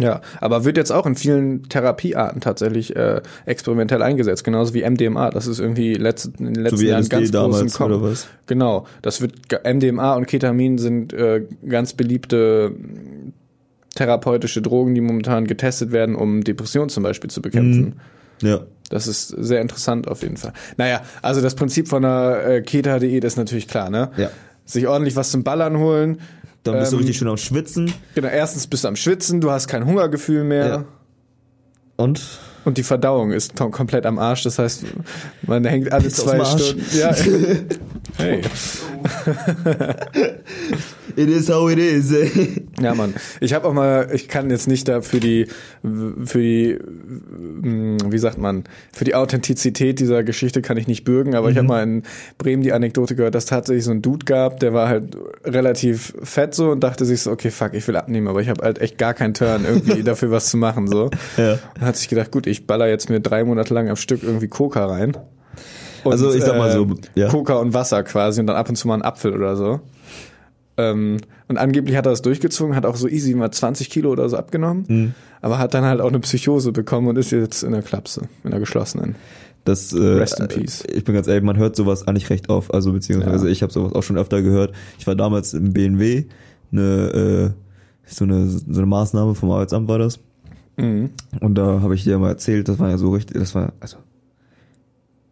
Ja, 0.01 0.21
aber 0.41 0.65
wird 0.65 0.77
jetzt 0.77 0.91
auch 0.91 1.07
in 1.07 1.15
vielen 1.15 1.69
Therapiearten 1.69 2.41
tatsächlich 2.41 2.95
äh, 2.97 3.23
experimentell 3.47 4.03
eingesetzt, 4.03 4.45
genauso 4.45 4.75
wie 4.75 4.89
MDMA. 4.89 5.31
Das 5.31 5.47
ist 5.47 5.59
irgendwie 5.59 5.95
letzt, 5.95 6.31
in 6.39 6.55
den 6.55 6.63
letzten 6.63 6.79
So 6.79 6.85
Jahren 6.85 7.09
ganz 7.09 7.13
groß 7.13 7.27
im 7.29 7.33
damals, 7.33 7.81
oder 7.81 8.03
was? 8.03 8.27
Genau, 8.47 8.87
das 9.03 9.21
wird 9.21 9.35
MDMA 9.65 10.15
und 10.15 10.27
Ketamin 10.27 10.79
sind 10.79 11.13
äh, 11.13 11.43
ganz 11.69 11.93
beliebte 11.93 12.73
mh, 12.77 13.33
therapeutische 13.95 14.63
Drogen, 14.63 14.95
die 14.95 15.01
momentan 15.01 15.47
getestet 15.47 15.93
werden, 15.93 16.15
um 16.15 16.43
Depressionen 16.43 16.89
zum 16.89 17.03
Beispiel 17.03 17.31
zu 17.31 17.41
bekämpfen. 17.43 18.01
Ja. 18.43 18.61
Das 18.91 19.07
ist 19.07 19.29
sehr 19.29 19.61
interessant 19.61 20.09
auf 20.09 20.23
jeden 20.23 20.37
Fall. 20.37 20.53
Naja, 20.77 21.03
also 21.23 21.41
das 21.41 21.55
Prinzip 21.55 21.89
von 21.89 22.05
einer 22.05 22.45
äh, 22.45 22.63
Keta-Diät 22.63 23.25
ist 23.25 23.37
natürlich 23.37 23.67
klar, 23.67 23.91
ne? 23.91 24.11
Ja. 24.17 24.31
Sich 24.67 24.87
ordentlich 24.87 25.17
was 25.17 25.31
zum 25.31 25.43
Ballern 25.43 25.79
holen. 25.79 26.21
Dann 26.65 26.79
bist 26.79 26.93
du 26.93 26.97
Ähm, 26.97 27.01
richtig 27.01 27.19
schön 27.19 27.29
am 27.29 27.37
Schwitzen. 27.37 27.93
Genau, 28.15 28.29
erstens 28.29 28.67
bist 28.67 28.85
du 28.85 28.89
am 28.89 28.97
Schwitzen, 28.97 29.41
du 29.41 29.51
hast 29.51 29.69
kein 29.69 29.87
Hungergefühl 29.87 30.45
mehr. 30.45 30.67
Ja. 30.67 30.85
Und? 31.97 32.23
Und 32.65 32.79
die 32.79 32.83
Verdauung 32.83 33.31
ist 33.31 33.57
komplett 33.57 34.07
am 34.07 34.19
Arsch. 34.19 34.43
Das 34.43 34.59
heißt, 34.59 34.85
man 35.43 35.65
hängt 35.65 35.93
alle 35.93 36.07
aus 36.07 36.15
zwei. 36.15 36.43
Stunden. 36.45 36.85
Ja. 36.99 37.15
hey. 38.17 38.41
It 41.17 41.29
is 41.29 41.49
how 41.49 41.71
it 41.71 41.79
is, 41.79 42.13
ey. 42.13 42.67
Ja, 42.81 42.95
Mann. 42.95 43.15
Ich 43.41 43.55
habe 43.55 43.69
auch 43.69 43.73
mal, 43.73 44.09
ich 44.13 44.27
kann 44.27 44.51
jetzt 44.51 44.67
nicht 44.67 44.89
da 44.89 45.01
für 45.01 45.21
die, 45.21 45.47
für 45.83 46.41
die, 46.41 46.75
mm, 46.75 47.99
wie 48.11 48.19
sagt 48.19 48.39
man, 48.39 48.65
für 48.93 49.05
die 49.05 49.15
Authentizität 49.15 50.01
dieser 50.01 50.25
Geschichte 50.25 50.61
kann 50.61 50.77
ich 50.77 50.89
nicht 50.89 51.05
bürgen, 51.05 51.37
aber 51.37 51.51
ich 51.51 51.57
habe 51.57 51.69
mal 51.69 51.83
in 51.83 52.03
Bremen 52.37 52.63
die 52.63 52.73
Anekdote 52.73 53.15
gehört, 53.15 53.35
dass 53.35 53.47
tatsächlich 53.47 53.85
so 53.85 53.93
ein 53.93 54.03
Dude 54.03 54.25
gab, 54.25 54.59
der 54.61 54.75
war 54.75 54.89
halt 54.89 55.17
relativ 55.45 56.15
fett 56.23 56.55
so 56.55 56.71
und 56.71 56.81
dachte 56.81 57.05
sich 57.05 57.23
so, 57.23 57.31
okay, 57.31 57.51
fuck, 57.51 57.75
ich 57.75 57.87
will 57.87 57.97
abnehmen, 57.97 58.27
aber 58.27 58.41
ich 58.41 58.49
habe 58.49 58.65
halt 58.65 58.81
echt 58.81 58.99
gar 58.99 59.15
keinen 59.15 59.35
Turn 59.35 59.65
irgendwie 59.65 60.03
dafür 60.05 60.31
was 60.31 60.51
zu 60.51 60.57
machen 60.57 60.89
so. 60.89 61.11
Ja. 61.37 61.59
Dann 61.75 61.87
hat 61.87 61.97
sich 61.97 62.09
gedacht, 62.09 62.33
gut, 62.33 62.47
ich 62.47 62.67
baller 62.67 62.89
jetzt 62.89 63.09
mir 63.09 63.21
drei 63.21 63.45
Monate 63.45 63.73
lang 63.73 63.89
am 63.89 63.97
Stück 63.97 64.23
irgendwie 64.23 64.49
Coca 64.49 64.85
rein. 64.87 65.17
Und, 66.05 66.13
Also, 66.13 66.33
ich 66.35 66.43
sag 66.45 66.57
mal 66.59 66.71
so, 66.71 66.87
ja. 67.15 67.29
Coca 67.29 67.55
und 67.55 67.75
Wasser 67.75 68.03
quasi 68.03 68.41
und 68.41 68.47
dann 68.47 68.57
ab 68.57 68.69
und 68.69 68.77
zu 68.77 68.87
mal 68.89 68.95
einen 68.95 69.03
Apfel 69.03 69.35
oder 69.35 69.57
so. 69.57 69.81
Ähm, 70.77 71.19
und 71.49 71.57
angeblich 71.57 71.97
hat 71.97 72.07
er 72.07 72.11
das 72.11 72.23
durchgezogen, 72.23 72.75
hat 72.75 72.85
auch 72.87 72.97
so 72.97 73.07
easy 73.09 73.35
mal 73.35 73.51
20 73.51 73.91
Kilo 73.91 74.11
oder 74.11 74.29
so 74.29 74.37
abgenommen, 74.37 74.85
Mhm. 74.89 75.15
aber 75.41 75.59
hat 75.59 75.73
dann 75.75 75.85
halt 75.85 76.01
auch 76.01 76.09
eine 76.09 76.19
Psychose 76.21 76.73
bekommen 76.73 77.07
und 77.09 77.17
ist 77.17 77.31
jetzt 77.31 77.63
in 77.63 77.73
der 77.73 77.83
Klapse, 77.83 78.23
in 78.43 78.51
der 78.51 78.59
geschlossenen. 78.61 79.15
Das, 79.65 79.93
äh, 79.93 79.99
Rest 79.99 80.41
in 80.41 80.49
peace. 80.49 80.83
Ich 80.93 81.05
bin 81.05 81.15
ganz 81.15 81.27
ehrlich, 81.27 81.43
man 81.45 81.57
hört 81.57 81.75
sowas 81.77 82.07
eigentlich 82.07 82.29
recht 82.29 82.51
oft. 82.51 82.75
Also 82.75 82.93
beziehungsweise 82.93 83.47
Ja. 83.47 83.53
ich 83.53 83.63
habe 83.63 83.73
sowas 83.73 83.93
auch 83.95 84.03
schon 84.03 84.19
öfter 84.19 84.43
gehört. 84.43 84.73
Ich 84.99 85.07
war 85.07 85.15
damals 85.15 85.55
im 85.55 85.73
BNW, 85.73 86.25
eine, 86.73 86.83
äh, 86.83 87.51
so 88.07 88.25
eine 88.25 88.47
so 88.49 88.63
eine 88.77 88.87
Maßnahme 88.87 89.35
vom 89.35 89.51
Arbeitsamt 89.53 89.89
war 89.89 89.99
das. 89.99 90.19
Mhm. 90.77 91.11
Und 91.41 91.55
da 91.55 91.81
habe 91.81 91.95
ich 91.95 92.03
dir 92.05 92.19
mal 92.19 92.29
erzählt, 92.31 92.69
das 92.69 92.79
war 92.79 92.91
ja 92.91 92.99
so 92.99 93.11
richtig, 93.13 93.39
das 93.39 93.55
war, 93.55 93.73
also, 93.81 93.97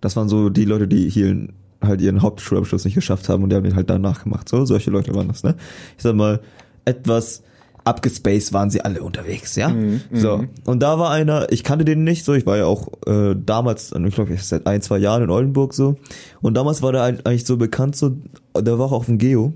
das 0.03 0.15
waren 0.17 0.29
so 0.29 0.51
die 0.51 0.67
Leute, 0.67 0.87
die 0.87 1.09
hier 1.09 1.49
halt 1.81 2.01
ihren 2.03 2.21
Hauptschulabschluss 2.21 2.85
nicht 2.85 2.95
geschafft 2.95 3.29
haben 3.31 3.43
und 3.43 3.49
die 3.51 3.57
haben 3.57 3.65
den 3.65 3.75
halt 3.75 3.89
danach 3.89 4.23
gemacht. 4.23 4.49
So, 4.49 4.65
solche 4.67 4.91
Leute 4.91 5.15
waren 5.15 5.29
das, 5.29 5.43
ne? 5.43 5.57
Ich 5.97 6.03
sag 6.03 6.15
mal, 6.15 6.41
etwas 6.85 7.43
abgespaced 7.85 8.53
waren 8.53 8.71
sie 8.71 8.81
alle 8.85 9.03
unterwegs, 9.03 9.57
ja? 9.57 9.75
so. 10.13 10.45
Und 10.65 10.81
da 10.85 11.01
war 11.01 11.11
einer, 11.11 11.51
ich 11.51 11.65
kannte 11.65 11.85
den 11.85 12.05
nicht, 12.05 12.25
so, 12.25 12.35
ich 12.35 12.47
war 12.47 12.57
ja 12.57 12.67
auch 12.67 12.87
äh, 13.07 13.35
damals, 13.35 13.91
ich 13.93 14.15
glaube, 14.15 14.37
seit 14.39 14.69
ein, 14.69 14.81
zwei 14.83 14.99
Jahren 14.99 15.25
in 15.25 15.31
Oldenburg 15.31 15.75
so. 15.75 15.97
Und 16.41 16.55
damals 16.55 16.83
war 16.83 16.93
der 16.93 17.03
eigentlich 17.03 17.45
so 17.45 17.57
bekannt, 17.57 17.97
so, 17.97 18.17
der 18.57 18.79
war 18.79 18.87
auch 18.87 18.93
auf 18.93 19.07
dem 19.07 19.19
Geo. 19.19 19.53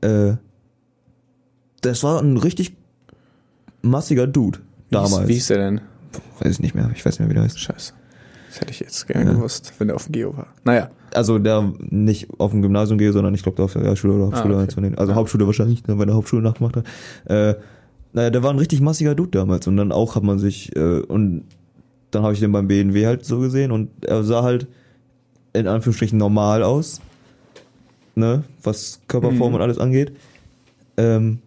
Äh, 0.00 0.34
das 1.82 2.02
war 2.02 2.22
ein 2.22 2.38
richtig 2.38 2.74
massiger 3.82 4.26
Dude 4.26 4.60
Wie 4.88 4.96
ist- 4.96 5.12
damals. 5.12 5.28
Wie 5.28 5.36
ist 5.36 5.50
der 5.50 5.58
denn? 5.58 5.80
Weiß 6.40 6.52
ich 6.52 6.60
nicht 6.60 6.74
mehr, 6.74 6.90
ich 6.94 7.04
weiß 7.04 7.18
nicht 7.18 7.20
mehr, 7.20 7.28
wie 7.30 7.34
der 7.34 7.42
heißt. 7.42 7.58
Scheiße. 7.60 7.92
Das 8.52 8.60
hätte 8.60 8.70
ich 8.72 8.80
jetzt 8.80 9.06
gerne 9.06 9.30
Ja. 9.30 9.36
gewusst, 9.36 9.72
wenn 9.78 9.88
er 9.88 9.94
auf 9.94 10.04
dem 10.04 10.12
Geo 10.12 10.36
war. 10.36 10.48
Naja. 10.64 10.90
Also 11.14 11.38
der 11.38 11.72
nicht 11.80 12.28
auf 12.38 12.50
dem 12.50 12.60
Gymnasium 12.60 12.98
gehe, 12.98 13.10
sondern 13.12 13.34
ich 13.34 13.42
glaube 13.42 13.56
der 13.56 13.64
auf 13.64 13.72
der 13.72 13.82
Realschule 13.82 14.12
oder 14.12 14.26
Hauptschule. 14.26 14.56
Ah, 14.58 14.62
okay. 14.64 14.92
Also 14.96 15.14
Hauptschule 15.14 15.46
wahrscheinlich, 15.46 15.86
ne, 15.86 15.98
weil 15.98 16.06
er 16.08 16.14
Hauptschule 16.14 16.42
nachgemacht 16.42 16.76
hat. 16.76 16.84
Äh, 17.24 17.54
naja, 18.12 18.28
der 18.28 18.42
war 18.42 18.50
ein 18.50 18.58
richtig 18.58 18.82
massiger 18.82 19.14
Dude 19.14 19.30
damals 19.30 19.66
und 19.66 19.78
dann 19.78 19.90
auch 19.90 20.16
hat 20.16 20.22
man 20.22 20.38
sich 20.38 20.74
äh, 20.76 21.00
und 21.00 21.44
dann 22.10 22.22
habe 22.24 22.34
ich 22.34 22.40
den 22.40 22.52
beim 22.52 22.68
BNW 22.68 23.06
halt 23.06 23.24
so 23.24 23.38
gesehen 23.40 23.72
und 23.72 23.88
er 24.04 24.22
sah 24.22 24.42
halt 24.42 24.66
in 25.54 25.66
Anführungsstrichen 25.66 26.18
normal 26.18 26.62
aus, 26.62 27.00
ne, 28.14 28.44
was 28.62 29.00
Körperform 29.08 29.50
Mhm. 29.50 29.54
und 29.56 29.62
alles 29.62 29.78
angeht. 29.78 30.12
Ähm, 30.98 31.38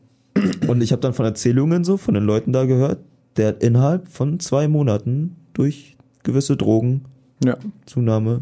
und 0.68 0.82
ich 0.82 0.92
habe 0.92 1.02
dann 1.02 1.14
von 1.14 1.26
Erzählungen 1.26 1.84
so 1.84 1.98
von 1.98 2.16
den 2.16 2.24
Leuten 2.24 2.52
da 2.52 2.66
gehört, 2.66 3.00
der 3.38 3.50
hat 3.50 3.64
innerhalb 3.64 4.08
von 4.08 4.40
zwei 4.40 4.68
Monaten 4.68 5.36
durch 5.54 5.95
gewisse 6.26 6.58
Drogen 6.58 7.06
Ja. 7.46 7.56
Zunahme 7.86 8.42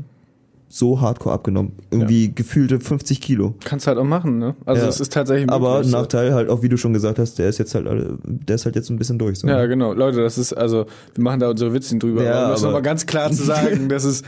so 0.70 1.00
hardcore 1.00 1.36
abgenommen. 1.36 1.74
Irgendwie 1.92 2.34
gefühlte 2.34 2.80
50 2.80 3.22
Kilo. 3.22 3.54
Kannst 3.63 3.86
halt 3.86 4.00
auch 4.00 4.04
machen, 4.04 4.40
ne? 4.40 4.56
Also 4.66 4.82
Ja. 4.82 4.88
es 4.90 5.00
ist 5.00 5.13
tatsächlich 5.13 5.48
Aber 5.52 5.75
möglich, 5.75 5.92
so. 5.92 5.98
Nachteil 6.00 6.34
halt 6.34 6.50
auch, 6.50 6.63
wie 6.63 6.70
du 6.70 6.78
schon 6.78 6.94
gesagt 6.94 7.20
hast, 7.20 7.38
der 7.38 7.48
ist 7.48 7.60
jetzt 7.60 7.75
halt, 7.75 7.86
der 8.24 8.56
ist 8.56 8.66
halt 8.66 8.75
jetzt 8.75 8.90
ein 8.90 8.98
bisschen 8.98 9.20
durch. 9.20 9.38
So. 9.38 9.48
Ja, 9.48 9.68
genau. 9.68 9.94
Leute, 9.94 10.24
das 10.24 10.40
ist, 10.40 10.52
also, 10.54 10.88
wir 11.13 11.24
machen 11.24 11.40
da 11.42 11.52
unsere 11.52 11.74
Witzchen 11.75 12.00
drüber, 12.00 12.24
Ja, 12.24 12.34
aber 12.34 12.46
um 12.46 12.52
das 12.54 12.62
aber- 12.63 12.72
nochmal 12.72 12.82
ganz 12.82 13.06
klar 13.06 13.32
zu 13.32 13.44
sagen, 13.44 13.88
das 13.90 14.04
ist, 14.04 14.25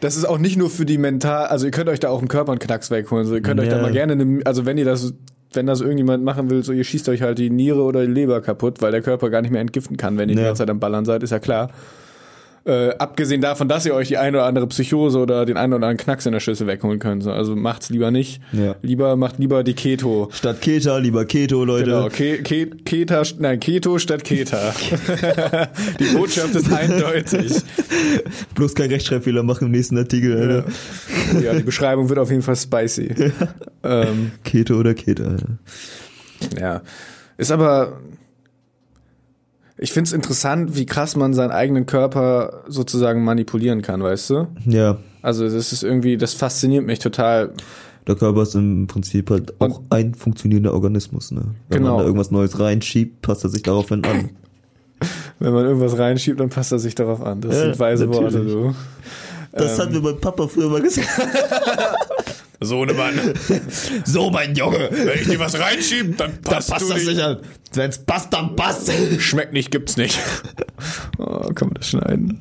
das 0.00 0.16
ist 0.16 0.24
auch 0.24 0.38
nicht 0.38 0.56
nur 0.56 0.68
für 0.68 0.84
die 0.84 0.98
mental, 0.98 1.46
also 1.46 1.66
ihr 1.66 1.70
könnt 1.72 1.88
euch 1.88 2.00
da 2.00 2.08
auch 2.08 2.20
im 2.20 2.26
Körper 2.28 2.50
einen 2.52 2.58
Knacks 2.58 2.90
wegholen, 2.90 3.24
so, 3.26 3.34
ihr 3.36 3.40
könnt 3.42 3.60
euch 3.60 3.68
da 3.68 3.76
Ja. 3.76 3.82
mal 3.82 3.92
gerne, 3.92 4.40
also 4.44 4.66
wenn 4.66 4.78
ihr 4.78 4.84
das, 4.84 5.12
wenn 5.52 5.66
das 5.66 5.80
irgendjemand 5.80 6.24
machen 6.24 6.50
will, 6.50 6.62
so 6.62 6.72
ihr 6.72 6.84
schießt 6.84 7.08
euch 7.08 7.22
halt 7.22 7.38
die 7.38 7.50
Niere 7.50 7.82
oder 7.82 8.04
die 8.06 8.12
Leber 8.12 8.40
kaputt, 8.40 8.82
weil 8.82 8.92
der 8.92 9.02
Körper 9.02 9.30
gar 9.30 9.40
nicht 9.42 9.50
mehr 9.50 9.60
entgiften 9.60 9.96
kann, 9.96 10.18
wenn 10.18 10.28
ihr 10.28 10.34
die 10.36 10.40
Ja. 10.42 10.48
ganze 10.48 10.60
Zeit 10.62 10.70
am 10.70 10.80
Ballern 10.80 11.04
seid, 11.04 11.22
ist 11.22 11.30
ja 11.30 11.38
klar. 11.38 11.70
Äh, 12.68 12.90
abgesehen 12.98 13.40
davon, 13.40 13.66
dass 13.66 13.86
ihr 13.86 13.94
euch 13.94 14.08
die 14.08 14.18
eine 14.18 14.36
oder 14.36 14.46
andere 14.46 14.66
Psychose 14.66 15.18
oder 15.18 15.46
den 15.46 15.56
einen 15.56 15.72
oder 15.72 15.86
anderen 15.86 15.96
Knacks 15.96 16.26
in 16.26 16.32
der 16.32 16.40
Schüssel 16.40 16.66
wegholen 16.66 16.98
könnt. 16.98 17.22
So. 17.22 17.32
Also 17.32 17.56
macht's 17.56 17.88
lieber 17.88 18.10
nicht. 18.10 18.42
Ja. 18.52 18.76
Lieber, 18.82 19.16
macht 19.16 19.38
lieber 19.38 19.64
die 19.64 19.72
Keto. 19.72 20.28
Statt 20.32 20.60
Keta, 20.60 20.98
lieber 20.98 21.24
Keto, 21.24 21.64
Leute. 21.64 21.86
Genau, 21.86 22.08
Ke 22.10 22.42
Ke 22.42 22.66
Keta, 22.84 23.22
nein, 23.38 23.58
Keto 23.58 23.98
statt 23.98 24.22
Keta. 24.22 24.74
Die 25.98 26.14
Botschaft 26.14 26.54
ist 26.54 26.70
eindeutig. 26.70 27.52
Bloß 28.54 28.74
kein 28.74 28.90
Rechtschreibfehler 28.90 29.42
machen 29.42 29.64
im 29.66 29.70
nächsten 29.70 29.96
Artikel, 29.96 30.32
Ja. 30.32 30.38
Alter. 30.40 31.40
ja, 31.42 31.54
die 31.54 31.62
Beschreibung 31.62 32.10
wird 32.10 32.18
auf 32.18 32.30
jeden 32.30 32.42
Fall 32.42 32.56
spicy. 32.56 33.14
Ähm, 33.84 34.32
Keto 34.44 34.74
oder 34.74 34.92
Keta. 34.92 35.36
Ja. 36.60 36.82
Ist 37.38 37.50
aber. 37.52 38.00
Ich 39.80 39.92
find's 39.92 40.12
interessant, 40.12 40.76
wie 40.76 40.86
krass 40.86 41.14
man 41.16 41.34
seinen 41.34 41.52
eigenen 41.52 41.86
Körper 41.86 42.64
sozusagen 42.66 43.22
manipulieren 43.24 43.80
kann, 43.82 44.02
weißt 44.02 44.30
du? 44.30 44.46
Ja, 44.66 44.96
Also, 45.22 45.44
das 45.44 45.72
ist 45.72 45.82
irgendwie, 45.84 46.16
das 46.16 46.34
fasziniert 46.34 46.84
mich 46.84 46.98
total. 46.98 47.52
der 48.06 48.16
Körper 48.16 48.42
ist 48.42 48.54
im 48.54 48.86
Prinzip 48.88 49.30
halt 49.30 49.60
auch 49.60 49.82
ein 49.90 50.14
funktionierender 50.14 50.72
Organismus. 50.74 51.30
Ne? 51.30 51.42
Wenn 51.68 51.78
Genau. 51.82 51.90
man 51.90 51.98
da 52.00 52.04
irgendwas 52.06 52.30
Neues 52.30 52.58
reinschiebt, 52.58 53.22
passt 53.22 53.44
er 53.44 53.50
sich 53.50 53.62
daraufhin 53.62 54.04
an. 54.04 54.30
Wenn 55.38 55.52
man 55.52 55.64
irgendwas 55.66 55.96
reinschiebt, 55.96 56.40
dann 56.40 56.48
passt 56.48 56.72
er 56.72 56.80
sich 56.80 56.94
darauf 56.96 57.22
an. 57.22 57.40
Das 57.40 57.54
Ja, 57.54 57.62
sind 57.66 57.78
weise 57.78 58.08
Worte, 58.08 58.24
natürlich. 58.38 58.52
du. 58.52 58.74
Das 59.52 59.78
hat 59.78 59.92
mir 59.92 60.00
mein 60.00 60.18
Papa 60.20 60.46
früher 60.48 60.68
mal 60.68 60.82
gesagt. 60.82 61.08
Sohnemann, 62.60 63.14
So, 64.04 64.30
mein 64.30 64.54
Junge, 64.56 64.88
wenn 64.90 65.18
ich 65.20 65.28
dir 65.28 65.38
was 65.38 65.58
reinschiebe, 65.58 66.14
dann 66.16 66.32
dann 66.42 66.54
passt 66.54 66.70
das 66.72 67.04
nicht 67.06 67.20
an. 67.20 67.38
Wenn's 67.74 67.98
passt, 67.98 68.32
dann 68.32 68.56
passt. 68.56 68.90
Schmeckt 69.20 69.52
nicht, 69.52 69.70
gibt's 69.70 69.96
nicht. 69.96 70.18
Oh, 71.18 71.50
kann 71.54 71.68
man 71.68 71.74
das 71.74 71.88
schneiden? 71.88 72.40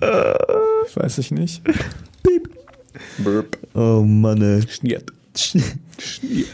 Weiß 0.93 1.17
ich 1.17 1.31
nicht. 1.31 1.63
Piep. 2.23 2.49
Burp. 3.17 3.57
Oh 3.73 4.03
Mann, 4.03 4.39
ey. 4.41 4.61
Schniert. 4.69 5.11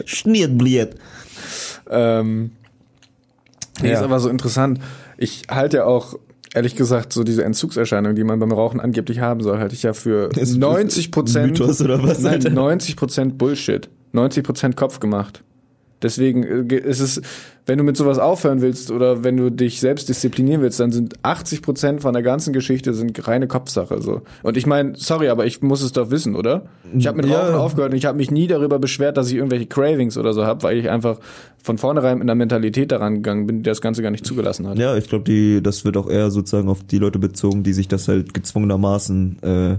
Schniertbliet. 0.04 0.96
Ähm, 1.90 2.52
nee, 3.82 3.88
Ja. 3.90 3.98
ist 3.98 4.02
aber 4.04 4.20
so 4.20 4.28
interessant. 4.30 4.80
Ich 5.18 5.42
halte 5.50 5.78
ja 5.78 5.84
auch, 5.84 6.18
ehrlich 6.54 6.76
gesagt, 6.76 7.12
so 7.12 7.24
diese 7.24 7.44
Entzugserscheinungen, 7.44 8.16
die 8.16 8.24
man 8.24 8.38
beim 8.38 8.52
Rauchen 8.52 8.80
angeblich 8.80 9.18
haben 9.20 9.42
soll, 9.42 9.58
halte 9.58 9.74
ich 9.74 9.82
ja 9.82 9.92
für 9.92 10.30
Ist- 10.36 10.56
90 10.56 11.10
Prozent. 11.10 11.58
Mythos 11.58 11.80
oder 11.82 12.02
was, 12.02 12.20
Nein, 12.20 12.34
Alter? 12.34 12.50
90 12.50 12.96
Prozent 12.96 13.38
Bullshit. 13.38 13.88
90 14.12 14.44
Prozent 14.44 14.76
Kopf 14.76 15.00
gemacht. 15.00 15.42
Deswegen 16.04 16.44
äh, 16.70 16.76
ist 16.76 17.00
es, 17.00 17.20
wenn 17.66 17.78
du 17.78 17.84
mit 17.84 17.96
sowas 17.96 18.18
aufhören 18.18 18.60
willst 18.60 18.90
oder 18.90 19.24
wenn 19.24 19.36
du 19.36 19.50
dich 19.50 19.80
selbst 19.80 20.08
disziplinieren 20.08 20.60
willst, 20.62 20.78
dann 20.78 20.92
sind 20.92 21.14
80 21.22 21.62
Prozent 21.62 22.02
von 22.02 22.12
der 22.12 22.22
ganzen 22.22 22.52
Geschichte 22.52 22.94
sind 22.94 23.26
reine 23.26 23.48
Kopfsache 23.48 24.00
so. 24.02 24.20
Und 24.42 24.56
ich 24.56 24.66
meine, 24.66 24.92
sorry, 24.96 25.28
aber 25.30 25.46
ich 25.46 25.62
muss 25.62 25.82
es 25.82 25.92
doch 25.92 26.10
wissen, 26.10 26.36
oder? 26.36 26.66
Ich 26.96 27.06
habe 27.06 27.16
mit 27.16 27.26
Ja. 27.26 27.40
Rauchen 27.40 27.54
aufgehört 27.56 27.92
und 27.92 27.96
ich 27.98 28.04
habe 28.04 28.18
mich 28.18 28.30
nie 28.30 28.46
darüber 28.46 28.78
beschwert, 28.78 29.16
dass 29.16 29.28
ich 29.30 29.34
irgendwelche 29.36 29.66
Cravings 29.66 30.18
oder 30.18 30.32
so 30.34 30.44
habe, 30.44 30.62
weil 30.62 30.76
ich 30.76 30.90
einfach 30.90 31.18
von 31.62 31.78
vornherein 31.78 32.18
mit 32.18 32.26
einer 32.26 32.34
Mentalität 32.34 32.92
daran 32.92 33.14
gegangen 33.14 33.46
bin, 33.46 33.56
die 33.58 33.62
das 33.62 33.80
Ganze 33.80 34.02
gar 34.02 34.10
nicht 34.10 34.26
zugelassen 34.26 34.68
hat. 34.68 34.78
Ja, 34.78 34.96
ich 34.96 35.08
glaube, 35.08 35.24
die, 35.24 35.62
das 35.62 35.86
wird 35.86 35.96
auch 35.96 36.08
eher 36.10 36.30
sozusagen 36.30 36.68
auf 36.68 36.84
die 36.84 36.98
Leute 36.98 37.18
bezogen, 37.18 37.62
die 37.62 37.72
sich 37.72 37.88
das 37.88 38.06
halt 38.08 38.34
gezwungenermaßen 38.34 39.38
äh, 39.42 39.76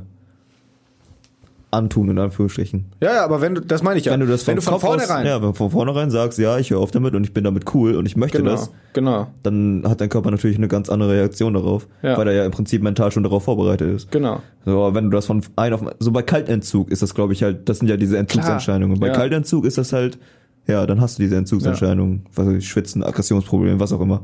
antun, 1.75 2.09
in 2.09 2.17
Anführungsstrichen. 2.17 2.85
Ja, 3.01 3.13
ja, 3.13 3.23
aber 3.25 3.41
wenn 3.41 3.55
du, 3.55 3.61
das 3.61 3.83
meine 3.83 3.99
ich 3.99 4.05
ja. 4.05 4.13
Wenn 4.13 4.21
du 4.21 4.25
das 4.25 4.47
wenn 4.47 4.55
du 4.55 4.61
von 4.61 4.79
vornherein, 4.79 5.25
ja, 5.25 5.41
wenn 5.41 5.49
du 5.49 5.53
von 5.53 5.69
vornherein 5.69 6.09
sagst, 6.09 6.39
ja, 6.39 6.57
ich 6.57 6.71
höre 6.71 6.79
auf 6.79 6.91
damit 6.91 7.13
und 7.13 7.23
ich 7.23 7.33
bin 7.33 7.43
damit 7.43 7.73
cool 7.75 7.95
und 7.95 8.05
ich 8.05 8.15
möchte 8.15 8.39
genau, 8.39 8.51
das, 8.51 8.71
genau, 8.93 9.27
dann 9.43 9.83
hat 9.88 10.01
dein 10.01 10.09
Körper 10.09 10.31
natürlich 10.31 10.57
eine 10.57 10.67
ganz 10.67 10.89
andere 10.89 11.11
Reaktion 11.11 11.53
darauf, 11.53 11.88
Ja. 12.01 12.17
weil 12.17 12.27
er 12.29 12.33
ja 12.33 12.45
im 12.45 12.51
Prinzip 12.51 12.81
mental 12.81 13.11
schon 13.11 13.23
darauf 13.23 13.43
vorbereitet 13.43 13.93
ist. 13.95 14.11
genau. 14.11 14.41
So, 14.65 14.83
aber 14.83 14.95
wenn 14.95 15.05
du 15.05 15.11
das 15.11 15.27
von 15.27 15.43
ein 15.57 15.73
auf 15.73 15.83
so 15.99 16.11
bei 16.11 16.23
Kaltentzug 16.23 16.89
ist 16.89 17.03
das, 17.03 17.13
glaube 17.13 17.33
ich, 17.33 17.43
halt, 17.43 17.69
das 17.69 17.77
sind 17.77 17.88
ja 17.88 17.97
diese 17.97 18.17
Entzugserscheinungen. 18.17 18.99
Bei 18.99 19.07
ja. 19.07 19.13
Kaltentzug 19.13 19.63
ist 19.63 19.77
das 19.77 19.93
halt, 19.93 20.17
ja, 20.65 20.88
dann 20.88 20.99
hast 21.01 21.19
du 21.19 21.23
diese 21.23 21.35
Entzugserscheinungen, 21.35 22.25
was 22.33 22.47
weiß 22.47 22.55
ich, 22.55 22.67
Schwitzen, 22.67 23.03
Aggressionsprobleme, 23.03 23.79
was 23.79 23.93
auch 23.93 24.01
immer. 24.01 24.23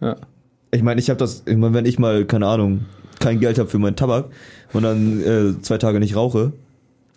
Ja. 0.00 0.16
Ich 0.72 0.82
meine, 0.82 1.00
ich 1.00 1.10
habe 1.10 1.18
das, 1.18 1.42
ich 1.46 1.56
mein, 1.56 1.74
wenn 1.74 1.84
ich 1.86 1.98
mal, 1.98 2.24
keine 2.24 2.46
Ahnung, 2.48 2.86
kein 3.20 3.38
Geld 3.38 3.58
habe 3.58 3.68
für 3.68 3.78
meinen 3.78 3.94
Tabak 3.94 4.30
und 4.72 4.82
dann 4.82 5.22
äh, 5.22 5.60
zwei 5.62 5.78
Tage 5.78 6.00
nicht 6.00 6.16
rauche, 6.16 6.52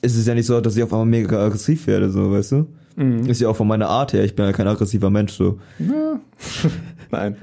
ist 0.02 0.16
es 0.16 0.26
ja 0.26 0.34
nicht 0.34 0.46
so, 0.46 0.60
dass 0.62 0.76
ich 0.76 0.84
auf 0.84 0.94
einmal 0.94 1.08
mega 1.08 1.46
aggressiv 1.46 1.88
werde, 1.88 2.10
so, 2.10 2.32
weißt 2.32 2.52
du? 2.54 2.68
Mhm. 2.96 3.26
Ist 3.26 3.42
ja 3.42 3.50
auch 3.50 3.56
von 3.56 3.68
meiner 3.68 3.90
Art 3.90 4.14
her, 4.14 4.24
ich 4.24 4.36
bin 4.36 4.46
ja 4.46 4.54
kein 4.54 4.68
aggressiver 4.68 5.10
Mensch, 5.10 5.34
so. 5.34 5.60
Nein. 7.12 7.36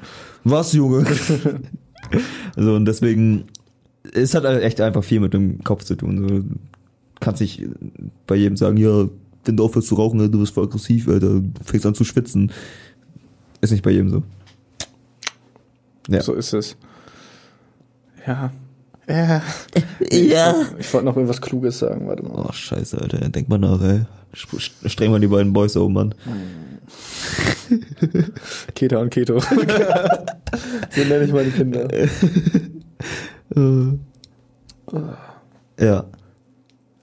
Was, 0.44 0.72
Junge? 0.72 1.06
also, 2.56 2.74
und 2.74 2.84
deswegen, 2.84 3.44
es 4.12 4.34
hat 4.34 4.44
halt 4.44 4.62
echt 4.62 4.80
einfach 4.80 5.04
viel 5.04 5.20
mit 5.20 5.34
dem 5.34 5.62
Kopf 5.62 5.84
zu 5.84 5.94
tun. 5.94 6.28
So. 6.28 6.44
Kannst 7.20 7.40
nicht 7.40 7.62
bei 8.26 8.34
jedem 8.34 8.56
sagen, 8.56 8.76
ja, 8.76 9.08
wenn 9.44 9.56
du 9.56 9.64
aufhörst 9.64 9.88
zu 9.88 9.94
rauchen, 9.94 10.18
du 10.30 10.40
bist 10.40 10.54
voll 10.54 10.64
aggressiv, 10.64 11.08
Alter, 11.08 11.40
du 11.40 11.52
fängst 11.64 11.86
an 11.86 11.94
zu 11.94 12.04
schwitzen. 12.04 12.50
Ist 13.60 13.70
nicht 13.70 13.84
bei 13.84 13.90
jedem 13.90 14.08
so. 14.08 14.22
Ja. 16.08 16.20
So 16.20 16.34
ist 16.34 16.52
es. 16.52 16.76
Ja. 18.26 18.52
Ja. 19.08 19.42
Ja. 20.10 20.54
Ich 20.78 20.92
wollte 20.92 21.06
noch 21.06 21.16
irgendwas 21.16 21.40
Kluges 21.40 21.78
sagen, 21.78 22.06
warte 22.08 22.22
mal. 22.22 22.46
Oh, 22.48 22.52
scheiße, 22.52 23.00
Alter. 23.00 23.18
Denk 23.28 23.48
mal 23.48 23.58
nach, 23.58 23.80
ey. 23.82 24.02
Streng 24.34 25.10
mal 25.10 25.20
die 25.20 25.26
beiden 25.26 25.52
Boys 25.52 25.72
da 25.74 25.80
oben 25.80 25.98
an. 25.98 26.14
Keta 28.74 28.98
und 28.98 29.10
Keto. 29.10 29.38
so 30.90 31.04
nenne 31.04 31.24
ich 31.24 31.32
meine 31.32 31.50
Kinder. 31.50 31.88
Ja. 35.78 36.04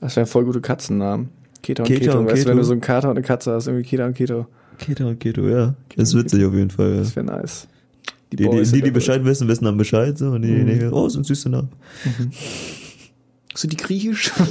Das 0.02 0.16
wären 0.16 0.28
voll 0.28 0.46
gute 0.46 0.62
Katzennamen. 0.62 1.30
Keta 1.62 1.84
und 1.84 1.88
Keta 1.88 2.00
Keto. 2.00 2.20
und 2.20 2.26
weißt 2.26 2.36
du, 2.36 2.40
Keto. 2.40 2.50
wenn 2.50 2.58
du 2.58 2.64
so 2.64 2.72
einen 2.72 2.82
Kater 2.82 3.10
und 3.10 3.18
eine 3.18 3.26
Katze 3.26 3.52
hast, 3.52 3.68
irgendwie 3.68 3.88
Keta 3.88 4.06
und 4.06 4.14
Keto. 4.16 4.48
Keto 4.78 5.08
und 5.08 5.20
Keto, 5.20 5.48
ja. 5.48 5.76
Das 5.96 6.10
ist 6.10 6.16
witzig 6.16 6.46
auf 6.46 6.54
jeden 6.54 6.70
Fall. 6.70 6.92
Ja. 6.92 6.98
Das 7.00 7.16
wäre 7.16 7.26
nice. 7.26 7.68
Die, 8.32 8.36
die, 8.36 8.46
Boys 8.46 8.72
die, 8.72 8.80
die 8.80 8.86
sind 8.86 8.94
Bescheid 8.94 9.26
wissen, 9.26 9.48
wissen 9.48 9.66
dann 9.66 9.78
Bescheid. 9.78 10.18
So, 10.18 10.28
und 10.32 10.42
die, 10.44 10.52
Mhm. 10.52 10.68
denken, 10.68 10.94
oh, 10.94 11.10
sind 11.10 11.26
süße 11.26 11.50
Namen. 11.50 11.70
Sind 13.56 13.74
die 13.74 13.78
griechisch? 13.78 14.32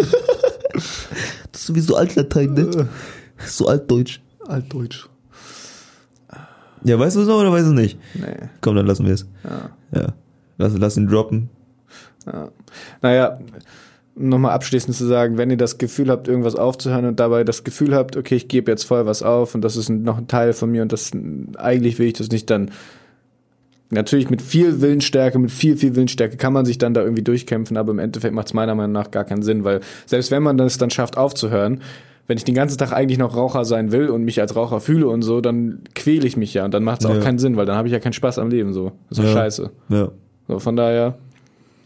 Das 1.51 1.63
ist 1.63 1.67
sowieso 1.67 1.97
Altlatein, 1.97 2.53
ne? 2.55 2.89
So 3.45 3.67
altdeutsch. 3.67 4.21
Altdeutsch. 4.47 5.09
Ja, 6.85 6.99
weißt 6.99 7.17
du 7.17 7.23
es 7.23 7.27
noch 7.27 7.41
oder 7.41 7.51
weißt 7.51 7.67
du 7.67 7.71
es 7.71 7.77
nicht? 7.77 7.99
Nee. 8.15 8.49
Komm, 8.61 8.77
dann 8.77 8.87
lassen 8.87 9.05
wir 9.07 9.15
es. 9.15 9.27
Ja. 9.43 9.71
Ja. 10.01 10.15
Lass, 10.59 10.77
lass 10.79 10.97
ihn 10.97 11.09
droppen. 11.09 11.49
Ja. 12.27 12.51
Naja, 13.03 13.41
nochmal 14.15 14.53
abschließend 14.53 14.95
zu 14.95 15.07
sagen, 15.07 15.37
wenn 15.39 15.51
ihr 15.51 15.57
das 15.57 15.79
Gefühl 15.79 16.11
habt, 16.11 16.29
irgendwas 16.29 16.55
aufzuhören 16.55 17.07
und 17.07 17.19
dabei 17.19 17.43
das 17.43 17.65
Gefühl 17.65 17.95
habt, 17.95 18.17
okay, 18.17 18.37
ich 18.37 18.47
gebe 18.47 18.71
jetzt 18.71 18.85
voll 18.85 19.07
was 19.07 19.23
auf 19.23 19.55
und 19.55 19.63
das 19.63 19.77
ist 19.77 19.89
noch 19.89 20.19
ein 20.19 20.29
Teil 20.29 20.53
von 20.53 20.71
mir 20.71 20.83
und 20.83 20.93
das 20.93 21.11
eigentlich 21.57 21.99
will 21.99 22.07
ich 22.09 22.13
das 22.15 22.29
nicht, 22.29 22.51
dann 22.51 22.71
natürlich 23.91 24.31
mit 24.31 24.43
viel 24.43 24.81
Willensstärke, 24.81 25.39
mit 25.39 25.51
viel, 25.51 25.77
viel 25.77 25.95
Willensstärke 25.95 26.37
kann 26.37 26.53
man 26.53 26.65
sich 26.67 26.79
dann 26.79 26.95
da 26.95 27.03
irgendwie 27.03 27.23
durchkämpfen, 27.23 27.77
aber 27.77 27.91
im 27.93 27.99
Endeffekt 27.99 28.35
macht 28.35 28.49
es 28.49 28.55
meiner 28.55 28.75
Meinung 28.75 28.93
nach 28.93 29.11
gar 29.11 29.25
keinen 29.25 29.43
Sinn, 29.43 29.65
weil 29.65 29.81
selbst 30.07 30.31
wenn 30.31 30.43
man 30.43 30.59
das 30.59 30.79
dann 30.79 30.91
schafft 30.91 31.17
aufzuhören, 31.17 31.81
wenn 32.27 32.37
ich 32.37 32.45
den 32.45 32.55
ganzen 32.55 32.77
Tag 32.77 32.93
eigentlich 32.93 33.17
noch 33.19 33.35
Raucher 33.35 33.65
sein 33.65 33.91
will 33.91 34.09
und 34.11 34.23
mich 34.25 34.41
als 34.41 34.55
Raucher 34.55 34.81
fühle 34.81 35.09
und 35.09 35.23
so, 35.23 35.41
dann 35.41 35.81
quäle 35.95 36.27
ich 36.27 36.37
mich 36.37 36.53
ja 36.53 36.65
und 36.67 36.75
dann 36.75 36.85
macht 36.85 37.01
es 37.01 37.07
auch 37.07 37.15
Ja. 37.15 37.21
keinen 37.21 37.39
Sinn, 37.39 37.57
weil 37.57 37.65
dann 37.65 37.77
habe 37.77 37.89
ich 37.89 37.93
ja 37.93 38.01
keinen 38.01 38.13
Spaß 38.13 38.39
am 38.39 38.51
Leben 38.51 38.75
so. 38.75 38.93
Doch 39.11 39.25
Ja. 39.25 39.33
scheiße. 39.33 39.71
Ja. 39.89 40.11
So, 40.47 40.59
von 40.59 40.77
daher, 40.77 41.17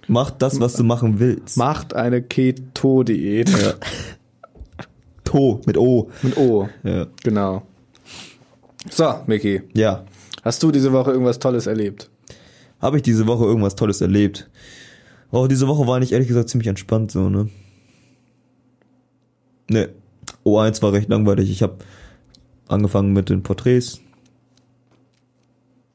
Mach 0.09 0.33
das, 0.33 0.59
was 0.59 0.75
du 0.75 0.83
machen 0.83 1.21
willst. 1.21 1.57
Macht 1.57 1.95
eine 1.95 2.21
Keto-Diät. 2.23 3.49
Ja. 3.51 3.75
To 5.25 5.61
mit 5.65 5.79
O. 5.79 6.11
Mit 6.23 6.37
O. 6.37 6.69
Ja. 6.83 7.07
Genau. 7.23 7.63
So, 8.91 9.15
Micky. 9.27 9.63
Ja. 9.75 10.05
Hast 10.43 10.63
du 10.63 10.71
diese 10.73 10.93
Woche 10.93 11.13
irgendwas 11.13 11.39
Tolles 11.39 11.67
erlebt? 11.67 12.11
Habe 12.81 12.97
ich 12.97 13.03
diese 13.03 13.27
Woche 13.27 13.45
irgendwas 13.45 13.77
Tolles 13.77 14.01
erlebt? 14.01 14.51
Oh, 15.31 15.47
diese 15.47 15.69
Woche 15.69 15.87
war 15.87 16.01
nicht 16.01 16.13
ehrlich 16.13 16.29
gesagt 16.29 16.49
ziemlich 16.51 16.69
entspannt 16.69 17.11
so, 17.11 17.31
ne? 17.31 17.49
Ne. 19.71 19.89
O1 20.45 20.83
war 20.83 20.93
recht 20.93 21.09
langweilig. 21.09 21.51
Ich 21.51 21.63
habe 21.63 21.77
angefangen 22.69 23.13
mit 23.13 23.31
den 23.31 23.43
Porträts. 23.43 24.01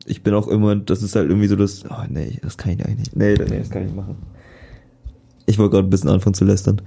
Ich 0.05 0.23
bin 0.23 0.33
auch 0.33 0.47
immer, 0.47 0.75
das 0.77 1.03
ist 1.03 1.15
halt 1.17 1.29
irgendwie 1.29 1.47
so 1.47 1.57
das, 1.57 1.83
oh 1.89 2.05
nee, 2.09 2.39
das 2.41 2.57
kann 2.57 2.71
ich 2.71 2.85
eigentlich 2.85 3.13
nicht. 3.13 3.15
Nee, 3.17 3.33
nee, 3.33 3.59
das 3.59 3.69
kann 3.69 3.81
ich 3.81 3.87
nicht 3.89 3.97
machen. 3.97 4.15
Ich 5.45 5.57
wollte 5.57 5.71
gerade 5.75 5.87
ein 5.87 5.89
bisschen 5.89 6.09
anfangen 6.09 6.33
zu 6.33 6.45
lästern. 6.45 6.81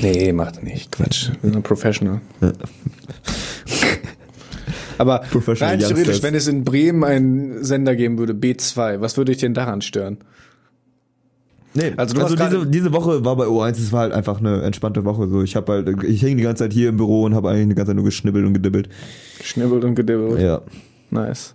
Nee, 0.00 0.32
macht 0.32 0.62
nicht. 0.62 0.92
Quatsch. 0.92 1.30
Wir 1.42 1.52
sind 1.52 1.62
Professional. 1.62 2.20
Ja. 2.40 2.52
Aber 4.98 5.22
rein 5.46 5.78
theoretisch, 5.78 6.22
wenn 6.22 6.34
es 6.34 6.48
in 6.48 6.64
Bremen 6.64 7.04
einen 7.04 7.64
Sender 7.64 7.96
geben 7.96 8.18
würde, 8.18 8.32
B2, 8.32 9.00
was 9.00 9.16
würde 9.16 9.32
dich 9.32 9.40
denn 9.40 9.54
daran 9.54 9.80
stören? 9.82 10.18
Nee, 11.74 11.92
Also 11.98 12.18
also, 12.22 12.36
diese, 12.36 12.66
diese 12.66 12.92
Woche 12.92 13.24
war 13.24 13.36
bei 13.36 13.44
O1, 13.44 13.72
es 13.72 13.92
war 13.92 14.00
halt 14.00 14.12
einfach 14.12 14.40
eine 14.40 14.62
entspannte 14.62 15.04
Woche. 15.04 15.28
So, 15.28 15.42
ich 15.42 15.56
habe 15.56 15.72
halt, 15.72 16.04
ich 16.04 16.20
hing 16.20 16.38
die 16.38 16.42
ganze 16.42 16.64
Zeit 16.64 16.72
hier 16.72 16.88
im 16.88 16.96
Büro 16.96 17.24
und 17.24 17.34
habe 17.34 17.50
eigentlich 17.50 17.68
die 17.68 17.74
ganze 17.74 17.90
Zeit 17.90 17.96
nur 17.96 18.04
geschnibbelt 18.06 18.46
und 18.46 18.54
gedibbelt. 18.54 18.88
Geschnibbelt 19.38 19.84
und 19.84 19.94
gedibbelt. 19.94 20.40
Ja, 20.40 20.62
Nice. 21.10 21.54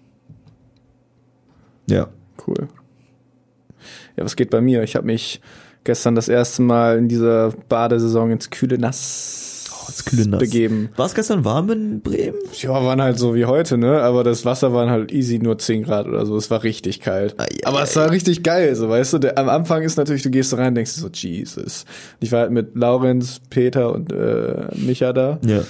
ja. 1.88 2.08
Cool. 2.48 2.68
Ja, 4.18 4.24
was 4.24 4.36
geht 4.36 4.50
bei 4.50 4.62
mir? 4.62 4.82
Ich 4.84 4.96
habe 4.96 5.06
mich 5.06 5.42
gestern 5.84 6.16
das 6.16 6.28
erste 6.28 6.62
Mal 6.64 6.98
in 6.98 7.08
dieser 7.08 7.52
Badesaison 7.70 8.32
ins 8.32 8.50
kühle 8.50 8.78
Nass, 8.80 9.51
Nass. 10.28 10.40
begeben. 10.40 10.90
War 10.96 11.06
es 11.06 11.14
gestern 11.16 11.46
warm 11.46 11.70
in 11.72 12.02
Bremen? 12.02 12.38
Ja, 12.54 12.70
waren 12.70 13.02
halt 13.02 13.18
so 13.20 13.36
wie 13.36 13.46
heute, 13.46 13.78
ne? 13.78 14.02
Aber 14.02 14.24
das 14.24 14.46
Wasser 14.46 14.74
waren 14.74 14.90
halt 14.90 15.12
easy 15.12 15.40
nur 15.40 15.58
10 15.58 15.84
Grad 15.84 16.08
oder 16.08 16.26
so. 16.26 16.36
Es 16.38 16.50
war 16.52 16.64
richtig 16.64 17.00
kalt. 17.00 17.36
Ei, 17.40 17.44
ei, 17.44 17.48
Aber 17.66 17.82
es 17.84 17.96
war 17.96 18.10
richtig 18.12 18.44
geil, 18.44 18.76
so 18.76 18.90
weißt 18.90 19.14
du. 19.14 19.18
Der, 19.20 19.38
am 19.38 19.50
Anfang 19.50 19.84
ist 19.84 19.98
natürlich, 19.98 20.24
du 20.24 20.30
gehst 20.30 20.56
rein, 20.58 20.76
denkst 20.76 20.96
du 20.96 21.02
so, 21.02 21.10
Jesus. 21.12 21.86
Ich 22.20 22.32
war 22.32 22.42
halt 22.42 22.52
mit 22.52 22.76
Laurenz, 22.76 23.42
Peter 23.50 23.94
und 23.94 24.12
äh, 24.12 24.68
Micha 24.76 25.14
da. 25.14 25.40
Ja. 25.46 25.62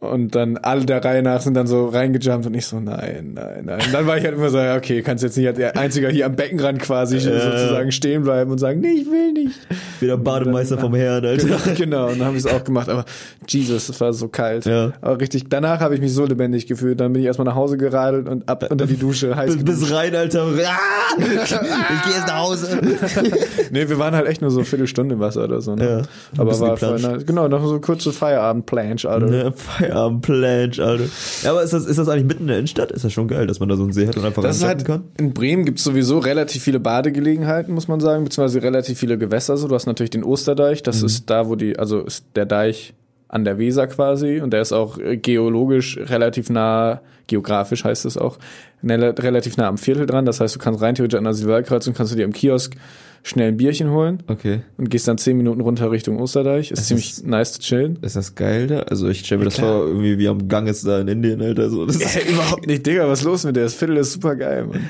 Und 0.00 0.34
dann 0.34 0.56
alle 0.56 0.86
der 0.86 1.04
Reihe 1.04 1.22
nach 1.22 1.42
sind 1.42 1.52
dann 1.52 1.66
so 1.66 1.88
reingejumpt 1.88 2.46
und 2.46 2.54
ich 2.54 2.64
so, 2.64 2.80
nein, 2.80 3.32
nein, 3.34 3.64
nein. 3.66 3.80
Und 3.84 3.92
dann 3.92 4.06
war 4.06 4.16
ich 4.16 4.24
halt 4.24 4.34
immer 4.34 4.48
so, 4.48 4.56
ja, 4.56 4.74
okay, 4.74 5.02
kannst 5.02 5.22
jetzt 5.22 5.36
nicht 5.36 5.46
als 5.46 5.58
der 5.58 5.76
Einziger 5.76 6.08
hier 6.08 6.24
am 6.24 6.34
Beckenrand 6.36 6.80
quasi 6.80 7.20
sozusagen 7.20 7.92
stehen 7.92 8.22
bleiben 8.22 8.50
und 8.50 8.56
sagen, 8.56 8.80
nee, 8.80 8.92
ich 8.92 9.06
will 9.06 9.32
nicht. 9.32 9.58
Wieder 10.00 10.16
Bademeister 10.16 10.78
vom 10.78 10.94
Herrn, 10.94 11.22
Alter. 11.26 11.44
Genau, 11.44 11.58
genau. 11.76 12.08
Und 12.08 12.18
dann 12.18 12.28
habe 12.28 12.38
ich 12.38 12.46
es 12.46 12.50
auch 12.50 12.64
gemacht. 12.64 12.88
Aber 12.88 13.04
Jesus, 13.46 13.90
es 13.90 14.00
war 14.00 14.14
so 14.14 14.28
kalt. 14.28 14.64
Ja. 14.64 14.92
Aber 15.02 15.20
richtig, 15.20 15.44
danach 15.50 15.80
habe 15.80 15.94
ich 15.94 16.00
mich 16.00 16.14
so 16.14 16.24
lebendig 16.24 16.66
gefühlt. 16.66 16.98
Dann 16.98 17.12
bin 17.12 17.20
ich 17.20 17.26
erstmal 17.26 17.44
nach 17.44 17.54
Hause 17.54 17.76
geradelt 17.76 18.26
und 18.26 18.48
ab 18.48 18.64
unter 18.70 18.86
die 18.86 18.96
Dusche 18.96 19.36
heiß 19.36 19.54
Bis, 19.58 19.80
bis 19.80 19.92
rein, 19.92 20.14
Alter. 20.14 20.46
Ah! 20.64 20.78
Ich 21.20 22.02
gehe 22.04 22.14
jetzt 22.14 22.26
nach 22.26 22.38
Hause. 22.38 22.80
Nee, 23.72 23.88
wir 23.88 23.98
waren 23.98 24.14
halt 24.14 24.26
echt 24.26 24.40
nur 24.40 24.50
so 24.50 24.60
eine 24.60 24.64
Viertelstunde 24.64 25.14
im 25.14 25.20
Wasser 25.20 25.44
oder 25.44 25.60
so. 25.60 25.74
Ne? 25.74 25.84
Ja, 25.84 26.40
Aber 26.40 26.58
war 26.58 26.76
voll. 26.76 27.22
Genau, 27.24 27.48
noch 27.48 27.64
so 27.64 27.80
kurze 27.80 28.12
Feierabend-Planche, 28.12 29.08
Alter. 29.08 29.52
Ne, 29.90 29.94
Feierabend-Planche, 29.94 30.84
Alter. 30.84 31.04
Ja, 31.42 31.50
aber 31.50 31.62
ist 31.62 31.72
das, 31.72 31.86
ist 31.86 31.98
das 31.98 32.08
eigentlich 32.08 32.26
mitten 32.26 32.42
in 32.42 32.48
der 32.48 32.56
Innenstadt? 32.58 32.92
Ist 32.92 33.04
das 33.04 33.12
schon 33.12 33.28
geil, 33.28 33.46
dass 33.46 33.60
man 33.60 33.68
da 33.68 33.76
so 33.76 33.82
einen 33.82 33.92
See 33.92 34.06
hat 34.06 34.16
und 34.16 34.24
einfach 34.24 34.42
Das 34.42 34.62
halt, 34.64 34.84
kann? 34.84 35.04
in 35.18 35.32
Bremen 35.32 35.64
gibt 35.64 35.78
es 35.78 35.84
sowieso 35.84 36.18
relativ 36.18 36.62
viele 36.62 36.80
Badegelegenheiten, 36.80 37.74
muss 37.74 37.88
man 37.88 38.00
sagen, 38.00 38.24
beziehungsweise 38.24 38.62
relativ 38.62 38.98
viele 38.98 39.18
Gewässer. 39.18 39.56
So, 39.56 39.68
du 39.68 39.74
hast 39.74 39.86
natürlich 39.86 40.10
den 40.10 40.24
Osterdeich, 40.24 40.82
das 40.82 41.02
ist 41.02 41.28
da, 41.30 41.48
wo 41.48 41.56
die, 41.56 41.78
also 41.78 42.00
ist 42.00 42.24
der 42.34 42.46
Deich 42.46 42.94
an 43.32 43.44
der 43.44 43.58
Weser 43.58 43.86
quasi 43.86 44.40
und 44.40 44.52
der 44.52 44.60
ist 44.62 44.72
auch 44.72 44.98
äh, 44.98 45.16
geologisch 45.16 45.96
relativ 45.98 46.50
nah, 46.50 47.00
geografisch 47.28 47.84
heißt 47.84 48.04
es 48.04 48.16
auch, 48.18 48.38
ne- 48.82 49.14
relativ 49.18 49.56
nah 49.56 49.68
am 49.68 49.78
Viertel 49.78 50.06
dran. 50.06 50.26
Das 50.26 50.40
heißt, 50.40 50.56
du 50.56 50.58
kannst 50.58 50.82
rein 50.82 50.94
theoretisch 50.96 51.16
an 51.16 51.24
der 51.24 51.34
Silberkreuzung, 51.34 51.94
kannst 51.94 52.12
du 52.12 52.16
dir 52.16 52.24
im 52.24 52.32
Kiosk 52.32 52.74
schnell 53.22 53.48
ein 53.48 53.56
Bierchen 53.58 53.90
holen 53.90 54.22
Okay. 54.28 54.62
und 54.78 54.88
gehst 54.90 55.06
dann 55.06 55.18
zehn 55.18 55.36
Minuten 55.36 55.60
runter 55.60 55.90
Richtung 55.92 56.18
Osterdeich. 56.18 56.70
Ist 56.72 56.80
Es 56.80 56.86
ziemlich 56.88 57.10
ist- 57.12 57.26
nice 57.26 57.52
zu 57.52 57.60
chillen. 57.60 57.98
Ist 58.02 58.16
das 58.16 58.34
geil 58.34 58.66
da? 58.66 58.80
Also 58.80 59.08
ich 59.08 59.20
stelle 59.20 59.40
mir 59.40 59.44
das 59.44 59.54
klar. 59.56 59.78
vor, 59.80 59.86
irgendwie 59.88 60.18
wie 60.18 60.26
am 60.26 60.48
Gang 60.48 60.66
ist 60.68 60.84
da 60.86 61.00
in 61.00 61.06
Indien, 61.06 61.40
Alter. 61.42 61.70
So. 61.70 61.86
Das 61.86 61.96
ist, 62.00 62.16
Ey, 62.16 62.32
überhaupt 62.32 62.66
nicht, 62.66 62.84
Digga, 62.86 63.06
was 63.08 63.20
ist 63.20 63.24
los 63.26 63.44
mit 63.44 63.54
der? 63.56 63.64
Das 63.64 63.74
Viertel 63.74 63.98
ist 63.98 64.12
super 64.14 64.34
geil, 64.36 64.66
Mann. 64.66 64.88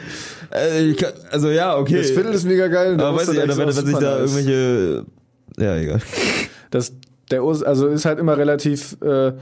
ich 0.89 0.97
kann, 0.97 1.13
also 1.31 1.51
ja, 1.51 1.77
okay. 1.77 1.99
Das 1.99 2.11
Viertel 2.13 2.33
ist 2.33 2.45
mega 2.47 2.69
geil. 2.69 2.95
aber 3.01 3.17
weiß 3.19 3.23
ich, 3.25 3.39
Osterdeich 3.39 3.51
Alter, 3.51 3.59
wenn, 3.59 3.69
ist 3.69 3.77
wenn 3.79 3.87
sich 3.87 3.99
da 3.99 4.19
nice. 4.21 4.37
irgendwelche... 4.37 5.05
Ja, 5.59 5.77
egal. 5.77 6.01
Das, 6.71 6.93
der 7.31 7.45
Os 7.45 7.63
also 7.63 7.87
ist 7.87 8.05
halt 8.05 8.19
immer 8.19 8.37
relativ 8.37 8.97
äh, 9.03 9.33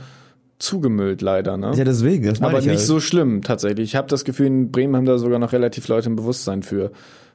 zugemüllt 0.59 1.23
leider, 1.23 1.57
ne? 1.57 1.73
Ja, 1.75 1.85
deswegen, 1.85 2.27
das 2.27 2.43
Aber 2.43 2.59
ich 2.59 2.67
nicht 2.67 2.79
halt. 2.79 2.87
so 2.87 3.01
schlimm 3.01 3.43
tatsächlich. 3.43 3.91
Ich 3.91 3.97
habe 3.97 4.09
das 4.09 4.25
Gefühl, 4.25 4.47
in 4.47 4.73
Bremen 4.73 4.97
haben 4.97 5.05
da 5.05 5.19
sogar 5.19 5.39
noch 5.39 5.53
relativ 5.53 5.87
Leute 5.89 6.11
ein 6.11 6.17
Bewusstsein 6.17 6.63
für. 6.63 6.91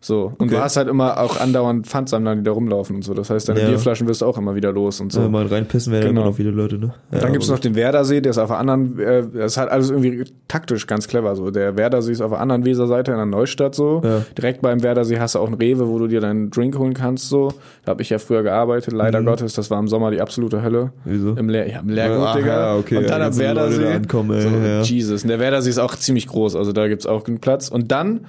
So. 0.06 0.34
Und 0.38 0.48
Okay. 0.48 0.56
du 0.56 0.62
hast 0.62 0.76
halt 0.76 0.90
immer 0.90 1.18
auch 1.18 1.40
andauernd 1.40 1.88
Pfandsammler, 1.88 2.36
die 2.36 2.44
da 2.44 2.52
rumlaufen 2.52 2.98
und 2.98 3.04
so. 3.04 3.14
Das 3.14 3.30
heißt, 3.30 3.48
deine 3.48 3.62
Ja. 3.62 3.70
Bierflaschen 3.70 4.06
wirst 4.06 4.22
du 4.22 4.26
auch 4.26 4.38
immer 4.38 4.54
wieder 4.54 4.74
los 4.74 5.00
und 5.00 5.14
so. 5.14 5.22
So. 5.22 5.30
Mal 5.30 5.46
reinpissen 5.48 5.94
werden 5.94 6.10
Genau. 6.10 6.22
immer 6.22 6.30
noch 6.32 6.36
viele 6.36 6.52
Leute, 6.52 6.78
ne? 6.78 6.94
Ja, 7.14 7.20
dann 7.20 7.32
gibt's 7.32 7.48
noch 7.48 7.60
den 7.60 7.74
Werdersee, 7.76 8.20
der 8.20 8.32
ist 8.32 8.38
auf 8.38 8.50
der 8.50 8.58
anderen, 8.60 9.00
äh, 9.00 9.24
das 9.34 9.54
ist 9.54 9.58
halt 9.58 9.70
alles 9.72 9.90
irgendwie 9.92 10.26
taktisch 10.50 10.88
ganz 10.88 11.08
clever 11.08 11.38
so. 11.38 11.52
Der 11.52 11.78
Werdersee 11.78 12.12
ist 12.12 12.20
auf 12.22 12.32
der 12.32 12.42
anderen 12.42 12.66
Weserseite 12.66 13.12
in 13.12 13.18
der 13.18 13.26
Neustadt 13.26 13.76
so. 13.76 14.02
Ja. 14.04 14.24
Direkt 14.38 14.62
beim 14.62 14.84
Werdersee 14.84 15.20
hast 15.20 15.36
du 15.36 15.40
auch 15.40 15.48
einen 15.48 15.56
Rewe, 15.56 15.88
wo 15.88 15.98
du 16.00 16.08
dir 16.08 16.20
deinen 16.20 16.50
Drink 16.50 16.78
holen 16.78 16.94
kannst 16.94 17.30
so. 17.30 17.54
Da 17.86 17.92
habe 17.92 18.02
ich 18.02 18.10
ja 18.10 18.18
früher 18.20 18.44
gearbeitet, 18.44 18.94
leider 18.94 19.22
Mhm. 19.22 19.26
Gottes, 19.26 19.54
das 19.54 19.72
war 19.72 19.80
im 19.80 19.88
Sommer 19.88 20.12
die 20.12 20.20
absolute 20.20 20.62
Hölle. 20.62 20.92
Wieso? 21.06 21.30
Im, 21.36 21.48
Lehr 21.48 21.70
ja, 21.70 21.80
im 21.80 21.88
Lehrgut, 21.88 22.26
Ach, 22.28 22.36
Digga. 22.36 22.48
ja, 22.48 22.76
okay, 22.76 22.98
und 22.98 23.10
dann 23.10 23.22
ja, 23.22 23.28
am 23.28 23.38
Werdersee. 23.38 23.84
da 23.84 23.92
ankommen, 23.92 24.32
ey, 24.32 24.42
so, 24.42 24.50
ja. 24.50 24.82
Jesus. 24.82 25.24
Und 25.24 25.30
der 25.30 25.40
Werdersee 25.40 25.70
ist 25.70 25.80
auch 25.80 25.96
ziemlich 25.96 26.28
groß, 26.28 26.58
also 26.58 26.74
da 26.74 26.90
gibt's 26.90 27.06
auch 27.06 27.24
genug 27.24 27.40
Platz. 27.40 27.70
Und 27.70 27.92
dann, 27.94 28.26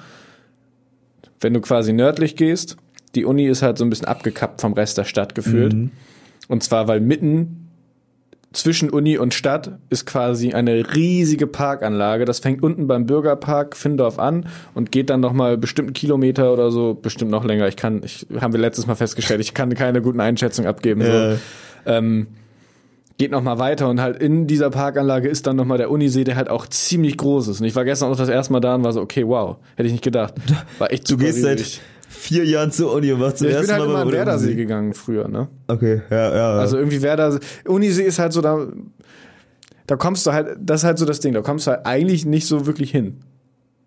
wenn 1.40 1.55
du 1.55 1.61
quasi 1.61 1.92
nördlich 1.92 2.37
gehst, 2.37 2.77
die 3.14 3.25
Uni 3.25 3.47
ist 3.47 3.62
halt 3.62 3.79
so 3.79 3.85
ein 3.85 3.90
bisschen 3.90 4.07
abgekappt 4.07 4.61
vom 4.61 4.73
Rest 4.73 4.99
der 4.99 5.05
Stadt 5.05 5.35
gefühlt. 5.35 5.73
Mhm. 5.73 5.90
Und 6.49 6.62
zwar, 6.62 6.88
weil 6.88 7.01
mitten 7.01 7.64
zwischen 8.53 8.90
Uni 8.90 9.18
und 9.18 9.35
Stadt 9.35 9.79
ist 9.90 10.07
quasi 10.07 10.53
eine 10.53 10.94
riesige 10.94 11.47
Parkanlage. 11.47 12.25
Das 12.25 12.38
fängt 12.38 12.62
unten 12.62 12.87
beim 12.87 13.07
Bürgerpark 13.07 13.77
Findorf 13.77 14.18
an 14.18 14.47
und 14.75 14.92
geht 14.92 15.11
dann 15.11 15.20
nochmal 15.20 15.59
bestimmten 15.59 15.92
Kilometer 15.92 16.53
oder 16.53 16.70
so, 16.70 16.94
bestimmt 16.94 17.31
noch 17.31 17.44
länger. 17.44 17.66
Ich 17.68 17.77
kann, 17.77 18.03
ich, 18.05 18.27
haben 18.40 18.53
wir 18.53 18.61
letztes 18.61 18.87
Mal 18.87 18.94
festgestellt, 18.94 19.40
ich 19.40 19.55
kann 19.55 19.75
keine 19.75 20.01
guten 20.01 20.20
Einschätzungen 20.20 20.68
abgeben. 20.68 21.01
Ja. 21.01 21.33
So. 21.33 21.40
Ähm, 21.87 22.29
geht 23.18 23.31
noch 23.31 23.42
mal 23.42 23.59
weiter 23.59 23.88
und 23.88 24.00
halt 24.00 24.20
in 24.20 24.46
dieser 24.46 24.70
Parkanlage 24.70 25.29
ist 25.29 25.46
dann 25.46 25.55
noch 25.57 25.64
mal 25.64 25.79
der 25.79 25.90
Unisee, 25.90 26.24
der 26.24 26.35
halt 26.37 26.50
auch 26.50 26.66
ziemlich 26.66 27.16
groß 27.16 27.48
ist. 27.48 27.61
Und 27.61 27.66
ich 27.66 27.77
war 27.77 27.85
gestern 27.85 28.11
auch 28.11 28.16
das 28.16 28.29
erste 28.29 28.53
Mal 28.53 28.61
da 28.61 28.74
und 28.74 28.83
war 28.85 28.92
so, 28.92 29.00
okay, 29.00 29.24
wow, 29.27 29.57
hätte 29.77 29.87
ich 29.87 29.92
nicht 29.92 30.03
gedacht. 30.05 30.35
War 30.79 30.92
echt 30.92 31.05
Du 31.09 31.12
super 31.12 31.24
gehst 31.27 31.42
seit 31.42 31.59
riesig. 31.59 31.81
vier 32.09 32.44
Jahren 32.44 32.72
zur 32.72 32.92
Uni 32.92 33.12
und 33.12 33.20
warst 33.20 33.38
zum 33.38 33.46
Ja, 33.48 33.53
ich 33.53 33.61
bin 33.61 33.70
ersten 33.70 33.72
halt 33.74 33.85
immer 33.85 33.92
Mal 33.94 34.03
an 34.03 34.09
bei 34.09 34.14
Werdersee 34.14 34.46
Unisee. 34.46 34.57
gegangen 34.62 34.94
früher, 34.94 35.29
ne? 35.29 35.46
Okay, 35.68 36.03
ja, 36.11 36.35
ja. 36.35 36.53
Also 36.59 36.77
irgendwie 36.77 37.03
Werder, 37.03 37.38
Unisee 37.66 38.03
ist 38.03 38.18
halt 38.18 38.33
so 38.33 38.40
da, 38.40 38.66
da 39.87 39.96
kommst 39.96 40.27
du 40.27 40.33
halt, 40.33 40.57
das 40.61 40.81
ist 40.81 40.85
halt 40.85 40.98
so 40.98 41.05
das 41.07 41.20
Ding, 41.20 41.35
da 41.35 41.42
kommst 41.42 41.66
du 41.66 41.70
halt 41.70 41.87
eigentlich 41.87 42.27
nicht 42.27 42.46
so 42.48 42.66
wirklich 42.66 42.90
hin. 42.90 43.20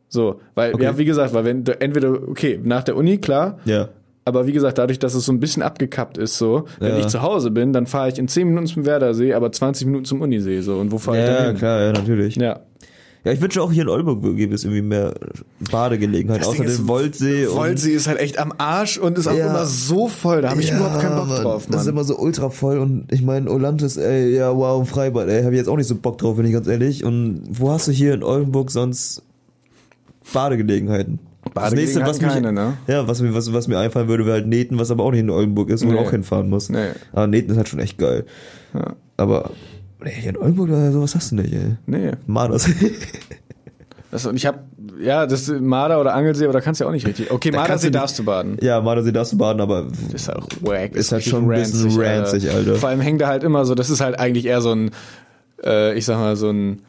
So, 0.10 0.40
weil, 0.56 0.74
Okay. 0.74 0.84
ja, 0.86 0.98
wie 0.98 1.04
gesagt, 1.04 1.34
weil 1.34 1.44
wenn 1.44 1.66
du 1.66 1.80
entweder, 1.82 2.12
okay, 2.30 2.58
nach 2.64 2.84
der 2.84 2.96
Uni, 2.96 3.18
klar, 3.18 3.60
ja. 3.66 3.90
Aber 4.28 4.46
wie 4.46 4.52
gesagt, 4.52 4.78
dadurch, 4.78 5.00
dass 5.00 5.14
es 5.16 5.26
so 5.26 5.32
ein 5.32 5.40
bisschen 5.40 5.64
abgekappt 5.64 6.18
ist, 6.18 6.38
so, 6.38 6.66
wenn 6.80 6.92
Ja. 6.94 7.00
ich 7.00 7.08
zu 7.08 7.22
Hause 7.22 7.50
bin, 7.50 7.74
dann 7.74 7.88
fahre 7.88 8.10
ich 8.10 8.20
in 8.20 8.28
10 8.28 8.48
Minuten 8.48 8.68
zum 8.68 8.86
Werdersee, 8.86 9.34
aber 9.34 9.52
20 9.52 9.88
Minuten 9.88 10.06
zum 10.06 10.22
Unisee, 10.22 10.62
so, 10.62 10.78
und 10.78 10.92
wo 10.92 10.98
fahre 10.98 11.18
ich 11.22 11.28
Ja, 11.28 11.34
dann 11.38 11.48
hin? 11.48 11.58
klar, 11.58 11.82
ja, 11.82 11.92
natürlich. 11.94 12.36
Ja. 12.36 12.60
Ja. 13.26 13.34
ich 13.34 13.42
wünsche 13.42 13.62
auch 13.62 13.72
hier 13.74 13.82
in 13.84 13.90
Oldenburg 13.90 14.38
gäbe 14.38 14.56
es 14.56 14.64
irgendwie 14.64 14.82
mehr 14.84 15.14
Badegelegenheiten, 15.70 16.46
außer 16.46 16.64
dem 16.64 16.88
Woldsee. 16.88 17.48
Woldsee 17.50 17.92
ist 17.92 18.08
halt 18.08 18.20
echt 18.20 18.40
am 18.40 18.54
Arsch 18.58 18.98
und 18.98 19.18
ist 19.18 19.28
auch 19.28 19.36
Ja. 19.36 19.48
immer 19.50 19.66
so 19.66 20.08
voll. 20.08 20.42
Da 20.44 20.52
habe 20.52 20.62
ich 20.62 20.70
Ja, 20.70 20.78
überhaupt 20.78 21.02
keinen 21.02 21.18
Bock 21.18 21.28
Mann, 21.28 21.44
drauf, 21.44 21.66
Das 21.70 21.82
ist 21.82 21.88
Mann. 21.88 21.96
immer 21.96 22.04
so 22.06 22.18
ultra 22.18 22.50
voll 22.50 22.78
und 22.78 23.12
ich 23.12 23.22
meine, 23.24 23.50
Olantis, 23.52 23.98
ey, 23.98 24.34
ja, 24.36 24.56
wow, 24.56 24.88
Freibad, 24.88 25.28
ey, 25.28 25.44
habe 25.44 25.54
ich 25.56 25.58
jetzt 25.60 25.68
auch 25.68 25.76
nicht 25.76 25.88
so 25.88 25.96
Bock 25.96 26.18
drauf, 26.20 26.38
bin 26.38 26.46
ich 26.46 26.54
ganz 26.54 26.68
ehrlich. 26.68 27.04
Und 27.04 27.42
wo 27.50 27.70
hast 27.72 27.88
du 27.90 27.92
hier 27.92 28.14
in 28.14 28.24
Oldenburg 28.24 28.72
sonst 28.72 29.24
Badegelegenheiten? 30.34 31.20
Das 31.54 31.74
nächste, 31.74 32.02
was 32.02 32.22
mich, 32.22 32.32
keine, 32.32 32.52
ne? 32.54 32.74
Ja, 32.88 33.08
was 33.08 33.22
mir, 33.22 33.34
was, 33.34 33.52
was 33.54 33.68
mir 33.68 33.78
einfallen 33.80 34.08
würde, 34.08 34.26
wäre 34.26 34.38
halt 34.38 34.48
Neten, 34.48 34.80
was 34.80 34.92
aber 34.92 35.04
auch 35.04 35.12
nicht 35.12 35.22
in 35.22 35.30
Oldenburg 35.30 35.70
ist, 35.70 35.84
wo 35.86 35.90
Nee. 35.90 35.94
du 35.96 36.00
auch 36.00 36.12
hinfahren 36.12 36.50
musst. 36.50 36.70
Nee. 36.72 36.88
Aber 37.14 37.28
Neten 37.28 37.52
ist 37.52 37.58
halt 37.58 37.70
schon 37.70 37.80
echt 37.80 37.98
geil. 37.98 38.26
Ja. 38.74 38.96
Aber, 39.18 39.52
nee, 40.04 40.12
hier 40.12 40.30
in 40.32 40.38
Oldenburg, 40.38 40.70
da, 40.70 40.92
sowas 40.92 41.16
hast 41.16 41.32
du 41.32 41.36
nicht, 41.36 41.54
ey. 41.54 41.76
Nee. 41.86 42.12
Maders. 42.26 42.70
Das, 44.10 44.26
und 44.26 44.38
ich 44.38 44.46
habe, 44.46 44.60
ja, 45.02 45.26
das 45.26 45.50
ist 45.50 45.60
Marder 45.62 46.00
oder 46.00 46.14
Angelsee, 46.14 46.46
aber 46.46 46.54
da 46.54 46.62
kannst 46.62 46.80
du 46.80 46.86
ja 46.86 46.88
auch 46.90 46.94
nicht 46.94 47.06
richtig. 47.06 47.30
Okay, 47.30 47.50
kannst 47.52 47.68
Mardersee 47.68 47.92
darfst 47.92 48.18
du 48.18 48.24
baden. 48.24 48.58
ja, 48.62 48.80
Madersee 48.80 49.12
darfst 49.12 49.34
du 49.34 49.38
baden, 49.38 49.60
aber 49.60 49.86
ist 50.14 50.34
auch 50.34 50.48
wack. 50.62 50.96
Ist 50.96 51.12
halt 51.12 51.26
schon 51.26 51.44
ein 51.52 51.60
bisschen 51.60 51.92
ranzig, 52.00 52.50
Alter. 52.50 52.76
Vor 52.76 52.88
allem 52.88 53.02
hängt 53.02 53.20
da 53.20 53.28
halt 53.28 53.44
immer 53.44 53.66
so, 53.66 53.76
das 53.76 53.90
ist 53.90 54.00
halt 54.00 54.18
eigentlich 54.18 54.46
eher 54.46 54.62
so 54.62 54.72
ein, 54.72 54.92
äh, 55.62 55.94
ich 55.98 56.06
sag 56.06 56.18
mal, 56.20 56.38
so 56.38 56.50
ein 56.50 56.84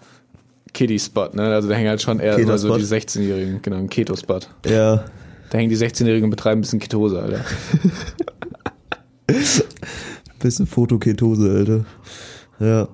Kiddie-Spot, 0.72 1.30
ne? 1.34 1.42
Also 1.54 1.68
da 1.68 1.74
hängen 1.74 1.88
halt 1.88 2.02
schon 2.02 2.20
eher 2.20 2.36
immer 2.38 2.58
so 2.58 2.76
die 2.76 2.84
16-Jährigen, 2.84 3.60
genau, 3.62 3.76
ein 3.78 3.88
Keto-Spot. 3.88 4.40
ja, 4.66 5.04
Da 5.50 5.58
hängen 5.58 5.70
die 5.70 5.76
16-Jährigen 5.76 6.24
und 6.24 6.30
betreiben 6.30 6.58
ein 6.58 6.62
bisschen 6.62 6.78
Ketose, 6.78 7.20
Alter. 7.22 7.44
Bisschen 10.38 10.66
Fotoketose, 10.66 11.50
Alter. 11.50 11.84
Ja. 12.60 12.88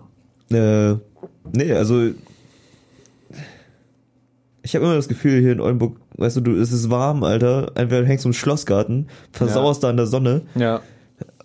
Äh, 0.92 0.96
nee, 1.52 1.72
also 1.72 2.10
ich 4.62 4.74
habe 4.74 4.86
immer 4.86 4.94
das 4.94 5.08
Gefühl, 5.08 5.40
hier 5.40 5.52
in 5.52 5.60
Oldenburg, 5.60 5.98
weißt 6.16 6.36
du, 6.38 6.40
du, 6.40 6.52
es 6.58 6.72
ist 6.72 6.88
warm, 6.88 7.22
Alter. 7.22 7.72
Entweder 7.74 8.06
hängst 8.06 8.24
du 8.24 8.30
im 8.30 8.32
Schlossgarten, 8.32 9.08
versauerst 9.30 9.82
da 9.84 9.90
in 9.90 9.96
der 9.98 10.06
Sonne, 10.06 10.42
Ja. 10.54 10.80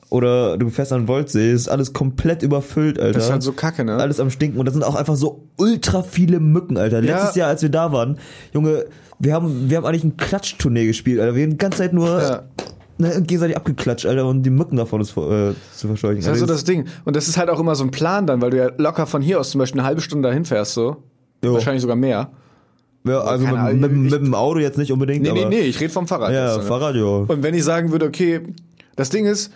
Oder 0.10 0.58
du 0.58 0.70
fährst 0.70 0.92
an 0.92 1.02
den 1.02 1.08
Woldsee, 1.08 1.52
ist 1.52 1.70
alles 1.70 1.94
komplett 1.94 2.42
überfüllt, 2.42 3.00
Alter. 3.00 3.14
Das 3.14 3.26
ist 3.26 3.32
halt 3.32 3.44
so 3.44 3.52
kacke, 3.54 3.84
ne? 3.84 3.96
alles 3.96 4.20
am 4.20 4.30
Stinken 4.32 4.60
und 4.60 4.66
da 4.66 4.72
sind 4.72 4.84
auch 4.84 4.96
einfach 4.96 5.16
so 5.16 5.48
ultra 5.58 6.02
viele 6.02 6.40
Mücken, 6.40 6.78
Alter. 6.78 7.04
Ja. 7.04 7.16
Letztes 7.16 7.36
Jahr, 7.36 7.50
als 7.50 7.62
wir 7.62 7.70
da 7.70 7.92
waren, 7.92 8.18
Junge, 8.54 8.86
wir 9.20 9.34
haben, 9.34 9.70
wir 9.70 9.78
haben 9.78 9.86
eigentlich 9.86 10.04
ein 10.04 10.18
Klatschtournee 10.18 10.88
gespielt, 10.88 11.20
Alter. 11.20 11.36
Wir 11.36 11.44
haben 11.44 11.52
die 11.52 11.58
ganze 11.58 11.80
Zeit 11.80 11.94
nur 11.94 12.22
Ja. 12.22 12.44
ne, 12.98 13.22
gegenseitig 13.22 13.56
abgeklatscht, 13.56 14.06
Alter, 14.08 14.26
und 14.26 14.44
die 14.44 14.50
Mücken 14.50 14.78
davon 14.78 15.02
ist, 15.02 15.12
äh, 15.12 15.54
zu 15.76 15.88
verscheuchen. 15.88 16.18
Das 16.18 16.26
ist 16.26 16.30
halt 16.30 16.40
so 16.40 16.46
das 16.48 16.64
Ding. 16.64 16.86
Und 17.06 17.16
das 17.16 17.28
ist 17.28 17.38
halt 17.38 17.50
auch 17.50 17.60
immer 17.60 17.76
so 17.76 17.84
ein 17.84 17.92
Plan 17.92 18.26
dann, 18.26 18.42
weil 18.42 18.50
du 18.50 18.58
ja 18.58 18.72
locker 18.78 19.06
von 19.06 19.22
hier 19.22 19.40
aus 19.40 19.52
zum 19.52 19.60
Beispiel 19.60 19.80
eine 19.80 19.88
halbe 19.88 20.02
Stunde 20.02 20.28
dahin 20.28 20.46
fährst, 20.46 20.74
so. 20.74 20.98
Jo. 21.44 21.54
Wahrscheinlich 21.54 21.82
sogar 21.82 21.96
mehr. 21.96 22.32
ja, 23.06 23.20
also 23.20 23.46
mit, 23.46 23.54
keine 23.54 23.68
Ahnung, 23.68 23.80
mit, 23.80 23.92
mit, 23.92 24.14
dem 24.14 24.34
Auto 24.34 24.60
jetzt 24.60 24.78
nicht 24.78 24.92
unbedingt, 24.92 25.22
Nee, 25.22 25.32
nee, 25.34 25.42
aber 25.42 25.50
nee, 25.50 25.60
ich 25.62 25.80
rede 25.80 25.94
vom 25.94 26.08
Fahrrad. 26.08 26.34
ja, 26.34 26.48
jetzt, 26.48 26.64
ne? 26.64 26.64
Fahrrad, 26.64 26.96
ja. 26.96 27.04
Und 27.04 27.44
wenn 27.44 27.54
ich 27.54 27.64
sagen 27.64 27.92
würde, 27.92 28.06
okay, 28.08 28.42
das 28.96 29.10
Ding 29.10 29.26
ist, 29.26 29.52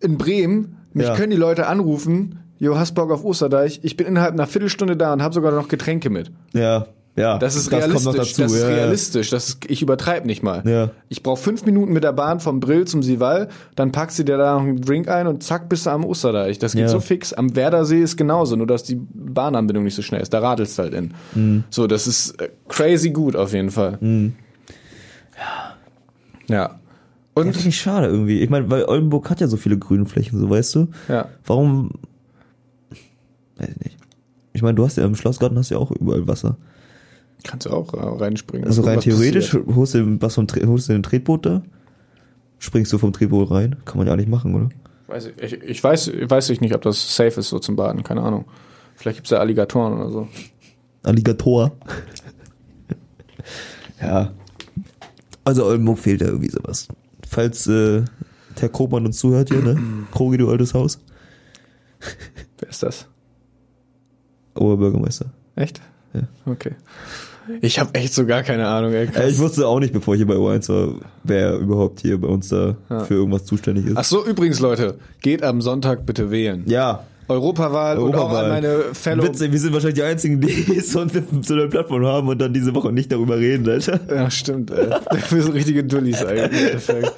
in 0.00 0.18
Bremen, 0.18 0.76
mich 0.92 1.06
Ja. 1.06 1.14
können 1.14 1.30
die 1.30 1.36
Leute 1.36 1.66
anrufen, 1.66 2.40
jo, 2.58 2.78
hast 2.78 2.94
Bock 2.94 3.10
auf 3.10 3.24
Osterdeich, 3.24 3.80
ich 3.82 3.96
bin 3.96 4.06
innerhalb 4.06 4.32
einer 4.32 4.46
Viertelstunde 4.46 4.96
da 4.96 5.12
und 5.12 5.22
habe 5.22 5.34
sogar 5.34 5.52
noch 5.52 5.68
Getränke 5.68 6.10
mit. 6.10 6.30
Ja, 6.52 6.86
ja. 7.16 7.36
Das 7.38 7.56
ist 7.56 7.68
kommt 7.70 7.82
realistisch. 7.82 8.04
dazu. 8.14 8.42
das 8.42 8.52
ist 8.52 8.62
ja, 8.62 8.68
realistisch. 8.68 9.30
Das 9.30 9.48
ist, 9.48 9.58
ich 9.68 9.82
übertreibe 9.82 10.24
nicht 10.28 10.44
mal. 10.44 10.62
Ja. 10.64 10.90
Ich 11.08 11.24
brauche 11.24 11.42
fünf 11.42 11.64
Minuten 11.66 11.92
mit 11.92 12.04
der 12.04 12.12
Bahn 12.12 12.38
vom 12.38 12.60
Brill 12.60 12.84
zum 12.86 13.02
Sival, 13.02 13.48
dann 13.74 13.90
packst 13.90 14.20
du 14.20 14.22
dir 14.24 14.36
da 14.38 14.54
noch 14.54 14.60
einen 14.62 14.80
Drink 14.80 15.08
ein 15.08 15.26
und 15.26 15.42
zack 15.42 15.68
bist 15.68 15.86
du 15.86 15.90
am 15.90 16.04
Osterdeich. 16.04 16.60
Das 16.60 16.72
geht 16.74 16.82
Ja. 16.82 16.88
so 16.88 17.00
fix. 17.00 17.32
Am 17.32 17.56
Werdersee 17.56 18.00
ist 18.00 18.16
genauso, 18.16 18.54
nur 18.54 18.68
dass 18.68 18.84
die 18.84 19.00
Bahnanbindung 19.12 19.82
nicht 19.82 19.96
so 19.96 20.02
schnell 20.02 20.20
ist. 20.20 20.32
Da 20.32 20.38
radelst 20.38 20.78
du 20.78 20.82
halt 20.84 20.94
in. 20.94 21.14
Mhm. 21.34 21.64
So, 21.70 21.88
das 21.88 22.06
ist 22.06 22.40
äh, 22.40 22.50
crazy 22.68 23.10
gut 23.10 23.34
auf 23.34 23.52
jeden 23.52 23.72
Fall. 23.72 23.98
Ja. 24.00 24.08
Ja. 25.38 25.74
Ja, 26.56 26.80
Und 27.46 27.52
finde 27.52 27.68
ich 27.68 27.80
schade 27.80 28.06
irgendwie. 28.06 28.40
Ich 28.40 28.50
meine, 28.50 28.70
weil 28.70 28.84
Oldenburg 28.84 29.28
hat 29.30 29.40
ja 29.40 29.48
so 29.48 29.56
viele 29.56 29.78
Grünflächen, 29.78 30.38
so 30.38 30.50
weißt 30.50 30.74
du. 30.74 30.88
ja. 31.08 31.28
Warum? 31.46 31.90
Weiß 33.56 33.68
ich 33.68 33.80
nicht. 33.84 33.96
Ich 34.52 34.62
meine, 34.62 34.74
du 34.74 34.84
hast 34.84 34.96
ja 34.96 35.04
im 35.04 35.14
Schlossgarten 35.14 35.58
hast 35.58 35.70
ja 35.70 35.78
auch 35.78 35.90
überall 35.90 36.26
Wasser. 36.26 36.56
Kannst 37.44 37.66
du 37.66 37.70
auch 37.70 37.94
äh, 37.94 37.98
reinspringen. 37.98 38.66
Also 38.66 38.82
rein 38.82 39.00
theoretisch 39.00 39.50
passiert. 39.52 39.76
holst 39.76 39.94
du 39.94 40.20
was 40.20 40.34
vom 40.34 40.46
holst 40.66 40.88
du 40.88 40.92
ein 40.94 41.02
Tretboot 41.02 41.46
da, 41.46 41.62
springst 42.58 42.92
du 42.92 42.98
vom 42.98 43.12
Tretboot 43.12 43.50
rein, 43.50 43.76
kann 43.84 43.98
man 43.98 44.06
ja 44.06 44.16
nicht 44.16 44.28
machen, 44.28 44.54
oder? 44.54 44.68
Weiß 45.06 45.26
ich, 45.26 45.42
ich, 45.42 45.62
ich 45.62 45.84
weiß, 45.84 46.12
weiß 46.22 46.50
ich 46.50 46.60
nicht, 46.60 46.74
ob 46.74 46.82
das 46.82 47.16
safe 47.16 47.40
ist 47.40 47.48
so 47.48 47.58
zum 47.58 47.76
Baden. 47.76 48.02
Keine 48.02 48.22
Ahnung. 48.22 48.44
Vielleicht 48.94 49.18
gibt's 49.18 49.30
da 49.30 49.38
Alligatoren 49.38 49.94
oder 49.94 50.10
so. 50.10 50.28
Alligator. 51.04 51.72
ja. 54.02 54.32
Also 55.44 55.64
Oldenburg 55.64 55.98
fehlt 55.98 56.20
da 56.20 56.26
irgendwie 56.26 56.50
sowas. 56.50 56.88
Falls 57.28 57.66
äh, 57.66 58.02
Herr 58.58 58.68
Krogmann 58.68 59.06
uns 59.06 59.18
zuhört 59.18 59.50
hier, 59.50 59.62
ne? 59.62 59.76
Krogi, 60.12 60.38
du 60.38 60.50
altes 60.50 60.74
Haus. 60.74 60.98
Wer 62.58 62.68
ist 62.68 62.82
das? 62.82 63.06
Oberbürgermeister. 64.54 65.26
Echt? 65.56 65.80
Ja. 66.14 66.22
Okay. 66.46 66.72
Ich 67.62 67.78
habe 67.78 67.94
echt 67.94 68.12
so 68.12 68.26
gar 68.26 68.42
keine 68.42 68.66
Ahnung, 68.68 68.92
ey. 68.92 69.08
Äh, 69.14 69.30
ich 69.30 69.38
wusste 69.38 69.66
auch 69.66 69.80
nicht, 69.80 69.92
bevor 69.92 70.14
ich 70.14 70.18
hier 70.18 70.26
bei 70.26 70.34
O1 70.34 70.68
war, 70.68 70.94
wer 71.24 71.56
überhaupt 71.56 72.00
hier 72.00 72.20
bei 72.20 72.28
uns 72.28 72.48
da 72.48 72.76
Ja. 72.90 73.00
für 73.04 73.14
irgendwas 73.14 73.44
zuständig 73.46 73.86
ist. 73.86 73.96
Ach 73.96 74.04
so, 74.04 74.24
übrigens, 74.26 74.60
Leute, 74.60 74.98
geht 75.22 75.42
am 75.42 75.62
Sonntag 75.62 76.04
bitte 76.04 76.30
wählen. 76.30 76.64
Ja, 76.66 77.04
Europawahl, 77.28 77.98
und 77.98 78.14
auch 78.14 78.20
Europawahl. 78.30 78.44
an 78.44 78.50
meine 78.50 78.74
Fellow. 78.94 79.24
Witzig, 79.24 79.52
wir 79.52 79.58
sind 79.58 79.72
wahrscheinlich 79.72 79.96
die 79.96 80.02
einzigen, 80.02 80.40
die 80.40 80.80
so 80.80 81.00
eine, 81.00 81.10
so 81.42 81.54
eine 81.54 81.68
Plattform 81.68 82.04
haben 82.06 82.28
und 82.28 82.38
dann 82.40 82.52
diese 82.52 82.74
Woche 82.74 82.92
nicht 82.92 83.12
darüber 83.12 83.38
reden, 83.38 83.68
Alter. 83.68 84.00
Ja, 84.08 84.30
stimmt, 84.30 84.70
ey. 84.70 84.88
Wir 85.30 85.42
sind 85.42 85.54
richtige 85.54 85.84
Dullis 85.84 86.24
eigentlich. 86.24 86.60
Endeffekt. 86.66 87.12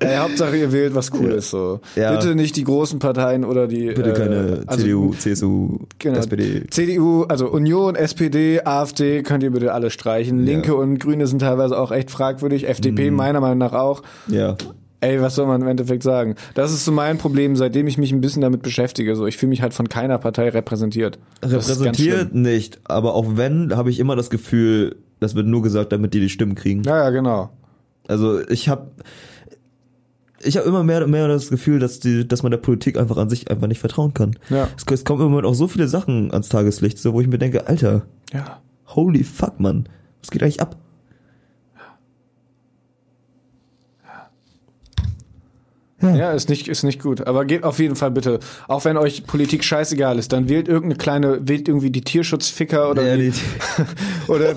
Ey, 0.00 0.16
Hauptsache 0.16 0.56
ihr 0.56 0.72
wählt 0.72 0.94
was 0.94 1.10
Cooles 1.10 1.50
so. 1.50 1.80
Ja. 1.94 2.12
Bitte 2.12 2.34
nicht 2.34 2.56
die 2.56 2.64
großen 2.64 2.98
Parteien 3.00 3.44
oder 3.44 3.66
die. 3.66 3.88
Bitte 3.88 4.14
keine 4.14 4.34
äh, 4.34 4.60
also, 4.66 4.82
CDU, 4.82 5.12
CSU, 5.14 5.78
Genau. 5.98 6.18
SPD. 6.18 6.62
CDU, 6.70 7.24
also 7.24 7.48
Union, 7.50 7.94
SPD, 7.94 8.62
AfD 8.64 9.22
könnt 9.22 9.42
ihr 9.42 9.50
bitte 9.50 9.74
alle 9.74 9.90
streichen. 9.90 10.38
Linke 10.42 10.74
und 10.74 10.98
Grüne 11.00 11.26
sind 11.26 11.40
teilweise 11.40 11.78
auch 11.78 11.92
echt 11.92 12.10
fragwürdig. 12.10 12.66
FDP 12.66 13.10
Mhm. 13.10 13.16
meiner 13.16 13.40
Meinung 13.40 13.58
nach 13.58 13.74
auch. 13.74 14.02
Ja. 14.26 14.56
Ey, 15.04 15.20
was 15.20 15.34
soll 15.34 15.46
man 15.46 15.60
im 15.60 15.68
Endeffekt 15.68 16.02
sagen? 16.02 16.34
Das 16.54 16.72
ist 16.72 16.84
so 16.84 16.92
mein 16.92 17.18
Problem, 17.18 17.56
seitdem 17.56 17.86
ich 17.86 17.98
mich 17.98 18.10
ein 18.12 18.20
bisschen 18.20 18.42
damit 18.42 18.62
beschäftige. 18.62 19.14
So, 19.16 19.26
ich 19.26 19.36
fühle 19.36 19.50
mich 19.50 19.62
halt 19.62 19.74
von 19.74 19.88
keiner 19.88 20.18
Partei 20.18 20.48
repräsentiert. 20.48 21.18
Repräsentiert 21.44 22.34
nicht, 22.34 22.78
aber 22.84 23.14
auch 23.14 23.36
wenn, 23.36 23.76
habe 23.76 23.90
ich 23.90 23.98
immer 24.00 24.16
das 24.16 24.30
Gefühl, 24.30 24.96
das 25.20 25.34
wird 25.34 25.46
nur 25.46 25.62
gesagt, 25.62 25.92
damit 25.92 26.14
die 26.14 26.20
die 26.20 26.28
Stimmen 26.30 26.54
kriegen. 26.54 26.82
Ja, 26.84 26.98
ja, 27.04 27.10
genau. 27.10 27.50
Also 28.08 28.40
ich 28.48 28.68
habe 28.68 28.90
ich 30.42 30.56
habe 30.56 30.68
immer 30.68 30.82
mehr 30.84 31.02
und 31.04 31.10
mehr 31.10 31.26
das 31.28 31.48
Gefühl, 31.48 31.78
dass 31.78 32.00
die, 32.00 32.26
dass 32.28 32.42
man 32.42 32.50
der 32.50 32.58
Politik 32.58 32.98
einfach 32.98 33.16
an 33.16 33.30
sich 33.30 33.50
einfach 33.50 33.66
nicht 33.66 33.78
vertrauen 33.80 34.12
kann. 34.14 34.36
Ja. 34.50 34.68
Es, 34.76 34.84
es 34.92 35.04
kommen 35.04 35.22
im 35.22 35.28
Moment 35.30 35.46
auch 35.46 35.54
so 35.54 35.68
viele 35.68 35.88
Sachen 35.88 36.30
ans 36.32 36.48
Tageslicht, 36.50 36.98
so 36.98 37.12
wo 37.14 37.20
ich 37.20 37.28
mir 37.28 37.38
denke, 37.38 37.66
Alter, 37.66 38.02
Ja. 38.32 38.60
holy 38.88 39.24
fuck, 39.24 39.58
Mann, 39.60 39.88
was 40.20 40.30
geht 40.30 40.42
eigentlich 40.42 40.60
ab? 40.60 40.76
Ja, 46.12 46.32
ist 46.32 46.48
nicht, 46.48 46.68
ist 46.68 46.82
nicht 46.82 47.00
gut. 47.02 47.26
Aber 47.26 47.44
geht 47.44 47.64
auf 47.64 47.78
jeden 47.78 47.96
Fall 47.96 48.10
bitte. 48.10 48.40
Auch 48.68 48.84
wenn 48.84 48.96
euch 48.96 49.24
Politik 49.26 49.64
scheißegal 49.64 50.18
ist, 50.18 50.32
dann 50.32 50.48
wählt 50.48 50.68
irgendeine 50.68 50.96
kleine, 50.96 51.48
wählt 51.48 51.68
irgendwie 51.68 51.90
die 51.90 52.02
Tierschutzficker 52.02 52.90
oder, 52.90 53.02
Ja, 53.06 53.16
die, 53.16 53.32
oder, 54.28 54.54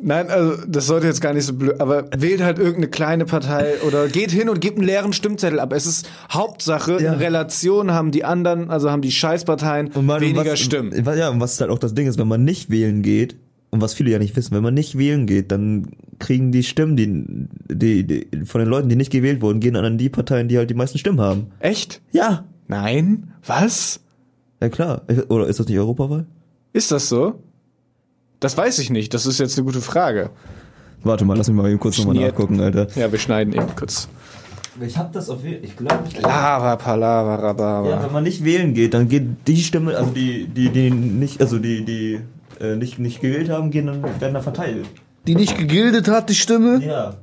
nein, 0.00 0.28
also, 0.30 0.54
das 0.66 0.86
sollte 0.86 1.06
jetzt 1.06 1.20
gar 1.20 1.32
nicht 1.32 1.44
so 1.44 1.52
blöd, 1.54 1.80
aber 1.80 2.04
wählt 2.16 2.42
halt 2.42 2.58
irgendeine 2.58 2.88
kleine 2.88 3.24
Partei 3.24 3.74
oder 3.86 4.08
geht 4.08 4.30
hin 4.30 4.48
und 4.48 4.60
gebt 4.60 4.78
einen 4.78 4.86
leeren 4.86 5.12
Stimmzettel 5.12 5.60
ab. 5.60 5.72
Es 5.72 5.86
ist 5.86 6.08
Hauptsache, 6.30 7.00
Ja. 7.02 7.12
in 7.12 7.18
Relation 7.18 7.92
haben 7.92 8.10
die 8.10 8.24
anderen, 8.24 8.70
also 8.70 8.90
haben 8.90 9.02
die 9.02 9.12
Scheißparteien 9.12 9.94
weniger 9.94 10.52
was, 10.52 10.60
Stimmen. 10.60 10.92
Ja, 11.16 11.30
und 11.30 11.40
was 11.40 11.60
halt 11.60 11.70
auch 11.70 11.78
das 11.78 11.94
Ding 11.94 12.06
ist, 12.06 12.18
wenn 12.18 12.28
man 12.28 12.44
nicht 12.44 12.70
wählen 12.70 13.02
geht, 13.02 13.36
und 13.70 13.80
was 13.80 13.94
viele 13.94 14.10
ja 14.10 14.18
nicht 14.18 14.34
wissen, 14.36 14.54
wenn 14.54 14.62
man 14.62 14.74
nicht 14.74 14.96
wählen 14.96 15.26
geht, 15.26 15.52
dann 15.52 15.88
kriegen 16.18 16.52
die 16.52 16.62
Stimmen, 16.62 16.96
die, 16.96 17.74
die, 17.74 18.06
die 18.06 18.44
von 18.46 18.60
den 18.60 18.68
Leuten, 18.68 18.88
die 18.88 18.96
nicht 18.96 19.12
gewählt 19.12 19.42
wurden, 19.42 19.60
gehen 19.60 19.76
an 19.76 19.98
die 19.98 20.08
Parteien, 20.08 20.48
die 20.48 20.56
halt 20.58 20.70
die 20.70 20.74
meisten 20.74 20.98
Stimmen 20.98 21.20
haben. 21.20 21.48
Echt? 21.60 22.00
Ja, 22.12 22.44
Nein? 22.68 23.32
Was? 23.44 24.00
ja 24.60 24.68
klar. 24.68 25.02
Oder 25.28 25.46
ist 25.46 25.58
das 25.58 25.66
nicht 25.66 25.78
Europawahl? 25.78 26.26
Ist 26.72 26.92
das 26.92 27.08
so? 27.08 27.42
Das 28.40 28.56
weiß 28.56 28.78
ich 28.78 28.90
nicht. 28.90 29.14
Das 29.14 29.26
ist 29.26 29.40
jetzt 29.40 29.56
eine 29.58 29.64
gute 29.64 29.80
Frage. 29.80 30.30
Warte 31.02 31.24
mal, 31.24 31.36
lass 31.36 31.48
mich 31.48 31.56
mal 31.56 31.68
eben 31.68 31.80
kurz 31.80 31.98
nochmal 31.98 32.16
nachgucken, 32.16 32.60
Alter. 32.60 32.88
Ja, 32.94 33.10
wir 33.10 33.18
schneiden 33.18 33.54
eben 33.54 33.74
kurz. 33.74 34.08
Ich 34.80 34.96
hab 34.96 35.12
das 35.12 35.28
auf 35.28 35.44
ich 35.44 35.76
glaube, 35.76 36.04
Lava, 36.20 36.76
Palava, 36.76 37.36
Rhabarber. 37.36 37.90
Ja, 37.90 38.04
wenn 38.04 38.12
man 38.12 38.22
nicht 38.22 38.44
wählen 38.44 38.74
geht, 38.74 38.94
dann 38.94 39.08
geht 39.08 39.24
die 39.48 39.56
Stimme, 39.56 39.96
also 39.96 40.10
die, 40.10 40.46
die, 40.46 40.68
die 40.68 40.90
nicht, 40.90 41.40
also 41.40 41.58
die, 41.58 41.84
die 41.84 42.20
äh, 42.60 42.76
nicht, 42.76 42.98
nicht 42.98 43.20
gewählt 43.20 43.48
haben, 43.50 43.70
gehen 43.70 43.86
dann, 43.86 44.02
werden 44.02 44.34
dann 44.34 44.42
verteilt. 44.42 44.86
Die 45.26 45.34
nicht 45.34 45.56
gegildet 45.58 46.08
hat, 46.08 46.28
die 46.30 46.34
Stimme? 46.34 46.80
Ja. 46.84 47.16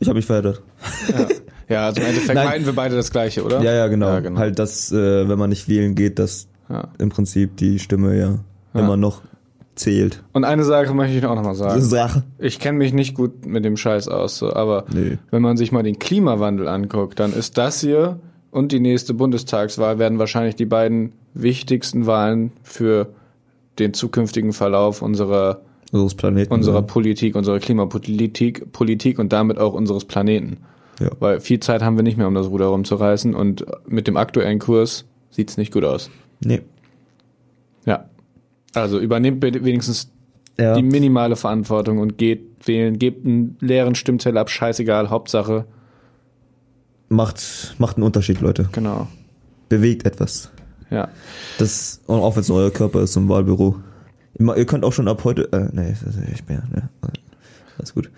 Ich 0.00 0.08
habe 0.08 0.16
mich 0.16 0.26
verheddert. 0.26 0.62
Ja, 1.68 1.86
also 1.86 2.00
im 2.00 2.06
Endeffekt 2.06 2.34
Nein. 2.34 2.46
meinen 2.46 2.66
wir 2.66 2.72
beide 2.72 2.94
das 2.96 3.10
Gleiche, 3.10 3.44
oder? 3.44 3.60
Ja, 3.62 3.72
ja, 3.74 3.88
genau. 3.88 4.08
Ja, 4.08 4.20
genau. 4.20 4.38
Halt, 4.38 4.58
dass, 4.58 4.92
äh, 4.92 5.28
wenn 5.28 5.38
man 5.38 5.50
nicht 5.50 5.68
wählen 5.68 5.94
geht, 5.94 6.18
dass 6.18 6.48
Ja. 6.68 6.88
im 6.98 7.08
Prinzip 7.08 7.56
die 7.56 7.78
Stimme 7.78 8.16
ja, 8.16 8.38
Ja. 8.74 8.80
immer 8.80 8.96
noch 8.96 9.22
zählt. 9.74 10.22
Und 10.32 10.44
eine 10.44 10.64
Sache 10.64 10.94
möchte 10.94 11.16
ich 11.18 11.24
auch 11.26 11.34
nochmal 11.34 11.54
sagen. 11.54 11.80
Sache. 11.82 12.22
Ich 12.38 12.58
kenne 12.58 12.78
mich 12.78 12.92
nicht 12.92 13.14
gut 13.14 13.44
mit 13.46 13.64
dem 13.64 13.76
Scheiß 13.76 14.08
aus, 14.08 14.38
so, 14.38 14.52
aber 14.52 14.84
Nee. 14.92 15.18
wenn 15.30 15.42
man 15.42 15.56
sich 15.56 15.72
mal 15.72 15.82
den 15.82 15.98
Klimawandel 15.98 16.68
anguckt, 16.68 17.18
dann 17.20 17.32
ist 17.32 17.58
das 17.58 17.80
hier 17.80 18.18
und 18.50 18.72
die 18.72 18.80
nächste 18.80 19.14
Bundestagswahl 19.14 19.98
werden 19.98 20.18
wahrscheinlich 20.18 20.56
die 20.56 20.66
beiden 20.66 21.12
wichtigsten 21.34 22.06
Wahlen 22.06 22.52
für 22.62 23.08
den 23.78 23.94
zukünftigen 23.94 24.52
Verlauf 24.52 25.02
unserer, 25.02 25.60
Unseres 25.92 26.14
Planeten. 26.14 26.52
unserer 26.52 26.82
Politik, 26.82 27.34
unserer 27.34 27.58
Klimapolitik 27.60 28.72
Politik 28.72 29.18
und 29.18 29.32
damit 29.32 29.58
auch 29.58 29.72
unseres 29.74 30.04
Planeten. 30.04 30.58
Ja. 31.00 31.10
Weil 31.20 31.40
viel 31.40 31.60
Zeit 31.60 31.82
haben 31.82 31.96
wir 31.96 32.02
nicht 32.02 32.18
mehr, 32.18 32.26
um 32.26 32.34
das 32.34 32.48
Ruder 32.48 32.66
rumzureißen 32.66 33.34
und 33.34 33.64
mit 33.86 34.06
dem 34.06 34.16
aktuellen 34.16 34.58
Kurs 34.58 35.04
sieht's 35.30 35.56
nicht 35.56 35.72
gut 35.72 35.84
aus. 35.84 36.10
Nee. 36.44 36.62
Ja. 37.86 38.06
Also 38.74 38.98
übernehmt 38.98 39.42
wenigstens 39.42 40.10
Ja. 40.58 40.74
die 40.74 40.82
minimale 40.82 41.36
Verantwortung 41.36 41.98
und 41.98 42.18
geht 42.18 42.66
wählen, 42.66 42.98
gebt 42.98 43.24
einen 43.24 43.56
leeren 43.60 43.94
Stimmzettel 43.94 44.38
ab, 44.38 44.50
scheißegal, 44.50 45.08
Hauptsache, 45.08 45.66
macht, 47.08 47.74
macht 47.78 47.96
einen 47.96 48.04
Unterschied, 48.04 48.40
Leute. 48.40 48.68
genau. 48.72 49.08
Bewegt 49.68 50.06
etwas. 50.06 50.50
Ja. 50.90 51.08
Das, 51.58 52.00
und 52.06 52.20
auch 52.20 52.34
wenn 52.36 52.40
es 52.40 52.50
euer 52.50 52.70
Körper 52.70 53.02
ist, 53.02 53.12
zum 53.12 53.28
Wahlbüro. 53.28 53.76
Ihr 54.38 54.64
könnt 54.66 54.84
auch 54.84 54.92
schon 54.92 55.08
ab 55.08 55.24
heute, 55.24 55.52
äh, 55.52 55.68
nee, 55.72 55.90
ist 55.92 56.04
echt 56.32 56.48
mehr, 56.48 56.62
ne? 56.72 56.88
Alles 57.78 57.92
gut. 57.94 58.10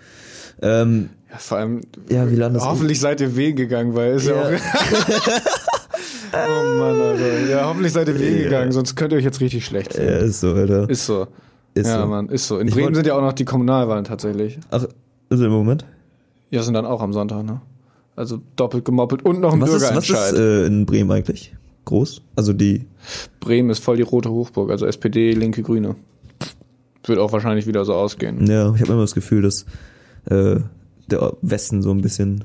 Ähm, 0.61 1.09
Ja, 1.31 1.37
vor 1.37 1.57
allem, 1.57 1.81
Ja, 2.09 2.29
wie 2.29 2.35
lange 2.35 2.55
das- 2.55 2.65
hoffentlich 2.65 2.99
seid 2.99 3.19
ihr 3.21 3.35
wählen 3.35 3.55
gegangen, 3.55 3.95
weil 3.95 4.13
ist 4.15 4.27
ja, 4.27 4.35
Ja. 4.51 4.57
auch. 4.57 4.61
oh 6.33 6.77
Mann, 6.79 7.01
Alter. 7.01 7.49
Ja, 7.49 7.65
hoffentlich 7.67 7.93
seid 7.93 8.07
ihr 8.07 8.19
wählen 8.19 8.37
Ja. 8.37 8.43
gegangen, 8.45 8.71
sonst 8.71 8.95
könnt 8.95 9.11
ihr 9.13 9.17
euch 9.17 9.23
jetzt 9.23 9.41
richtig 9.41 9.65
schlecht 9.65 9.93
ja, 9.95 10.01
fühlen. 10.01 10.25
ist 10.29 10.39
so, 10.39 10.53
Alter. 10.53 10.89
Ist 10.89 11.05
so. 11.05 11.27
Ist 11.73 11.87
ja, 11.87 12.01
so. 12.01 12.07
Mann, 12.07 12.29
ist 12.29 12.47
so. 12.47 12.59
In 12.59 12.67
Ich 12.67 12.73
Bremen 12.73 12.93
sind 12.95 13.07
ja 13.07 13.15
auch 13.15 13.21
noch 13.21 13.33
die 13.33 13.45
Kommunalwahlen 13.45 14.03
tatsächlich. 14.03 14.59
Ach, 14.71 14.83
ist 14.83 15.39
im 15.39 15.49
Moment? 15.51 15.85
Ja, 16.49 16.61
sind 16.63 16.73
dann 16.73 16.85
auch 16.85 17.01
am 17.01 17.13
Sonntag, 17.13 17.43
ne? 17.43 17.61
Also 18.15 18.39
doppelt 18.55 18.85
gemoppelt 18.85 19.23
und 19.25 19.39
noch 19.39 19.53
ein 19.53 19.61
Was 19.61 19.69
ist, 19.69 19.75
was 19.75 19.81
Bürgerentscheid. 20.07 20.33
ist 20.33 20.39
äh, 20.39 20.65
in 20.65 20.85
Bremen 20.85 21.11
eigentlich? 21.11 21.53
Groß? 21.85 22.21
Also 22.35 22.53
die, 22.53 22.85
Bremen 23.39 23.69
ist 23.69 23.83
voll 23.83 23.95
die 23.97 24.03
rote 24.03 24.29
Hochburg, 24.29 24.69
also 24.69 24.85
SPD, 24.85 25.31
Linke, 25.33 25.63
Grüne. 25.63 25.95
Wird 27.05 27.17
auch 27.19 27.31
wahrscheinlich 27.31 27.65
wieder 27.67 27.83
so 27.85 27.93
ausgehen. 27.95 28.45
ja, 28.47 28.73
ich 28.75 28.81
habe 28.81 28.93
immer 28.93 29.01
das 29.01 29.15
Gefühl, 29.15 29.41
dass 29.41 29.65
äh, 30.29 30.59
der 31.09 31.33
Westen 31.41 31.81
so 31.81 31.89
ein 31.91 32.01
bisschen 32.01 32.43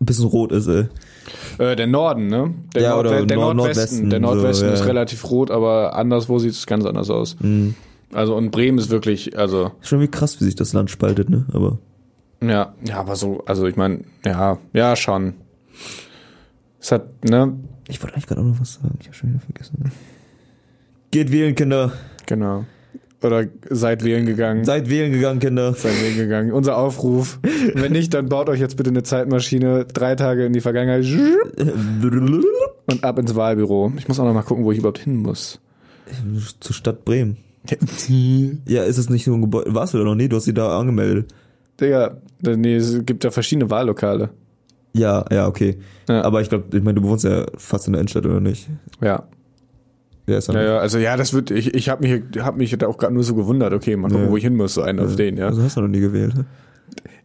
ein 0.00 0.06
bisschen 0.06 0.24
rot 0.24 0.50
ist, 0.52 0.66
ey. 0.66 0.86
Äh, 1.58 1.76
der 1.76 1.86
Norden, 1.86 2.26
ne? 2.28 2.54
Der, 2.74 2.82
Ja, 2.82 2.98
oder 2.98 3.24
der 3.24 3.36
Nord- 3.36 3.56
Nordwesten. 3.56 4.08
Nordwesten, 4.08 4.10
Der 4.10 4.20
Nordwesten 4.20 4.68
so, 4.68 4.74
ist 4.74 4.80
ja. 4.80 4.86
relativ 4.86 5.30
rot, 5.30 5.50
aber 5.50 5.94
anderswo 5.94 6.38
sieht 6.38 6.52
es 6.52 6.66
ganz 6.66 6.84
anders 6.86 7.10
aus. 7.10 7.36
Mhm. 7.40 7.74
Also 8.12 8.34
und 8.34 8.50
Bremen 8.50 8.78
ist 8.78 8.90
wirklich, 8.90 9.38
also 9.38 9.70
Schon 9.82 10.00
wie 10.00 10.08
krass, 10.08 10.40
wie 10.40 10.44
sich 10.44 10.54
das 10.56 10.72
Land 10.72 10.90
spaltet, 10.90 11.28
ne? 11.30 11.44
Aber 11.52 11.78
ja, 12.42 12.74
ja, 12.84 12.96
aber 12.96 13.16
so, 13.16 13.42
also 13.46 13.66
ich 13.66 13.76
meine, 13.76 14.00
ja, 14.24 14.58
ja 14.72 14.96
schon. 14.96 15.34
Es 16.80 16.92
hat, 16.92 17.24
ne, 17.24 17.54
ich 17.88 18.02
wollte 18.02 18.14
eigentlich 18.14 18.26
gerade 18.26 18.40
auch 18.40 18.46
noch 18.46 18.60
was 18.60 18.74
sagen, 18.74 18.98
ich 19.00 19.06
habe 19.06 19.16
schon 19.16 19.30
wieder 19.30 19.40
vergessen. 19.40 19.92
Geht 21.10 21.30
wählen, 21.30 21.54
Kinder. 21.54 21.92
genau. 22.26 22.64
Oder 23.22 23.44
seid 23.70 24.02
wählen 24.02 24.26
gegangen. 24.26 24.64
Seid 24.64 24.90
wählen 24.90 25.12
gegangen, 25.12 25.38
Kinder. 25.38 25.74
Seid 25.74 26.02
wählen 26.02 26.16
gegangen. 26.16 26.52
Unser 26.52 26.76
Aufruf. 26.76 27.38
Wenn 27.74 27.92
nicht, 27.92 28.12
dann 28.14 28.28
baut 28.28 28.48
euch 28.48 28.58
jetzt 28.58 28.76
bitte 28.76 28.90
eine 28.90 29.04
Zeitmaschine, 29.04 29.84
drei 29.84 30.16
Tage 30.16 30.44
in 30.44 30.52
die 30.52 30.60
Vergangenheit 30.60 31.04
und 32.86 33.04
ab 33.04 33.18
ins 33.18 33.34
Wahlbüro. 33.36 33.92
Ich 33.96 34.08
muss 34.08 34.18
auch 34.18 34.24
noch 34.24 34.34
mal 34.34 34.42
gucken, 34.42 34.64
wo 34.64 34.72
ich 34.72 34.78
überhaupt 34.78 34.98
hin 34.98 35.16
muss. 35.16 35.60
Zur 36.58 36.74
Stadt 36.74 37.04
Bremen. 37.04 37.36
Ja, 38.66 38.82
ist 38.82 38.98
es 38.98 39.08
nicht 39.08 39.24
so 39.24 39.34
ein 39.34 39.40
Gebäude? 39.40 39.72
Warst 39.72 39.94
du 39.94 39.98
da 39.98 40.04
noch 40.04 40.16
nie? 40.16 40.28
Du 40.28 40.36
hast 40.36 40.44
sie 40.44 40.54
da 40.54 40.76
angemeldet. 40.78 41.32
Digga, 41.80 42.16
nee, 42.42 42.76
es 42.76 43.04
gibt 43.04 43.24
ja 43.24 43.30
verschiedene 43.30 43.70
Wahllokale. 43.70 44.30
Ja, 44.94 45.24
ja, 45.30 45.46
okay. 45.48 45.78
Ja. 46.08 46.22
Aber 46.22 46.40
ich 46.42 46.48
glaube, 46.48 46.76
ich 46.76 46.82
meine, 46.82 47.00
du 47.00 47.08
wohnst 47.08 47.24
ja 47.24 47.46
fast 47.56 47.86
in 47.86 47.94
der 47.94 48.00
Innenstadt, 48.00 48.26
oder 48.26 48.40
nicht? 48.40 48.68
Ja. 49.00 49.24
Ja, 50.28 50.38
ist 50.38 50.48
Ja, 50.48 50.62
ja, 50.62 50.78
also 50.78 50.98
ja, 50.98 51.16
das 51.16 51.32
wird, 51.32 51.50
ich, 51.50 51.74
ich 51.74 51.88
habe 51.88 52.06
mich, 52.06 52.22
hab 52.44 52.56
mich 52.56 52.76
da 52.78 52.86
auch 52.86 52.96
gerade 52.98 53.12
nur 53.14 53.24
so 53.24 53.34
gewundert, 53.34 53.72
okay, 53.72 53.96
mal 53.96 54.08
gucken, 54.08 54.26
Ja. 54.26 54.30
wo 54.30 54.36
ich 54.36 54.44
hin 54.44 54.54
muss, 54.54 54.74
so 54.74 54.82
einen 54.82 55.00
auf 55.00 55.16
den, 55.16 55.36
ja. 55.36 55.46
Also 55.46 55.62
hast 55.62 55.76
du 55.76 55.80
noch 55.80 55.88
nie 55.88 56.00
gewählt. 56.00 56.34
ne? 56.36 56.44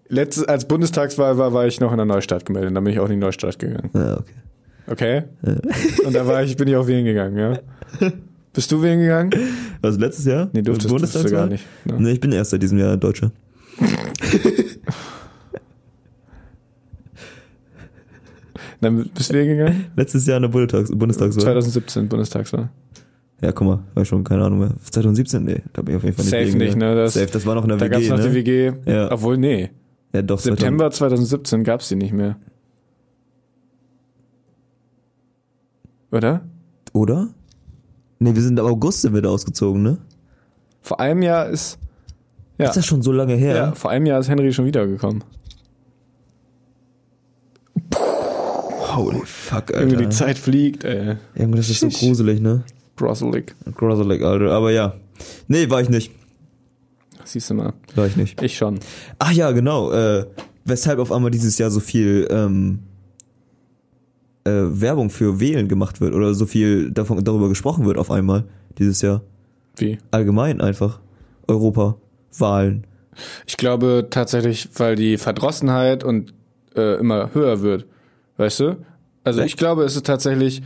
Letztes, 0.10 0.45
als 0.45 0.65
Bundestagswahl 0.65 1.38
war, 1.38 1.53
war 1.53 1.67
ich 1.67 1.79
noch 1.79 1.91
in 1.91 1.97
der 1.97 2.05
Neustadt 2.05 2.45
gemeldet, 2.45 2.75
dann 2.75 2.83
bin 2.83 2.93
ich 2.93 2.99
auch 2.99 3.05
in 3.05 3.12
die 3.12 3.17
Neustadt 3.17 3.60
gegangen. 3.60 3.89
Ja, 3.93 4.17
okay. 4.17 4.33
Okay? 4.89 5.23
Und 6.05 6.15
da 6.15 6.25
war 6.25 6.41
ich, 6.43 6.55
bin 6.55 6.69
ich 6.69 6.75
auch 6.77 6.88
wählen 6.88 7.03
gegangen, 7.05 7.38
ja. 7.38 7.60
Bist 8.53 8.71
du 8.71 8.81
wählen 8.81 8.99
gegangen? 9.01 9.31
Was, 9.81 9.99
letztes 9.99 10.25
Jahr? 10.25 10.49
Nee, 10.53 10.62
durftest, 10.62 10.89
durftest 10.89 11.23
du 11.25 11.29
gar 11.29 11.45
nicht. 11.47 11.65
Ne? 11.86 11.95
Nee, 11.99 12.12
ich 12.13 12.19
bin 12.21 12.31
erst 12.31 12.51
seit 12.51 12.63
diesem 12.63 12.79
Jahr 12.79 12.95
Deutscher. 12.97 13.31
Dann 18.81 19.09
bist 19.13 19.31
du 19.33 19.45
gegangen? 19.45 19.85
Letztes 19.95 20.25
Jahr 20.27 20.37
in 20.37 20.43
der 20.43 20.49
Bundestags 20.49 20.89
Bundestagswahl. 20.91 21.43
2017 21.43 22.09
Bundestagswahl. 22.09 22.69
Ja, 23.41 23.51
guck 23.51 23.67
mal, 23.67 23.79
war 23.93 24.05
schon, 24.05 24.23
keine 24.23 24.43
Ahnung 24.45 24.59
mehr. 24.59 24.71
2017? 24.83 25.43
Nee, 25.43 25.61
da 25.73 25.81
bin 25.83 25.93
ich 25.93 25.97
auf 25.97 26.03
jeden 26.03 26.15
Fall 26.15 26.25
nicht 26.25 26.31
Safe 26.51 26.57
nicht, 26.57 26.75
ne? 26.75 26.95
Das- 26.95 27.13
Safe, 27.13 27.27
das 27.27 27.45
war 27.45 27.55
noch 27.55 27.63
in 27.63 27.69
der 27.69 27.77
Da 27.77 27.85
WG, 27.85 27.91
gab's 27.91 28.09
noch 28.09 28.17
ne? 28.17 28.29
die 28.29 28.33
WG. 28.35 28.71
Ja. 28.85 29.11
Obwohl, 29.11 29.37
nee. 29.37 29.69
Ja, 30.13 30.21
doch, 30.23 30.39
September 30.39 30.89
2017 30.89 31.63
gab's 31.63 31.89
die 31.89 31.95
nicht 31.95 32.13
mehr. 32.13 32.37
Oder? 36.11 36.41
2000. 36.91 36.93
Oder? 36.93 37.27
Nee, 38.19 38.33
wir 38.33 38.41
sind 38.41 38.57
im 38.57 38.65
August 38.65 39.01
sind 39.01 39.13
wir 39.13 39.21
da 39.21 39.29
ausgezogen, 39.29 39.83
ne? 39.83 39.97
Vor 40.81 40.99
einem 40.99 41.21
Jahr 41.21 41.47
ist, 41.49 41.77
ja, 42.57 42.65
Ist 42.65 42.77
das 42.77 42.85
schon 42.85 43.01
so 43.01 43.11
lange 43.11 43.35
her? 43.35 43.55
ja, 43.55 43.71
vor 43.73 43.91
einem 43.91 44.05
Jahr 44.05 44.19
ist 44.19 44.29
Henry 44.29 44.51
schon 44.53 44.65
wiedergekommen. 44.65 45.23
Holy 48.95 49.21
fuck, 49.25 49.69
Irgendwie 49.69 49.95
Alter. 49.97 50.09
die 50.09 50.15
Zeit 50.15 50.37
fliegt, 50.39 50.83
ey. 50.83 51.17
Irgendwie, 51.35 51.57
das 51.57 51.69
ist 51.69 51.79
so 51.81 51.89
gruselig, 51.89 52.41
ne? 52.41 52.63
Gruselig. 52.95 53.53
Gruselig, 53.75 54.23
Alter. 54.23 54.51
Aber 54.51 54.71
ja. 54.71 54.93
Nee, 55.47 55.69
war 55.69 55.81
ich 55.81 55.89
nicht. 55.89 56.11
Siehst 57.23 57.49
du 57.49 57.53
mal. 57.53 57.73
War 57.95 58.07
ich 58.07 58.15
nicht. 58.15 58.41
Ich 58.41 58.57
schon. 58.57 58.79
Ach 59.19 59.31
ja, 59.31 59.51
genau. 59.51 59.91
Äh, 59.91 60.25
weshalb 60.65 60.99
auf 60.99 61.11
einmal 61.11 61.29
dieses 61.29 61.57
Jahr 61.57 61.69
so 61.69 61.79
viel 61.79 62.27
ähm, 62.31 62.79
äh, 64.45 64.49
Werbung 64.51 65.09
für 65.09 65.39
Wählen 65.39 65.67
gemacht 65.67 66.01
wird 66.01 66.15
oder 66.15 66.33
so 66.33 66.45
viel 66.45 66.89
davon, 66.91 67.23
darüber 67.23 67.49
gesprochen 67.49 67.85
wird 67.85 67.97
auf 67.97 68.09
einmal 68.09 68.45
dieses 68.79 69.01
Jahr. 69.01 69.21
Wie? 69.75 69.97
Allgemein 70.09 70.59
einfach. 70.61 70.99
Europa, 71.47 71.97
Wahlen. 72.37 72.85
Ich 73.45 73.57
glaube 73.57 74.07
tatsächlich, 74.09 74.69
weil 74.75 74.95
die 74.95 75.17
Verdrossenheit 75.17 76.03
und 76.03 76.33
äh, 76.75 76.99
immer 76.99 77.33
höher 77.33 77.61
wird. 77.61 77.85
Weißt 78.37 78.59
du? 78.59 78.77
Also 79.23 79.41
Echt? 79.41 79.49
ich 79.49 79.57
glaube, 79.57 79.83
es 79.83 79.95
ist 79.95 80.05
tatsächlich, 80.05 80.61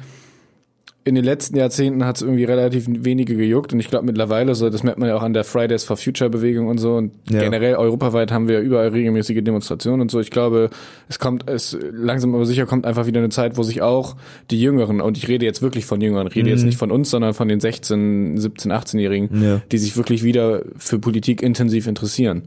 in 1.04 1.16
den 1.16 1.24
letzten 1.24 1.58
Jahrzehnten 1.58 2.06
hat 2.06 2.18
es 2.18 2.22
irgendwie 2.22 2.44
relativ 2.44 2.86
wenige 2.88 3.36
gejuckt 3.36 3.74
und 3.74 3.80
ich 3.80 3.90
glaube 3.90 4.06
mittlerweile 4.06 4.54
so, 4.54 4.70
das 4.70 4.84
merkt 4.84 5.00
man 5.00 5.10
ja 5.10 5.16
auch 5.16 5.24
an 5.24 5.34
der 5.34 5.44
Fridays 5.44 5.84
for 5.84 5.98
Future 5.98 6.30
Bewegung 6.30 6.68
und 6.68 6.78
so 6.78 6.94
und 6.96 7.12
Ja. 7.30 7.40
generell 7.40 7.74
europaweit 7.76 8.32
haben 8.32 8.48
wir 8.48 8.60
überall 8.60 8.90
regelmäßige 8.90 9.44
Demonstrationen 9.44 10.02
und 10.02 10.12
so. 10.12 10.20
Ich 10.20 10.30
glaube, 10.30 10.70
es 11.10 11.18
kommt, 11.18 11.50
es 11.50 11.76
langsam 11.92 12.36
aber 12.36 12.46
sicher 12.46 12.68
kommt 12.68 12.86
einfach 12.86 13.08
wieder 13.08 13.20
eine 13.20 13.30
Zeit, 13.30 13.58
wo 13.58 13.64
sich 13.64 13.82
auch 13.82 14.16
die 14.52 14.62
Jüngeren, 14.62 15.02
und 15.02 15.18
ich 15.18 15.28
rede 15.28 15.44
jetzt 15.44 15.64
wirklich 15.64 15.86
von 15.88 16.00
Jüngeren, 16.02 16.28
rede 16.28 16.50
jetzt 16.52 16.64
nicht 16.66 16.78
von 16.78 16.92
uns, 16.92 17.10
sondern 17.10 17.34
von 17.34 17.48
den 17.48 17.60
16, 17.60 18.38
17, 18.38 18.72
18-Jährigen, 18.72 19.44
Ja. 19.44 19.62
die 19.72 19.78
sich 19.80 19.98
wirklich 19.98 20.24
wieder 20.24 20.62
für 20.78 21.00
Politik 21.00 21.42
intensiv 21.42 21.88
interessieren. 21.88 22.44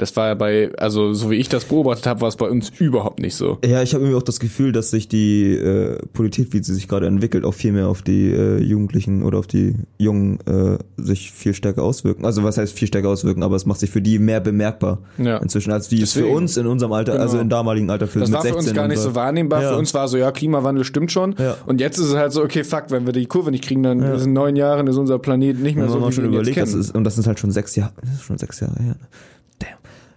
Das 0.00 0.16
war 0.16 0.28
ja 0.28 0.34
bei, 0.34 0.70
also 0.78 1.12
so 1.12 1.30
wie 1.30 1.36
ich 1.36 1.48
das 1.48 1.66
beobachtet 1.66 2.06
habe, 2.06 2.22
war 2.22 2.28
es 2.28 2.36
bei 2.36 2.48
uns 2.48 2.70
überhaupt 2.78 3.20
nicht 3.20 3.34
so. 3.34 3.58
Ja, 3.64 3.82
ich 3.82 3.92
habe 3.92 4.02
irgendwie 4.04 4.16
auch 4.18 4.22
das 4.22 4.40
Gefühl, 4.40 4.72
dass 4.72 4.90
sich 4.90 5.08
die 5.08 5.54
äh, 5.54 5.98
Politik, 6.14 6.52
wie 6.52 6.62
sie 6.62 6.72
sich 6.74 6.88
gerade 6.88 7.06
entwickelt, 7.06 7.44
auch 7.44 7.52
viel 7.54 7.72
mehr 7.72 7.88
auf 7.88 8.02
die 8.02 8.30
äh, 8.30 8.58
Jugendlichen 8.62 9.22
oder 9.22 9.38
auf 9.38 9.46
die 9.46 9.74
Jungen 9.98 10.38
äh, 10.46 10.78
sich 10.96 11.32
viel 11.32 11.52
stärker 11.54 11.82
auswirken. 11.82 12.24
Also 12.24 12.42
was 12.44 12.56
heißt 12.56 12.72
viel 12.72 12.88
stärker 12.88 13.08
auswirken, 13.10 13.42
aber 13.42 13.56
es 13.56 13.66
macht 13.66 13.80
sich 13.80 13.90
für 13.90 14.00
die 14.00 14.18
mehr 14.18 14.40
bemerkbar 14.40 14.98
Ja. 15.18 15.36
inzwischen, 15.38 15.70
als 15.72 15.90
wie 15.90 16.00
es 16.00 16.12
für 16.12 16.26
uns 16.26 16.56
in 16.56 16.66
unserem 16.66 16.92
Alter, 16.92 17.12
Genau. 17.12 17.22
also 17.24 17.38
im 17.38 17.48
damaligen 17.48 17.90
Alter 17.90 18.06
für 18.06 18.20
Das 18.20 18.30
mit 18.30 18.34
war 18.36 18.42
für 18.42 18.48
16 18.52 18.68
uns 18.70 18.74
gar 18.76 18.88
nicht 18.88 18.98
so 19.00 19.14
wahrnehmbar. 19.14 19.62
Ja. 19.62 19.72
Für 19.72 19.78
uns 19.78 19.92
war 19.92 20.08
so, 20.08 20.16
ja, 20.16 20.30
Klimawandel 20.32 20.84
stimmt 20.84 21.12
schon. 21.12 21.34
Ja. 21.38 21.56
Und 21.66 21.80
jetzt 21.80 21.98
ist 21.98 22.06
es 22.06 22.14
halt 22.16 22.32
so, 22.32 22.42
okay, 22.42 22.64
fuck, 22.64 22.84
wenn 22.88 23.04
wir 23.04 23.12
die 23.12 23.26
Kurve 23.26 23.50
nicht 23.50 23.64
kriegen, 23.64 23.82
dann 23.82 24.00
Ja. 24.00 24.14
in 24.14 24.32
neun 24.32 24.56
Jahren 24.56 24.86
ist 24.86 24.96
unser 24.96 25.18
Planet 25.18 25.58
nicht 25.60 25.76
mehr 25.76 25.88
so, 25.88 25.96
wie 26.06 26.12
schon 26.12 26.24
wir 26.24 26.30
ihn 26.30 26.32
jetzt 26.32 26.40
überlegt, 26.42 26.56
das 26.58 26.70
kennen. 26.70 26.80
ist, 26.80 26.94
und 26.94 27.04
das 27.04 27.18
ist 27.18 27.26
halt 27.26 27.38
schon 27.38 27.50
sechs 27.50 27.76
Jahre, 27.76 27.92
das 28.00 28.10
ist 28.14 28.22
schon 28.22 28.38
sechs 28.38 28.60
Jahre 28.60 28.74
her. 28.82 28.94
ne? 28.94 29.06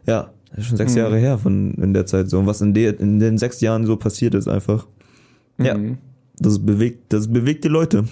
Ja, 0.05 0.29
das 0.51 0.59
ist 0.59 0.65
schon 0.67 0.77
sechs 0.77 0.91
Mhm. 0.93 0.97
Jahre 0.99 1.17
her 1.17 1.37
von 1.37 1.73
in 1.75 1.93
der 1.93 2.05
Zeit 2.05 2.29
so. 2.29 2.39
Und 2.39 2.47
was 2.47 2.61
in, 2.61 2.73
der, 2.73 2.99
in 2.99 3.19
den 3.19 3.37
sechs 3.37 3.61
Jahren 3.61 3.85
so 3.85 3.95
passiert 3.97 4.33
ist 4.35 4.47
einfach. 4.47 4.85
Ja, 5.57 5.75
Mhm. 5.77 5.97
das 6.39 6.59
bewegt, 6.59 7.11
das 7.13 7.27
bewegt 7.31 7.63
die 7.63 7.69
Leute. 7.69 8.05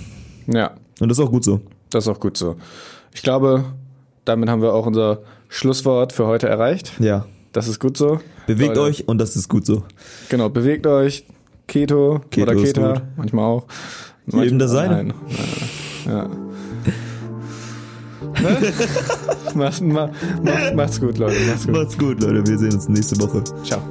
Ja, 0.47 0.71
Und 0.99 1.10
das 1.10 1.17
ist 1.17 1.23
auch 1.23 1.32
gut 1.32 1.43
so. 1.43 1.62
das 1.89 2.06
ist 2.06 2.08
auch 2.08 2.19
gut 2.19 2.38
so. 2.38 2.56
Ich 3.13 3.21
glaube, 3.23 3.65
damit 4.25 4.49
haben 4.49 4.62
wir 4.62 4.73
auch 4.73 4.86
unser 4.86 5.19
Schlusswort 5.49 6.13
für 6.13 6.25
heute 6.27 6.47
erreicht. 6.47 6.93
Ja. 6.99 7.25
Das 7.51 7.67
ist 7.67 7.80
gut 7.80 7.97
so. 7.97 8.21
Bewegt 8.47 8.75
Leute. 8.77 8.82
euch 8.82 9.08
und 9.08 9.17
das 9.17 9.36
ist 9.36 9.49
gut 9.49 9.65
so. 9.65 9.84
Genau, 10.30 10.49
bewegt 10.49 10.88
euch. 10.88 11.25
Keto, 11.67 12.21
Keto 12.32 12.51
oder 12.51 12.62
Keta, 12.62 13.01
manchmal 13.17 13.45
auch. 13.45 13.65
Jedem 14.27 14.60
das 14.60 14.71
Seine. 14.71 14.95
Nein. 14.95 15.13
Ja. 16.08 16.30
Ne? 18.51 18.73
Macht's, 19.54 19.81
ma, 19.81 20.10
ma, 20.44 20.73
macht's 20.75 21.00
gut, 21.00 21.17
Leute. 21.17 21.35
Macht's 21.48 21.65
gut. 21.65 21.75
Macht's 21.75 21.98
gut, 21.98 22.21
Leute. 22.21 22.48
Wir 22.48 22.58
sehen 22.58 22.73
uns 22.73 22.87
nächste 22.87 23.19
Woche. 23.19 23.44
Ciao. 23.63 23.81